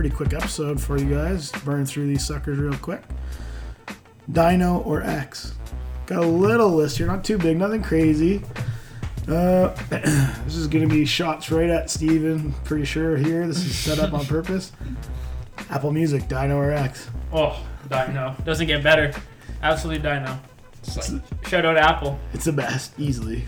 Pretty 0.00 0.16
quick 0.16 0.32
episode 0.32 0.80
for 0.80 0.96
you 0.96 1.14
guys. 1.14 1.52
Burn 1.62 1.84
through 1.84 2.06
these 2.06 2.26
suckers 2.26 2.56
real 2.56 2.72
quick. 2.78 3.02
Dino 4.32 4.78
or 4.78 5.02
X? 5.02 5.52
Got 6.06 6.24
a 6.24 6.26
little 6.26 6.70
list 6.70 6.96
here, 6.96 7.06
not 7.06 7.22
too 7.22 7.36
big, 7.36 7.58
nothing 7.58 7.82
crazy. 7.82 8.40
Uh, 9.28 9.68
this 9.90 10.56
is 10.56 10.68
going 10.68 10.88
to 10.88 10.94
be 10.94 11.04
shots 11.04 11.50
right 11.50 11.68
at 11.68 11.90
Steven, 11.90 12.54
pretty 12.64 12.86
sure 12.86 13.18
here. 13.18 13.46
This 13.46 13.58
is 13.58 13.76
set 13.76 13.98
up 13.98 14.14
on 14.14 14.24
purpose. 14.24 14.72
Apple 15.68 15.92
Music, 15.92 16.26
Dino 16.28 16.56
or 16.56 16.72
X? 16.72 17.10
Oh, 17.30 17.62
Dino 17.90 18.34
doesn't 18.46 18.68
get 18.68 18.82
better. 18.82 19.12
Absolutely 19.62 20.02
Dino. 20.02 20.40
Like, 20.96 21.46
Shout 21.46 21.66
out 21.66 21.76
Apple. 21.76 22.18
It's 22.32 22.46
the 22.46 22.52
best, 22.52 22.98
easily. 22.98 23.44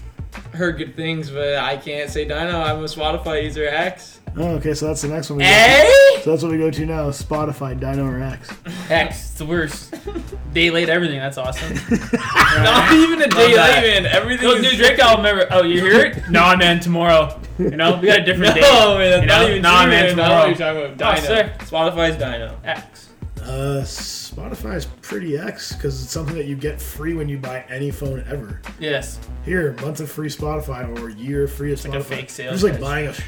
heard 0.52 0.76
good 0.76 0.96
things, 0.96 1.30
but 1.30 1.56
I 1.56 1.78
can't 1.78 2.10
say 2.10 2.24
Dino. 2.26 2.60
I'm 2.60 2.80
a 2.80 2.88
Spotify 2.88 3.42
user 3.42 3.66
X. 3.66 4.20
Oh, 4.36 4.54
okay, 4.56 4.72
so 4.74 4.86
that's 4.86 5.02
the 5.02 5.08
next 5.08 5.28
one. 5.30 5.38
We 5.38 5.44
go 5.44 5.50
Eh? 5.50 5.82
to. 6.16 6.20
So 6.22 6.30
that's 6.30 6.42
what 6.42 6.52
we 6.52 6.58
go 6.58 6.70
to 6.70 6.86
now 6.86 7.10
Spotify, 7.10 7.78
Dino 7.78 8.06
or 8.06 8.22
X? 8.22 8.48
X, 8.88 9.20
it's 9.30 9.34
the 9.34 9.44
worst. 9.44 9.94
Day 10.54 10.70
late 10.70 10.88
everything. 10.88 11.18
That's 11.18 11.36
awesome. 11.36 11.68
Not 12.12 12.92
even 12.94 13.20
a 13.22 13.28
day 13.28 13.54
that. 13.54 13.82
late, 13.82 14.02
man. 14.02 14.06
Everything 14.06 14.48
No, 14.48 14.54
is 14.54 14.62
new 14.62 14.76
Drake 14.76 14.98
album. 14.98 15.24
Remember? 15.24 15.46
Oh, 15.52 15.62
you 15.62 15.80
hear 15.84 16.06
it? 16.06 16.22
nah, 16.30 16.54
man. 16.56 16.80
Tomorrow. 16.80 17.40
You 17.58 17.70
know, 17.70 17.98
we 18.00 18.06
got 18.06 18.20
a 18.20 18.24
different 18.24 18.56
No, 18.56 18.96
day. 18.96 18.98
man, 18.98 19.10
that's 19.10 19.20
You 19.22 19.26
not 19.26 19.42
know? 19.42 19.48
even 19.50 19.62
Nah, 19.62 19.82
true, 19.82 19.90
man, 19.90 20.16
man. 20.16 20.16
That's 20.16 20.30
what 20.30 20.46
you're 20.48 20.54
tomorrow. 20.56 20.84
talking 20.84 20.94
about. 20.94 21.18
Oh, 21.18 21.20
Dino. 21.20 21.34
sick. 21.34 21.58
Spotify's 21.68 22.16
Dino. 22.16 22.58
X. 22.64 23.08
Uh, 23.42 23.82
Spotify 23.84 24.76
is 24.76 24.86
pretty 25.02 25.36
X 25.36 25.72
because 25.74 26.02
it's 26.02 26.12
something 26.12 26.36
that 26.36 26.46
you 26.46 26.54
get 26.54 26.80
free 26.80 27.14
when 27.14 27.28
you 27.28 27.38
buy 27.38 27.64
any 27.68 27.90
phone 27.90 28.24
ever. 28.30 28.60
Yes. 28.78 29.18
Here, 29.44 29.72
month 29.82 30.00
of 30.00 30.10
free 30.10 30.28
Spotify 30.28 30.88
or 31.00 31.08
year 31.10 31.48
free 31.48 31.72
of 31.72 31.80
Spotify. 31.80 31.88
like 31.90 32.00
a 32.00 32.04
fake 32.04 32.30
sales 32.30 32.54
It's 32.54 32.62
like 32.62 32.72
pitch. 32.74 32.80
buying 32.82 33.06
a 33.08 33.12
sh- 33.14 33.22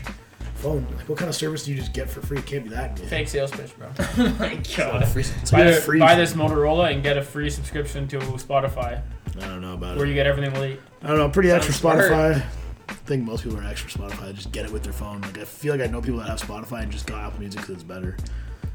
phone. 0.65 0.87
Like, 0.97 1.09
what 1.09 1.19
kind 1.19 1.29
of 1.29 1.35
service 1.35 1.65
do 1.65 1.71
you 1.73 1.77
just 1.79 1.93
get 1.93 2.09
for 2.11 2.21
free? 2.21 2.39
It 2.39 2.47
can't 2.47 2.65
be 2.65 2.71
that 2.71 2.97
good. 2.97 3.07
Fake 3.07 3.29
sales 3.29 3.51
pitch, 3.51 3.77
bro. 3.79 3.89
Oh 3.99 4.37
my 4.39 4.55
god. 4.77 5.07
Free, 5.09 5.23
it's 5.41 5.51
Buy, 5.51 5.71
like 5.71 5.81
free. 5.83 5.99
buy 6.01 6.15
this 6.15 6.33
Motorola 6.35 6.93
and 6.93 7.03
get 7.03 7.17
a 7.17 7.23
free 7.23 7.51
subscription 7.51 8.09
to 8.09 8.19
Spotify, 8.19 9.03
I 9.37 9.41
don't 9.47 9.61
know 9.61 9.75
about 9.75 9.95
it. 9.95 9.99
where 9.99 10.07
it. 10.07 10.11
you 10.11 10.15
get 10.15 10.27
everything 10.27 10.55
late. 10.61 10.81
I 11.03 11.09
don't 11.09 11.19
know. 11.19 11.29
Pretty 11.29 11.51
X 11.51 11.67
for 11.67 11.73
Sounds 11.73 12.07
smart. 12.07 12.37
Spotify. 12.37 12.45
I 12.89 12.93
think 12.93 13.25
most 13.25 13.45
people 13.45 13.59
are 13.59 13.65
extra 13.65 13.91
for 13.91 13.99
Spotify. 13.99 14.35
Just 14.35 14.53
get 14.53 14.65
it 14.67 14.73
with 14.73 14.83
their 14.83 14.93
phone. 14.93 15.21
Like 15.23 15.39
I 15.39 15.45
feel 15.45 15.75
like 15.77 15.87
I 15.87 15.91
know 15.91 16.01
people 16.03 16.19
that 16.21 16.29
have 16.29 16.41
Spotify 16.41 16.83
and 16.83 16.93
just 16.93 17.07
got 17.07 17.23
Apple 17.23 17.41
Music 17.41 17.61
because 17.61 17.75
it's 17.75 17.83
better. 17.85 18.17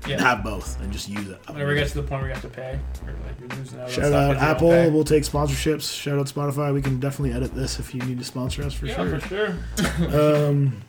And 0.03 0.11
Yeah. 0.11 0.21
have 0.21 0.43
both 0.45 0.79
and 0.81 0.93
just 0.93 1.09
use 1.09 1.27
it. 1.27 1.37
Apple 1.41 1.55
Whenever 1.55 1.73
it 1.73 1.75
gets 1.75 1.91
to 1.91 2.01
the 2.01 2.07
point 2.07 2.21
where 2.21 2.29
you 2.29 2.33
have 2.33 2.41
to 2.43 2.47
pay, 2.49 2.79
or 3.05 3.11
like 3.27 3.37
you're 3.39 3.49
losing 3.59 3.79
out. 3.81 3.89
Shout 3.89 4.05
stuff 4.05 4.13
out 4.13 4.35
'cause 4.37 4.61
you 4.61 4.69
don't 4.69 4.73
Apple. 4.77 4.91
We'll 4.91 5.03
take 5.03 5.23
sponsorships. 5.23 5.93
Shout 6.01 6.17
out 6.17 6.25
Spotify. 6.27 6.73
We 6.73 6.81
can 6.81 6.99
definitely 7.01 7.35
edit 7.35 7.53
this 7.53 7.79
if 7.79 7.93
you 7.93 8.01
need 8.03 8.17
to 8.17 8.23
sponsor 8.23 8.63
us 8.63 8.73
for 8.73 8.85
Yeah, 8.85 8.95
sure. 8.95 9.19
for 9.19 9.27
sure. 9.27 10.47
Um, 10.47 10.81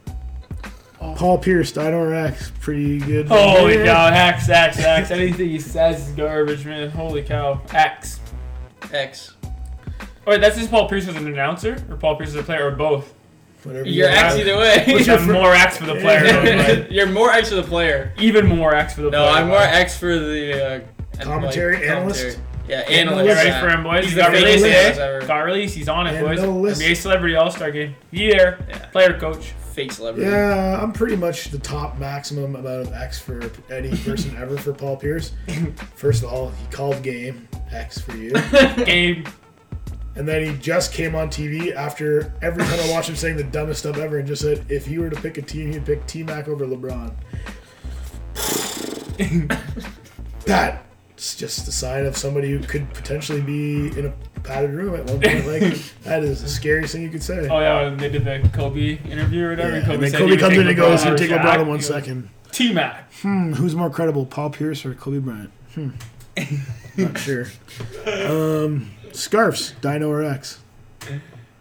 Paul 1.20 1.36
Pierce, 1.36 1.70
Dino 1.70 1.98
or 1.98 2.14
X, 2.14 2.50
pretty 2.60 2.98
good. 2.98 3.28
Holy 3.28 3.76
Yeah. 3.76 3.84
cow, 3.84 4.06
X, 4.06 4.48
X, 4.48 4.78
X. 4.78 5.10
Anything 5.10 5.50
he 5.50 5.58
says 5.58 6.08
is 6.08 6.14
garbage, 6.14 6.64
man. 6.64 6.88
Holy 6.88 7.22
cow. 7.22 7.60
X. 7.74 8.20
X. 8.90 9.34
Oh, 10.02 10.06
wait, 10.26 10.40
that's 10.40 10.56
just 10.56 10.70
Paul 10.70 10.88
Pierce 10.88 11.06
as 11.08 11.16
an 11.16 11.26
announcer, 11.26 11.76
or 11.90 11.96
Paul 11.98 12.16
Pierce 12.16 12.30
as 12.30 12.36
a 12.36 12.42
player, 12.42 12.68
or 12.68 12.70
both? 12.70 13.12
Whatever 13.64 13.86
You're 13.86 14.08
you 14.08 14.16
X 14.16 14.34
either 14.36 14.56
way. 14.56 14.84
What's 14.88 15.06
your 15.06 15.18
I'm 15.18 15.30
more 15.30 15.54
X 15.54 15.76
for 15.76 15.84
the 15.84 15.94
player, 16.00 16.22
though, 16.24 16.86
You're 16.90 17.06
more 17.10 17.30
X 17.30 17.50
for 17.50 17.56
the 17.56 17.62
player. 17.64 18.14
even 18.18 18.46
more 18.46 18.74
X 18.74 18.94
for 18.94 19.02
the 19.02 19.10
No, 19.10 19.24
player. 19.24 19.34
I'm 19.42 19.48
more 19.48 19.58
X 19.58 19.98
for 19.98 20.18
the 20.18 20.52
uh, 20.54 20.80
and, 21.12 21.22
Commentary 21.22 21.76
like, 21.76 21.84
analyst? 21.84 22.20
commentary. 22.22 22.46
Yeah, 22.66 22.76
Analyst. 22.78 22.90
analyst. 22.98 23.26
You 23.28 23.50
ready 23.50 23.60
for 23.60 23.68
him, 23.68 23.82
boys? 23.82 24.04
He's 24.04 24.12
You 24.14 24.18
got 24.20 24.32
the 24.32 24.38
released, 24.38 24.64
fakest 24.64 24.68
eh? 24.70 24.78
analyst 24.78 25.00
ever. 25.00 25.26
Got 25.26 25.38
released. 25.40 25.74
He's 25.74 25.88
on 25.90 26.06
it, 26.06 26.18
boys. 26.22 26.38
Analyst. 26.38 26.80
NBA 26.80 26.96
Celebrity 26.96 27.36
All 27.36 27.50
Star 27.50 27.70
Game. 27.70 27.94
Yeah. 28.10 28.56
Yeah. 28.70 28.78
Player 28.86 29.18
coach. 29.20 29.52
Yeah, 30.18 30.80
I'm 30.82 30.92
pretty 30.92 31.16
much 31.16 31.50
the 31.50 31.58
top 31.58 31.98
maximum 31.98 32.56
amount 32.56 32.88
of 32.88 32.92
X 32.92 33.18
for 33.18 33.50
any 33.70 33.96
person 33.98 34.36
ever 34.36 34.56
for 34.56 34.72
Paul 34.72 34.96
Pierce. 34.96 35.32
First 35.94 36.22
of 36.22 36.32
all, 36.32 36.50
he 36.50 36.66
called 36.70 37.02
game 37.02 37.48
X 37.70 38.00
for 38.00 38.16
you, 38.16 38.32
Game. 38.84 39.24
and 40.16 40.26
then 40.28 40.44
he 40.44 40.58
just 40.58 40.92
came 40.92 41.14
on 41.14 41.28
TV 41.28 41.74
after 41.74 42.32
every 42.42 42.64
time 42.64 42.80
I 42.80 42.90
watched 42.90 43.08
him 43.08 43.16
saying 43.16 43.36
the 43.36 43.44
dumbest 43.44 43.80
stuff 43.80 43.96
ever, 43.98 44.18
and 44.18 44.26
just 44.26 44.42
said 44.42 44.64
if 44.68 44.86
he 44.86 44.98
were 44.98 45.08
to 45.10 45.20
pick 45.20 45.38
a 45.38 45.42
team, 45.42 45.72
he'd 45.72 45.86
pick 45.86 46.06
T 46.06 46.22
Mac 46.22 46.48
over 46.48 46.66
LeBron. 46.66 47.14
That's 50.46 51.34
just 51.36 51.66
the 51.66 51.72
sign 51.72 52.06
of 52.06 52.16
somebody 52.16 52.50
who 52.50 52.60
could 52.60 52.92
potentially 52.94 53.40
be 53.42 53.88
in 53.98 54.06
a 54.06 54.12
padded 54.42 54.72
room 54.72 54.94
at 54.94 55.04
one 55.06 55.20
point. 55.20 55.46
Like 55.46 55.62
that 56.04 56.22
is 56.24 56.42
the 56.42 56.48
scariest 56.48 56.92
thing 56.94 57.02
you 57.02 57.10
could 57.10 57.22
say. 57.22 57.48
Oh 57.48 57.60
yeah, 57.60 57.84
when 57.84 57.96
they 57.96 58.08
did 58.08 58.24
the 58.24 58.48
Kobe 58.52 58.98
interview 59.10 59.46
or 59.46 59.50
whatever. 59.50 59.76
Yeah, 59.78 59.82
Kobe 59.84 59.94
and 59.94 60.02
then 60.02 60.12
Kobe 60.12 60.36
comes 60.36 60.56
in 60.56 60.66
and 60.66 60.76
goes, 60.76 61.04
"You 61.04 61.16
take 61.16 61.30
Shaq." 61.30 61.42
LeBron 61.42 61.60
in 61.60 61.68
one 61.68 62.22
He. 62.22 62.28
T 62.52 62.72
Mac. 62.72 63.12
Hmm, 63.22 63.52
who's 63.52 63.74
more 63.76 63.90
credible, 63.90 64.26
Paul 64.26 64.50
Pierce 64.50 64.84
or 64.84 64.94
Kobe 64.94 65.18
Bryant? 65.18 65.50
Hmm. 65.74 65.90
Not 66.96 67.18
sure. 67.18 67.46
Um, 68.06 68.90
scarves, 69.12 69.74
Dino 69.80 70.10
or 70.10 70.24
X? 70.24 70.60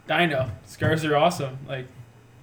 Dino. 0.08 0.50
Scarves 0.66 1.04
are 1.04 1.16
awesome. 1.16 1.58
Like, 1.68 1.86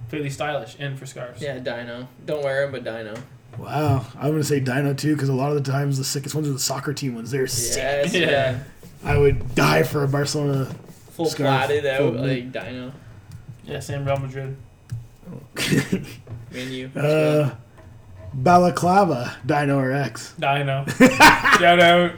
completely 0.00 0.30
stylish. 0.30 0.76
In 0.76 0.96
for 0.96 1.06
scarves. 1.06 1.42
Yeah, 1.42 1.58
Dino. 1.58 2.08
Don't 2.24 2.42
wear 2.42 2.64
him, 2.64 2.72
but 2.72 2.84
Dino. 2.84 3.14
Wow, 3.58 4.06
I'm 4.14 4.30
gonna 4.30 4.44
say 4.44 4.60
Dino 4.60 4.94
too 4.94 5.14
because 5.14 5.28
a 5.28 5.34
lot 5.34 5.50
of 5.54 5.62
the 5.62 5.70
times 5.70 5.98
the 5.98 6.04
sickest 6.04 6.34
ones 6.34 6.48
are 6.48 6.52
the 6.52 6.58
soccer 6.58 6.94
team 6.94 7.14
ones. 7.16 7.30
They're 7.30 7.46
sick. 7.48 7.76
Yes, 7.76 8.14
Yeah. 8.14 8.58
yeah. 9.04 9.12
I 9.12 9.18
would 9.18 9.54
die 9.54 9.82
for 9.82 10.04
a 10.04 10.08
Barcelona. 10.08 10.66
Full 11.12 11.26
Scarf, 11.26 11.48
platted 11.66 11.86
out 11.86 11.98
full 11.98 12.12
like 12.12 12.52
Dino. 12.52 12.92
Yeah, 13.64 13.80
same 13.80 14.04
Real 14.04 14.18
Madrid. 14.18 14.56
Menu. 16.52 16.90
uh, 16.96 17.54
balaclava, 18.32 19.36
Dino 19.44 19.78
or 19.78 19.92
X? 19.92 20.34
Dino. 20.38 20.86
Shout 21.58 21.80
out. 21.80 22.12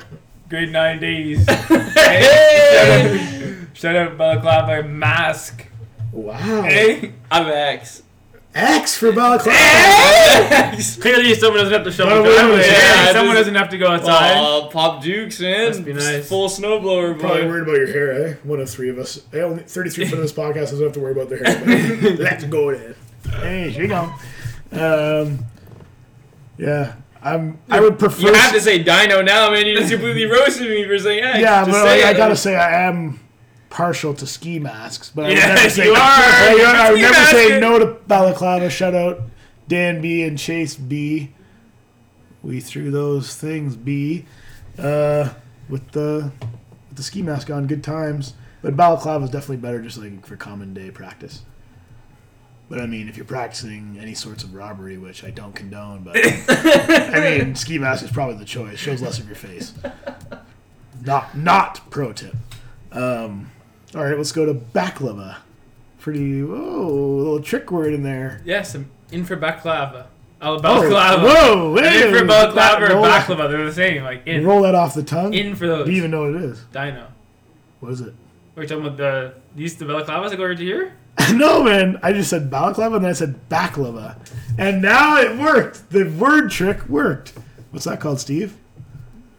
Grade 0.49 0.73
9 0.73 0.99
days. 1.01 1.47
hey! 1.49 3.57
Shout 3.73 3.95
out 3.97 4.19
Balaclava 4.19 4.83
Mask. 4.83 5.67
Wow, 6.13 6.63
Hey. 6.63 7.15
I'm 7.31 7.47
X. 7.47 8.03
X 8.53 8.97
for 8.97 9.13
balaclava. 9.13 9.57
X. 10.75 10.97
Clearly, 10.97 11.35
someone 11.35 11.59
doesn't 11.61 11.73
have 11.73 11.85
to 11.85 11.93
show 11.93 12.05
Gotta 12.05 12.17
the 12.17 12.23
win 12.23 12.35
driveway. 12.35 12.57
with 12.57 12.67
it. 12.67 12.73
Yeah, 12.73 13.05
Yeah, 13.07 13.13
someone 13.13 13.37
doesn't 13.37 13.55
have 13.55 13.69
to 13.69 13.79
go 13.79 13.87
outside. 13.87 14.39
Oh, 14.39 14.69
Pop 14.73 15.03
Dukes, 15.03 15.39
man. 15.41 15.69
Must 15.69 15.85
be 15.85 15.93
nice. 15.93 16.29
Full 16.29 16.49
snowblower, 16.49 17.19
Probably 17.19 17.43
boy. 17.43 17.49
worried 17.49 17.63
about 17.63 17.77
your 17.77 17.87
hair, 17.87 18.27
eh? 18.29 18.35
One 18.43 18.59
of 18.61 18.69
three 18.69 18.89
of 18.91 18.99
us. 18.99 19.21
Eh, 19.33 19.41
only 19.41 19.63
33 19.63 20.05
percent 20.05 20.15
of 20.19 20.23
this 20.23 20.33
podcast 20.33 20.55
doesn't 20.71 20.83
have 20.83 20.93
to 20.95 21.01
worry 21.01 21.13
about 21.13 21.29
their 21.29 21.45
hair. 21.45 22.13
Let's 22.17 22.45
go 22.45 22.75
then. 22.75 22.95
Hey, 23.41 23.71
here 23.71 23.83
you 23.83 23.89
go. 23.89 24.13
Um, 24.73 25.39
yeah, 26.59 26.95
I'm. 27.23 27.59
I 27.71 27.81
would 27.81 27.99
prefer. 28.01 28.29
You 28.29 28.35
have 28.35 28.53
to 28.53 28.61
say 28.61 28.79
Dino 28.83 29.23
now, 29.23 29.51
man. 29.53 29.67
You 29.67 29.77
just 29.79 29.91
completely 29.93 30.25
roasted 30.25 30.69
me 30.69 30.85
for 30.87 30.99
saying 30.99 31.23
X. 31.23 31.39
yeah, 31.39 31.61
Just 31.65 31.71
but 31.71 31.83
say 31.85 32.05
like, 32.05 32.15
I 32.15 32.19
gotta 32.19 32.37
say 32.37 32.57
I 32.57 32.87
am 32.89 33.21
partial 33.71 34.13
to 34.15 34.27
ski 34.27 34.59
masks, 34.59 35.11
but 35.15 35.25
I 35.25 35.29
would 35.29 35.39
Yeah, 35.39 35.55
never 35.55 35.71
say 35.71 35.85
you 35.87 35.93
are. 35.93 35.97
I, 35.99 36.55
You're 36.57 36.67
a 36.67 36.79
I 36.79 36.91
would 36.93 37.01
never 37.01 37.25
say 37.27 37.61
no 37.61 37.79
to 37.79 37.87
balaclava. 38.07 38.69
Shout 38.69 38.95
out 38.95 39.23
Dan 39.69 40.01
B 40.03 40.23
and 40.23 40.39
Chase 40.39 40.75
B. 40.77 41.33
We 42.43 42.61
threw 42.61 42.91
those 42.91 43.35
things 43.37 43.77
B 43.77 44.25
uh, 44.79 45.31
with 45.69 45.93
the 45.93 46.33
with 46.89 46.97
the 46.97 47.03
ski 47.03 47.23
mask 47.23 47.51
on. 47.51 47.67
Good 47.67 47.85
times, 47.85 48.35
but 48.63 48.77
balaclava 48.77 49.25
is 49.25 49.31
definitely 49.31 49.59
better, 49.59 49.81
just 49.81 49.99
like 49.99 50.27
for 50.27 50.37
common 50.37 50.75
day 50.75 50.91
practice. 50.91 51.43
But 52.69 52.81
I 52.81 52.87
mean, 52.87 53.09
if 53.09 53.17
you're 53.17 53.27
practicing 53.27 53.99
any 54.01 54.15
sorts 54.15 54.45
of 54.45 54.55
robbery, 54.55 54.97
which 54.97 55.25
I 55.25 55.31
don't 55.31 55.53
condone, 55.55 56.03
but 56.03 56.17
I 56.17 57.39
mean, 57.39 57.55
ski 57.57 57.79
mask 57.79 58.05
is 58.05 58.11
probably 58.11 58.37
the 58.37 58.45
choice. 58.45 58.79
Shows 58.79 59.03
less 59.03 59.19
of 59.19 59.27
your 59.27 59.37
face. 59.37 59.75
Not 61.05 61.37
not 61.37 61.91
pro 61.91 62.13
tip. 62.13 62.35
Um, 62.93 63.51
all 63.95 64.05
right, 64.05 64.17
let's 64.17 64.33
go 64.33 64.47
to 64.47 64.55
baklava. 64.55 65.39
Pretty 65.99 66.43
whoa, 66.43 66.55
a 66.57 67.17
little 67.19 67.43
trick 67.43 67.71
word 67.71 67.93
in 67.93 68.03
there. 68.03 68.41
Yes, 68.45 68.75
I'm 68.75 68.91
in 69.13 69.25
for 69.25 69.37
baklava. 69.37 70.07
Oh, 70.43 70.59
Oh, 70.65 70.89
whoa, 70.91 71.73
I'm 71.77 71.85
in 71.85 71.85
hey, 71.85 72.19
for 72.19 72.25
balaclava 72.25 72.87
or 72.87 72.95
roll 72.97 73.05
baklava. 73.05 73.51
They're 73.51 73.67
the 73.67 73.73
same. 73.73 74.03
Like 74.03 74.27
in, 74.27 74.47
Roll 74.47 74.63
that 74.63 74.75
off 74.75 74.95
the 74.95 75.03
tongue. 75.03 75.35
in 75.35 75.55
for 75.55 75.67
those. 75.67 75.85
Do 75.87 75.93
you 75.93 75.99
even 75.99 76.11
know 76.11 76.23
what 76.23 76.35
it 76.37 76.43
is? 76.45 76.65
Dino. 76.73 77.09
What 77.81 77.93
is 77.93 78.01
it? 78.01 78.15
We're 78.55 78.67
talking 78.67 78.87
about 78.87 78.97
the 78.97 79.35
these 79.55 79.77
the 79.77 79.85
balaclavas 79.85 80.31
that 80.31 80.37
go 80.37 80.45
over 80.45 80.55
to 80.55 80.65
here. 80.65 80.97
no, 81.35 81.63
man. 81.63 81.99
I 82.03 82.13
just 82.13 82.31
said 82.31 82.51
balaclava 82.51 82.97
and 82.97 83.05
then 83.05 83.11
I 83.11 83.15
said 83.15 83.49
baklava, 83.51 84.17
and 84.57 84.81
now 84.81 85.19
it 85.19 85.37
worked. 85.37 85.91
The 85.91 86.05
word 86.05 86.51
trick 86.51 86.89
worked. 86.89 87.35
What's 87.71 87.85
that 87.85 88.01
called, 88.01 88.21
Steve? 88.21 88.57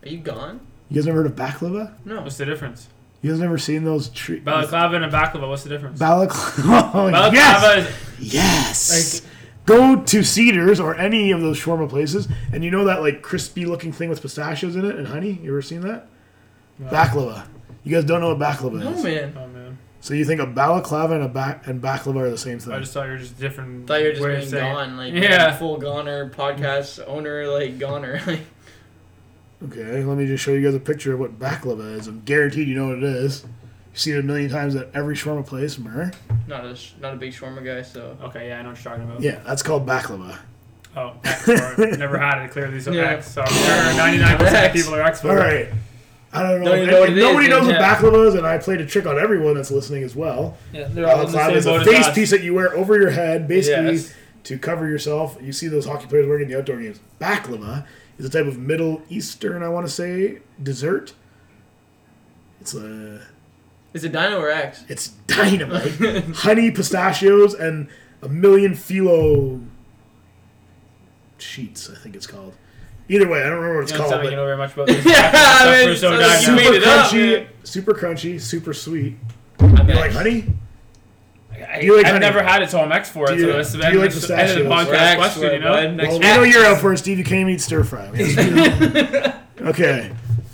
Are 0.03 0.09
you 0.09 0.19
gone? 0.19 0.59
You 0.89 0.95
guys 0.95 1.05
never 1.07 1.23
heard 1.23 1.31
of 1.31 1.35
baklava? 1.35 1.95
No. 2.05 2.21
What's 2.21 2.37
the 2.37 2.45
difference? 2.45 2.87
You 3.21 3.29
guys 3.31 3.39
never 3.39 3.57
seen 3.59 3.83
those 3.83 4.09
trees? 4.09 4.41
Balaclava 4.43 4.95
and 4.95 5.05
a 5.05 5.09
baklava. 5.09 5.47
What's 5.47 5.63
the 5.63 5.69
difference? 5.69 5.99
Balaclava. 5.99 6.91
Oh, 6.97 7.11
Balaclava 7.11 7.87
yes. 8.19 8.19
is 8.19 8.33
Yes. 8.33 9.21
Go 9.65 10.01
to 10.01 10.23
Cedars 10.23 10.79
or 10.79 10.95
any 10.95 11.31
of 11.31 11.39
those 11.41 11.59
shawarma 11.59 11.87
places, 11.87 12.27
and 12.51 12.63
you 12.63 12.71
know 12.71 12.85
that 12.85 13.01
like 13.01 13.21
crispy 13.21 13.65
looking 13.65 13.91
thing 13.91 14.09
with 14.09 14.21
pistachios 14.21 14.75
in 14.75 14.85
it 14.85 14.95
and 14.95 15.07
honey. 15.07 15.39
You 15.43 15.51
ever 15.51 15.61
seen 15.61 15.81
that? 15.81 16.07
Baklava. 16.81 17.45
You 17.83 17.95
guys 17.95 18.05
don't 18.05 18.21
know 18.21 18.33
what 18.33 18.39
baklava 18.39 18.83
No, 18.83 18.91
is. 18.91 19.03
man. 19.03 19.33
Oh 19.37 19.47
man, 19.47 19.77
So 19.99 20.13
you 20.15 20.25
think 20.25 20.41
a 20.41 20.47
balaclava 20.47 21.13
and 21.15 21.23
a 21.23 21.27
back 21.29 21.67
and 21.67 21.79
baklava 21.81 22.17
are 22.21 22.29
the 22.31 22.37
same 22.39 22.59
thing? 22.59 22.73
I 22.73 22.79
just 22.79 22.91
thought 22.93 23.05
you 23.05 23.11
were 23.11 23.17
just 23.19 23.39
different. 23.39 23.83
I 23.83 23.87
thought 23.87 24.01
you 24.15 24.21
were 24.21 24.35
just 24.39 24.51
being 24.51 24.63
gone, 24.63 24.97
like 24.97 25.13
Yeah. 25.13 25.55
full 25.57 25.77
goner 25.77 26.29
podcast 26.31 27.03
owner, 27.07 27.47
like 27.47 27.77
goner. 27.77 28.19
Like, 28.25 28.41
Okay, 29.65 30.03
let 30.03 30.17
me 30.17 30.25
just 30.25 30.43
show 30.43 30.51
you 30.53 30.63
guys 30.65 30.73
a 30.75 30.79
picture 30.79 31.13
of 31.13 31.19
what 31.19 31.37
baklava 31.37 31.95
is. 31.97 32.07
I'm 32.07 32.21
guaranteed 32.21 32.67
you 32.67 32.75
know 32.75 32.87
what 32.87 32.97
it 32.97 33.03
is. 33.03 33.45
You've 33.91 33.99
seen 33.99 34.15
it 34.15 34.19
a 34.19 34.23
million 34.23 34.49
times 34.49 34.75
at 34.75 34.89
every 34.95 35.15
shawarma 35.15 35.45
place, 35.45 35.77
Mer. 35.77 36.11
not 36.47 36.65
a 36.65 36.75
not 36.99 37.13
a 37.13 37.17
big 37.17 37.33
shawarma 37.33 37.63
guy, 37.63 37.81
so 37.83 38.17
Okay, 38.23 38.47
yeah, 38.49 38.59
I 38.59 38.61
know 38.63 38.69
what 38.69 38.83
you're 38.83 38.91
talking 38.93 39.07
about. 39.09 39.21
Yeah, 39.21 39.39
that's 39.45 39.61
called 39.61 39.85
baklava. 39.85 40.37
Oh, 40.95 41.13
X, 41.23 41.47
never 41.97 42.17
had 42.17 42.43
it 42.43 42.51
clearly. 42.51 42.79
So 42.81 42.91
Yeah. 42.91 43.03
X. 43.11 43.31
So 43.31 43.41
I'm 43.41 43.47
sure 43.53 43.97
99 43.97 44.37
percent 44.37 44.65
of 44.67 44.73
people 44.73 44.95
are 44.95 45.01
X. 45.01 45.23
All 45.23 45.35
right. 45.35 45.69
I 46.33 46.43
don't 46.43 46.61
know. 46.61 46.75
Don't 46.75 46.87
know 46.87 46.99
what 47.01 47.09
if 47.09 47.17
it 47.17 47.21
nobody 47.21 47.45
is, 47.45 47.49
knows 47.49 47.67
yeah. 47.67 47.79
what 47.99 47.99
baklava 47.99 48.27
is, 48.27 48.35
and 48.35 48.47
I 48.47 48.57
played 48.57 48.81
a 48.81 48.85
trick 48.85 49.05
on 49.05 49.19
everyone 49.19 49.53
that's 49.55 49.69
listening 49.71 50.03
as 50.03 50.15
well. 50.15 50.57
Yeah, 50.73 50.87
they're 50.87 51.05
all 51.07 51.19
uh, 51.19 51.25
in 51.25 51.31
the 51.31 51.37
same 51.45 51.55
is 51.57 51.65
a 51.65 51.83
face 51.85 52.07
us. 52.07 52.15
piece 52.15 52.31
that 52.31 52.41
you 52.41 52.53
wear 52.53 52.73
over 52.75 52.97
your 52.97 53.11
head, 53.11 53.47
basically 53.47 53.93
Yes. 53.95 54.13
to 54.45 54.57
cover 54.57 54.87
yourself. 54.87 55.37
You 55.41 55.51
see 55.53 55.67
those 55.67 55.85
hockey 55.85 56.07
players 56.07 56.25
wearing 56.27 56.43
in 56.43 56.49
the 56.49 56.57
outdoor 56.57 56.77
games. 56.77 56.99
Baklava 57.19 57.85
is 58.21 58.27
a 58.27 58.29
type 58.29 58.45
of 58.45 58.57
Middle 58.59 59.01
Eastern, 59.09 59.63
I 59.63 59.69
want 59.69 59.85
to 59.87 59.91
say, 59.91 60.39
dessert. 60.61 61.13
It's 62.61 62.73
a 62.75 63.21
is 63.93 64.03
it 64.03 64.11
Dino 64.13 64.39
or 64.39 64.49
X? 64.49 64.85
it's 64.87 65.09
dynamite, 65.27 65.91
honey, 66.35 66.71
pistachios, 66.71 67.53
and 67.55 67.87
a 68.21 68.29
million 68.29 68.73
phyllo 68.73 69.65
sheets. 71.37 71.89
I 71.89 71.95
think 71.95 72.15
it's 72.15 72.27
called. 72.27 72.53
Either 73.09 73.27
way, 73.27 73.39
I 73.41 73.49
don't 73.49 73.55
remember 73.59 73.75
what 73.77 73.83
it's 73.83 73.91
You 73.91 73.97
don't 73.97 74.09
called. 74.09 74.11
sound 74.11 74.23
like 74.23 74.27
but 74.27 74.31
you 74.31 74.37
know 74.37 74.45
very 74.45 74.57
much 74.57 74.73
about 74.73 74.87
this. 75.03 75.05
Yeah, 75.05 75.29
stuff 75.31 75.67
I 75.67 75.85
mean, 75.85 75.95
so 75.97 76.11
so 76.11 76.17
damn 76.17 76.41
you 76.41 76.47
young. 76.47 76.55
made 76.55 76.63
super 76.65 76.75
it 76.75 76.83
up, 76.83 77.07
crunchy, 77.09 77.47
super 77.63 77.93
crunchy, 77.93 78.39
super 78.41 78.73
sweet. 78.73 79.17
I'm 79.59 79.89
You 79.89 79.95
like 79.95 80.11
honey? 80.11 80.45
I, 81.81 81.85
Do 81.85 81.87
you 81.87 81.97
like 81.97 82.05
I've 82.05 82.11
honey? 82.13 82.25
never 82.25 82.43
had 82.43 82.61
it, 82.61 82.69
so 82.69 82.79
I'm 82.81 82.91
X 82.91 83.09
for 83.09 83.29
it. 83.31 83.35
Do 83.35 83.41
you- 83.41 83.51
so 83.51 83.59
it's 83.59 83.71
the 83.71 83.77
do 83.79 83.83
you 83.83 83.89
end, 83.89 83.99
like 83.99 84.09
of 84.11 84.21
the- 84.27 84.37
end 84.37 84.51
of 84.51 84.57
the 84.57 84.69
podcast 84.69 84.93
X 84.93 85.15
question, 85.17 85.41
for 85.41 85.53
you 85.53 85.59
know? 85.59 85.71
bud. 85.73 85.93
Next 85.95 86.09
Well, 86.09 86.19
we 86.19 86.25
know 86.25 86.43
you're 86.43 86.65
out 86.65 86.79
for 86.81 86.93
it, 86.93 86.97
Steve. 86.97 87.17
You 87.17 87.23
can't 87.23 87.41
even 87.41 87.53
eat 87.53 87.61
stir 87.61 87.83
fry. 87.83 88.09
We 88.11 88.35
okay, 89.67 90.11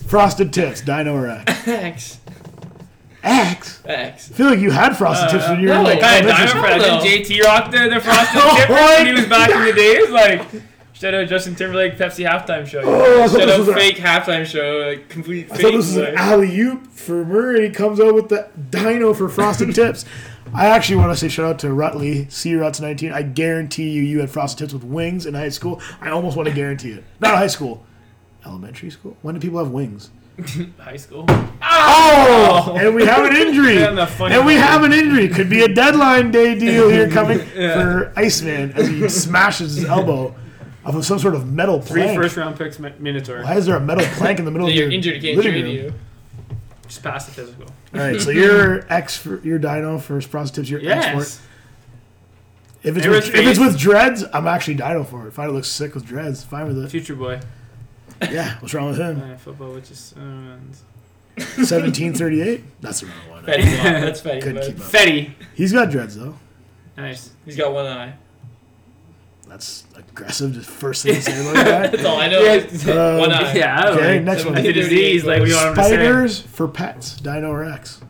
frosted 0.08 0.54
tips, 0.54 0.82
Dino 0.82 1.16
or 1.16 1.28
X? 1.30 1.68
X. 1.68 2.20
X. 3.24 3.82
X. 3.86 4.32
I 4.32 4.34
feel 4.36 4.46
like 4.48 4.60
you 4.60 4.72
had 4.72 4.96
frosted 4.98 5.28
Uh, 5.28 5.32
tips 5.32 5.50
when 5.50 5.60
you 5.60 5.70
were 5.70 5.76
like. 5.82 6.00
Kind 6.00 6.26
of 6.26 6.32
elementary 6.32 6.32
diamond 6.32 6.50
school. 6.50 6.62
for 6.62 6.80
that. 6.80 7.04
Didn't 7.04 7.26
JT 7.28 7.44
rock 7.44 7.72
the, 7.72 7.90
the 7.90 8.00
frosted 8.00 8.42
chip 8.58 8.70
what? 8.70 8.98
when 9.00 9.08
he 9.08 9.14
was 9.14 9.26
back 9.26 9.50
in 9.50 9.66
the 9.66 9.74
days? 9.74 10.10
Like, 10.10 10.64
shout 10.94 11.14
out 11.14 11.28
Justin 11.28 11.56
Timberlake 11.56 11.98
Pepsi 11.98 12.26
halftime 12.30 12.66
show. 12.66 12.82
Oh, 12.86 13.24
I 13.24 13.28
thought 13.28 13.40
Shut 13.40 13.48
this 13.48 13.52
up, 13.52 13.60
was 13.60 13.68
a- 13.70 13.74
fake 13.74 13.98
halftime 13.98 14.46
show, 14.46 14.88
like 14.88 15.10
complete 15.10 15.48
I 15.52 15.56
fake. 15.56 15.62
thought 15.62 15.72
this 15.72 15.88
was 15.88 15.98
an 15.98 16.16
alley 16.16 16.58
oop 16.62 16.88
for 16.92 17.26
Murray. 17.26 17.70
Comes 17.72 18.00
out 18.00 18.14
with 18.16 18.30
the 18.30 18.48
dino 18.70 19.14
for 19.14 19.28
frosted 19.28 19.74
tips. 19.76 20.06
I 20.54 20.68
actually 20.68 20.98
want 20.98 21.12
to 21.12 21.18
say 21.18 21.28
shout 21.28 21.46
out 21.46 21.60
to 21.60 21.68
Rutley, 21.68 22.32
C 22.32 22.56
Ruts 22.56 22.80
19. 22.80 23.12
I 23.12 23.22
guarantee 23.22 23.90
you, 23.90 24.02
you 24.04 24.20
had 24.22 24.30
frosted 24.30 24.60
tips 24.60 24.74
with 24.74 24.84
wings 24.84 25.26
in 25.26 25.34
high 25.34 25.50
school. 25.50 25.82
I 26.02 26.10
almost 26.10 26.36
want 26.38 26.50
to 26.50 26.56
guarantee 26.56 26.92
it. 26.92 27.04
Not 27.20 27.36
high 27.36 27.48
school, 27.48 27.86
elementary 28.46 28.90
school. 28.90 29.18
When 29.22 29.36
do 29.36 29.42
people 29.42 29.60
have 29.60 29.72
wings? 29.72 30.10
High 30.80 30.98
school. 30.98 31.26
Oh! 31.30 32.66
oh, 32.68 32.76
and 32.78 32.94
we 32.94 33.04
have 33.06 33.26
an 33.26 33.36
injury. 33.36 33.78
And 33.84 33.98
And 34.00 34.46
we 34.46 34.56
part- 34.56 34.70
have 34.70 34.84
an 34.84 34.94
injury. 34.94 35.28
Could 35.30 35.50
be 35.50 35.64
a 35.64 35.68
deadline 35.68 36.30
day 36.30 36.54
deal 36.58 36.90
here 36.90 37.10
coming 37.12 37.40
for 37.40 38.14
Iceman 38.16 38.72
as 38.74 38.88
he 38.88 39.10
smashes 39.10 39.76
his 39.78 39.86
elbow 39.86 40.36
off 40.86 40.94
of 40.96 41.06
some 41.08 41.18
sort 41.18 41.34
of 41.34 41.52
metal 41.52 41.80
plank. 41.80 42.22
first 42.22 42.38
round 42.38 42.56
picks, 42.56 42.78
Minotaur. 42.78 43.42
Why 43.42 43.56
is 43.56 43.66
there 43.66 43.76
a 43.78 43.80
metal 43.80 44.06
plank 44.14 44.38
in 44.38 44.46
the 44.46 44.52
middle 44.52 44.68
So 44.68 44.72
of 44.74 44.78
your 44.78 44.92
injured, 44.92 45.16
you 45.24 45.34
can't 45.34 45.38
living 45.44 45.64
room? 45.64 45.74
you. 45.74 45.94
Just 46.88 47.04
pass 47.04 47.26
the 47.26 47.32
physical. 47.32 47.66
All 47.94 48.00
right, 48.00 48.20
so 48.22 48.30
you're 48.30 48.92
X 48.92 49.18
for 49.18 49.40
your 49.42 49.60
Dino 49.60 49.98
for 50.00 50.20
frosted 50.22 50.56
tips. 50.56 50.70
You're 50.70 50.80
X 50.92 51.06
for 51.06 51.12
it. 51.12 51.16
Yes. 51.16 51.42
If 52.84 52.98
it's 52.98 53.08
with, 53.08 53.36
if 53.36 53.48
it's 53.48 53.60
with 53.60 53.78
dreads, 53.78 54.24
I'm 54.34 54.48
actually 54.48 54.76
Dino 54.76 55.04
for 55.04 55.26
it. 55.26 55.30
If 55.30 55.40
I 55.40 55.48
look 55.48 55.66
sick 55.66 55.96
with 55.96 56.06
dreads, 56.06 56.44
fine 56.44 56.68
with 56.68 56.78
it. 56.84 56.90
Future 56.90 57.16
boy. 57.16 57.40
Yeah, 58.32 58.58
what's 58.60 58.74
wrong 58.74 58.90
with 58.90 58.98
him? 59.00 59.22
Uh, 59.22 59.38
football, 59.38 59.74
which 59.74 59.92
is. 59.92 60.14
Uh, 60.18 60.58
1738. 61.38 62.82
That's 62.82 63.02
the 63.02 63.08
wrong 63.08 63.16
one. 63.30 63.46
Fetty, 63.46 63.64
Wap, 63.78 63.84
that's 63.84 64.22
Fetty. 64.22 64.42
Couldn't 64.42 64.64
keep 64.66 64.80
up. 64.80 64.86
Fetty. 64.86 65.34
He's 65.54 65.72
got 65.74 65.92
dreads 65.92 66.16
though. 66.16 66.38
Nice. 66.96 67.32
He's 67.46 67.56
got 67.56 67.74
one 67.74 67.86
eye. 67.86 68.14
That's 69.48 69.86
aggressive. 69.96 70.54
Just 70.54 70.70
first 70.70 71.04
thing 71.04 71.16
to 71.16 71.22
say 71.22 71.46
like 71.46 71.56
that. 71.66 71.92
That's 71.92 72.06
all 72.06 72.18
I 72.20 72.28
know. 72.30 72.60
Um, 73.14 73.20
one 73.20 73.32
eye. 73.32 73.54
Yeah, 73.56 73.80
I 73.80 73.84
don't 73.86 73.98
Okay, 73.98 74.20
know. 74.20 74.26
next 74.34 74.46
one. 74.46 74.56
Like 74.56 74.66
a 74.66 74.74
disease, 74.74 75.24
like 75.26 75.42
we 75.42 75.54
want 75.54 75.76
to. 75.76 75.84
Spiders 75.84 76.42
for 76.42 76.68
pets. 76.68 77.16
Dino 77.18 77.50
or 77.52 77.64
X? 77.64 78.02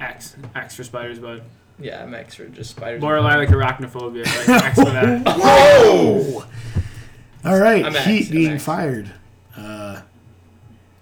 X. 0.00 0.36
X 0.54 0.74
for 0.74 0.84
spiders, 0.84 1.18
but 1.18 1.42
Yeah, 1.78 2.02
I'm 2.02 2.14
X 2.14 2.34
for 2.34 2.46
just 2.46 2.70
spiders. 2.70 3.00
more 3.00 3.20
like 3.20 3.48
arachnophobia. 3.48 4.24
Like 4.48 4.62
X 4.64 4.78
for 4.78 4.90
that. 4.90 5.22
Whoa! 5.26 6.44
All 7.44 7.58
right, 7.58 7.84
I'm 7.84 7.94
X, 7.96 8.04
heat 8.04 8.26
I'm 8.26 8.32
being 8.36 8.58
fired. 8.58 9.10
Uh, 9.56 10.02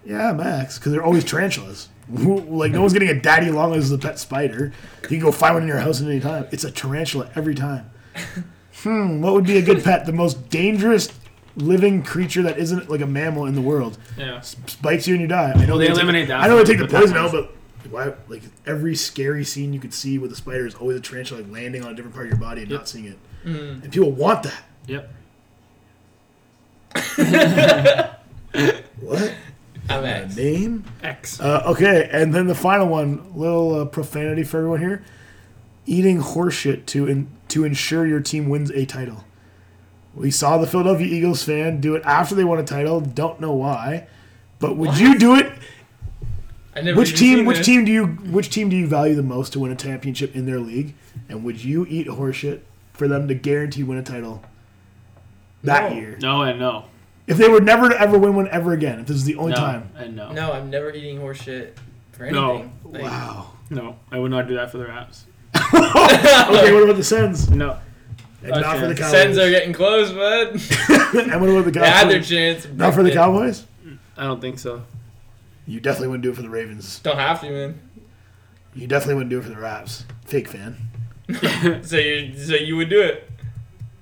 yeah, 0.05 0.31
I'm 0.31 0.37
because 0.37 0.81
they're 0.93 1.03
always 1.05 1.25
tarantulas. 1.25 1.89
Like 2.11 2.73
no 2.73 2.81
one's 2.81 2.93
getting 2.93 3.09
a 3.11 3.21
daddy 3.21 3.51
long 3.51 3.75
as 3.75 3.91
a 3.93 3.99
pet 3.99 4.19
spider. 4.19 4.73
You 5.03 5.09
can 5.09 5.19
go 5.21 5.33
find 5.33 5.55
one 5.55 5.63
in 5.65 5.69
your 5.69 5.79
house 5.79 6.01
at 6.01 6.07
any 6.09 6.21
time. 6.21 6.47
It's 6.51 6.65
a 6.65 6.71
tarantula 6.71 7.31
every 7.35 7.55
time. 7.55 7.91
Hmm, 8.83 9.21
what 9.21 9.33
would 9.35 9.47
be 9.47 9.59
a 9.59 9.63
good 9.63 9.83
pet? 9.83 10.07
The 10.07 10.13
most 10.13 10.49
dangerous 10.51 11.09
living 11.57 12.03
creature 12.03 12.43
that 12.43 12.59
isn't 12.59 12.89
like 12.89 13.01
a 13.01 13.07
mammal 13.07 13.47
in 13.47 13.55
the 13.57 13.61
world 13.61 13.99
Yeah. 14.17 14.41
bites 14.81 15.09
you 15.09 15.15
and 15.15 15.21
you 15.23 15.27
die. 15.27 15.53
I 15.55 15.61
know 15.67 15.71
Well, 15.71 15.79
they 15.79 15.87
take- 15.87 15.95
eliminate 15.97 16.29
that 16.29 16.41
I 16.41 16.47
know 16.47 16.57
they 16.57 16.61
from 16.65 16.69
take 16.69 16.79
the 16.79 16.87
the 16.87 16.99
poison 17.01 17.17
out, 17.17 17.33
but 17.33 17.51
why? 17.91 18.13
Like 18.29 18.43
every 18.67 18.95
scary 18.95 19.45
scene 19.45 19.73
you 19.73 19.81
could 19.81 19.93
see 19.95 20.19
with 20.19 20.31
a 20.31 20.37
spider 20.37 20.67
is 20.67 20.75
always 20.77 20.97
a 20.99 21.01
tarantula 21.01 21.41
like 21.43 21.51
landing 21.53 21.83
on 21.85 21.91
a 21.93 21.95
different 21.95 22.15
part 22.15 22.27
of 22.27 22.31
your 22.33 22.39
body 22.41 22.63
and 22.63 22.71
Yep. 22.71 22.79
not 22.81 22.89
seeing 22.89 23.07
it. 23.07 23.19
Mm. 23.45 23.83
And 23.83 23.93
people 23.93 24.13
want 24.13 24.45
that. 24.45 24.63
Yep. 24.87 25.11
What? 29.01 29.33
I'm 29.91 30.05
A 30.05 30.09
X. 30.09 30.37
name? 30.37 30.85
X. 31.03 31.41
Uh, 31.41 31.63
okay, 31.67 32.09
and 32.13 32.35
then 32.35 32.47
the 32.47 32.55
final 32.55 32.89
one, 32.89 33.33
little 33.35 33.81
uh, 33.81 33.85
profanity 33.87 34.43
for 34.45 34.59
everyone 34.59 34.81
here: 34.81 35.03
eating 35.89 36.21
horseshit 36.21 36.87
to 36.87 37.07
in, 37.07 37.29
to 37.49 37.65
ensure 37.65 38.07
your 38.07 38.21
team 38.21 38.49
wins 38.49 38.71
a 38.71 38.85
title. 38.87 39.25
We 40.15 40.31
saw 40.31 40.59
the 40.59 40.67
Philadelphia 40.67 41.07
Eagles 41.07 41.43
fan 41.45 41.81
do 41.81 41.95
it 41.95 42.03
after 42.05 42.35
they 42.35 42.45
won 42.45 42.59
a 42.59 42.65
title. 42.65 43.01
Don't 43.01 43.41
know 43.41 43.53
why, 43.53 44.07
but 44.59 44.77
would 44.77 44.99
you 44.99 45.19
do 45.19 45.35
it? 45.37 45.53
I 46.75 46.81
never 46.83 46.99
Which 46.99 47.17
team? 47.19 47.45
Which 47.47 47.59
this. 47.59 47.67
team 47.67 47.85
do 47.85 47.93
you? 47.93 48.07
Which 48.07 48.51
team 48.51 48.69
do 48.69 48.77
you 48.77 48.87
value 48.87 49.15
the 49.15 49.23
most 49.23 49.53
to 49.55 49.61
win 49.61 49.73
a 49.73 49.77
championship 49.77 50.35
in 50.37 50.47
their 50.47 50.61
league? 50.61 50.95
And 51.29 51.45
would 51.45 51.63
you 51.65 51.87
eat 51.89 52.07
horseshit 52.07 52.61
for 52.93 53.09
them 53.09 53.27
to 53.29 53.35
guarantee 53.35 53.83
win 53.83 53.99
a 53.99 54.03
title 54.03 54.43
that 55.65 55.91
No. 55.91 55.97
year? 55.97 56.19
No 56.21 56.43
and 56.43 56.59
no. 56.59 56.85
If 57.27 57.37
they 57.37 57.49
were 57.49 57.61
never 57.61 57.89
to 57.91 58.01
ever 58.01 58.19
win 58.19 58.35
one 58.35 58.49
ever 58.49 58.73
again, 58.73 59.01
if 59.01 59.07
this 59.07 59.17
is 59.17 59.25
the 59.25 59.37
only 59.37 59.53
no 59.53 59.57
time. 59.59 59.91
and 59.97 60.17
no. 60.17 60.33
No, 60.33 60.53
I'm 60.53 60.71
never 60.71 60.91
eating 60.93 61.19
horse 61.19 61.43
shit 61.43 61.77
for 62.13 62.31
No. 62.31 62.51
anything. 62.51 62.73
Like, 62.85 63.03
Wow. 63.03 63.53
No, 63.71 63.97
I 64.11 64.19
would 64.19 64.31
not 64.31 64.49
do 64.49 64.55
that 64.55 64.71
for 64.71 64.79
the 64.79 64.87
Raps. 64.87 65.27
Okay, 66.49 66.73
what 66.73 66.83
about 66.85 66.97
the 66.97 67.05
Sens? 67.05 67.51
No. 67.51 67.79
And 68.43 68.51
Not 68.53 68.61
not 68.61 68.79
for 68.79 68.87
the 68.87 68.95
chance. 68.95 68.99
Cowboys. 68.99 69.11
Sens 69.11 69.39
are 69.39 69.51
getting 69.51 69.73
close, 69.73 70.11
bud. 70.13 70.49
and 71.33 71.41
what 71.41 71.51
about 71.51 71.65
the 71.65 71.73
Cowboys? 71.73 71.75
they 71.75 71.91
had 71.91 72.09
their 72.09 72.23
chance. 72.23 72.67
Not 72.73 72.95
for 72.95 73.03
the 73.03 73.11
Cowboys? 73.11 73.67
I 74.17 74.25
don't 74.25 74.41
think 74.41 74.59
so. 74.59 74.85
You 75.67 75.81
definitely 75.81 76.09
wouldn't 76.09 76.23
do 76.23 76.31
it 76.31 76.37
for 76.37 76.43
the 76.43 76.49
Ravens. 76.49 77.01
Don't 77.01 77.19
have 77.19 77.41
to, 77.43 77.51
man. 77.51 77.81
You 78.75 78.87
definitely 78.87 79.15
wouldn't 79.17 79.31
do 79.31 79.39
it 79.39 79.43
for 79.43 79.51
the 79.51 79.57
Raps. 79.59 80.05
Fake 80.25 80.49
fan. 80.49 80.77
so 81.83 81.97
you 81.97 82.37
so 82.39 82.55
you 82.55 82.77
would 82.77 82.89
do 82.89 83.03
it. 83.03 83.29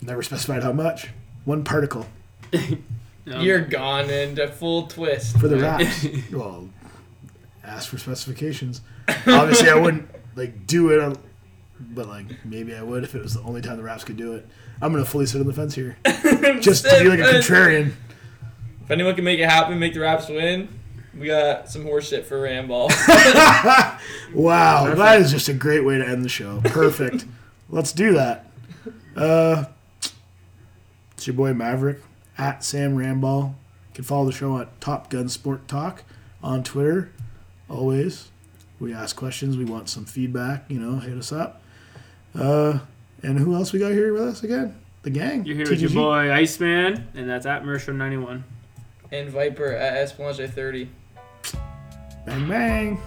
Never 0.03 0.23
specified 0.23 0.63
how 0.63 0.73
much. 0.73 1.09
One 1.45 1.65
particle 1.65 2.07
Um, 2.53 2.85
You're 3.25 3.61
gone 3.63 4.09
into 4.11 4.47
full 4.49 4.87
twist. 4.87 5.39
for 5.39 5.49
the 5.49 5.57
Raps. 5.59 6.07
well, 6.33 6.69
ask 7.65 7.89
for 7.89 7.99
specifications. 7.99 8.83
Obviously, 9.27 9.69
I 9.71 9.75
wouldn't 9.75 10.09
like 10.37 10.67
do 10.67 10.91
it, 10.91 11.01
on, 11.01 11.17
but 11.81 12.09
like 12.09 12.27
maybe 12.45 12.75
I 12.75 12.83
would 12.83 13.05
if 13.05 13.15
it 13.15 13.23
was 13.23 13.35
the 13.35 13.43
only 13.43 13.61
time 13.61 13.77
the 13.77 13.83
Raps 13.83 14.05
could 14.05 14.17
do 14.17 14.35
it. 14.35 14.47
I'm 14.81 14.93
gonna 14.93 15.05
fully 15.05 15.27
sit 15.27 15.41
on 15.41 15.47
the 15.47 15.53
fence 15.53 15.75
here, 15.75 15.97
just 16.61 16.85
to 16.85 16.99
be 17.03 17.09
like 17.09 17.19
a 17.21 17.23
contrarian. 17.39 17.93
If 18.85 18.91
anyone 18.91 19.15
can 19.15 19.25
make 19.25 19.41
it 19.41 19.49
happen, 19.49 19.79
make 19.79 19.95
the 19.95 20.01
Raps 20.01 20.29
win. 20.29 20.69
We 21.19 21.27
got 21.29 21.71
some 21.71 21.83
horse 21.85 22.09
shit 22.09 22.27
for 22.27 22.43
Ramball. 22.43 22.91
Wow, 24.35 24.83
Perfect. 24.85 24.99
that 24.99 25.21
is 25.21 25.31
just 25.31 25.49
a 25.49 25.55
great 25.55 25.81
way 25.85 25.97
to 25.99 26.07
end 26.07 26.23
the 26.25 26.29
show. 26.29 26.61
Perfect. 26.65 27.25
Let's 27.71 27.93
do 27.93 28.13
that. 28.13 28.51
Uh, 29.17 29.65
it's 31.13 31.27
your 31.27 31.35
boy 31.35 31.55
Maverick 31.55 32.01
at 32.37 32.63
Sam 32.63 32.97
Ramball. 32.97 33.51
You 33.51 33.55
can 33.95 34.05
follow 34.05 34.27
the 34.27 34.33
show 34.33 34.59
at 34.59 34.79
Top 34.81 35.09
Gun 35.09 35.29
Sport 35.31 35.67
Talk 35.69 36.03
on 36.43 36.63
Twitter. 36.63 37.11
Always, 37.71 38.29
we 38.79 38.93
ask 38.93 39.17
questions. 39.17 39.57
We 39.57 39.65
want 39.65 39.89
some 39.89 40.05
feedback. 40.05 40.65
You 40.69 40.79
know, 40.79 40.99
hit 40.99 41.17
us 41.17 41.33
up. 41.33 41.63
Uh, 42.39 42.79
and 43.23 43.39
who 43.39 43.55
else 43.55 43.73
we 43.73 43.79
got 43.79 43.93
here 43.93 44.13
with 44.13 44.23
us 44.23 44.43
again? 44.43 44.75
The 45.03 45.11
gang. 45.11 45.45
You're 45.45 45.57
here 45.57 45.69
with 45.71 45.81
your 45.81 45.91
TGG. 45.91 45.95
boy 45.95 46.33
Iceman, 46.33 47.09
and 47.15 47.29
that's 47.29 47.47
at 47.47 47.63
Mercer91. 47.63 48.43
and 49.13 49.29
Viper 49.31 49.73
at 49.73 49.97
Esplanade 49.97 50.53
30. 50.53 50.89
Bang 52.27 52.49
bang. 52.49 52.99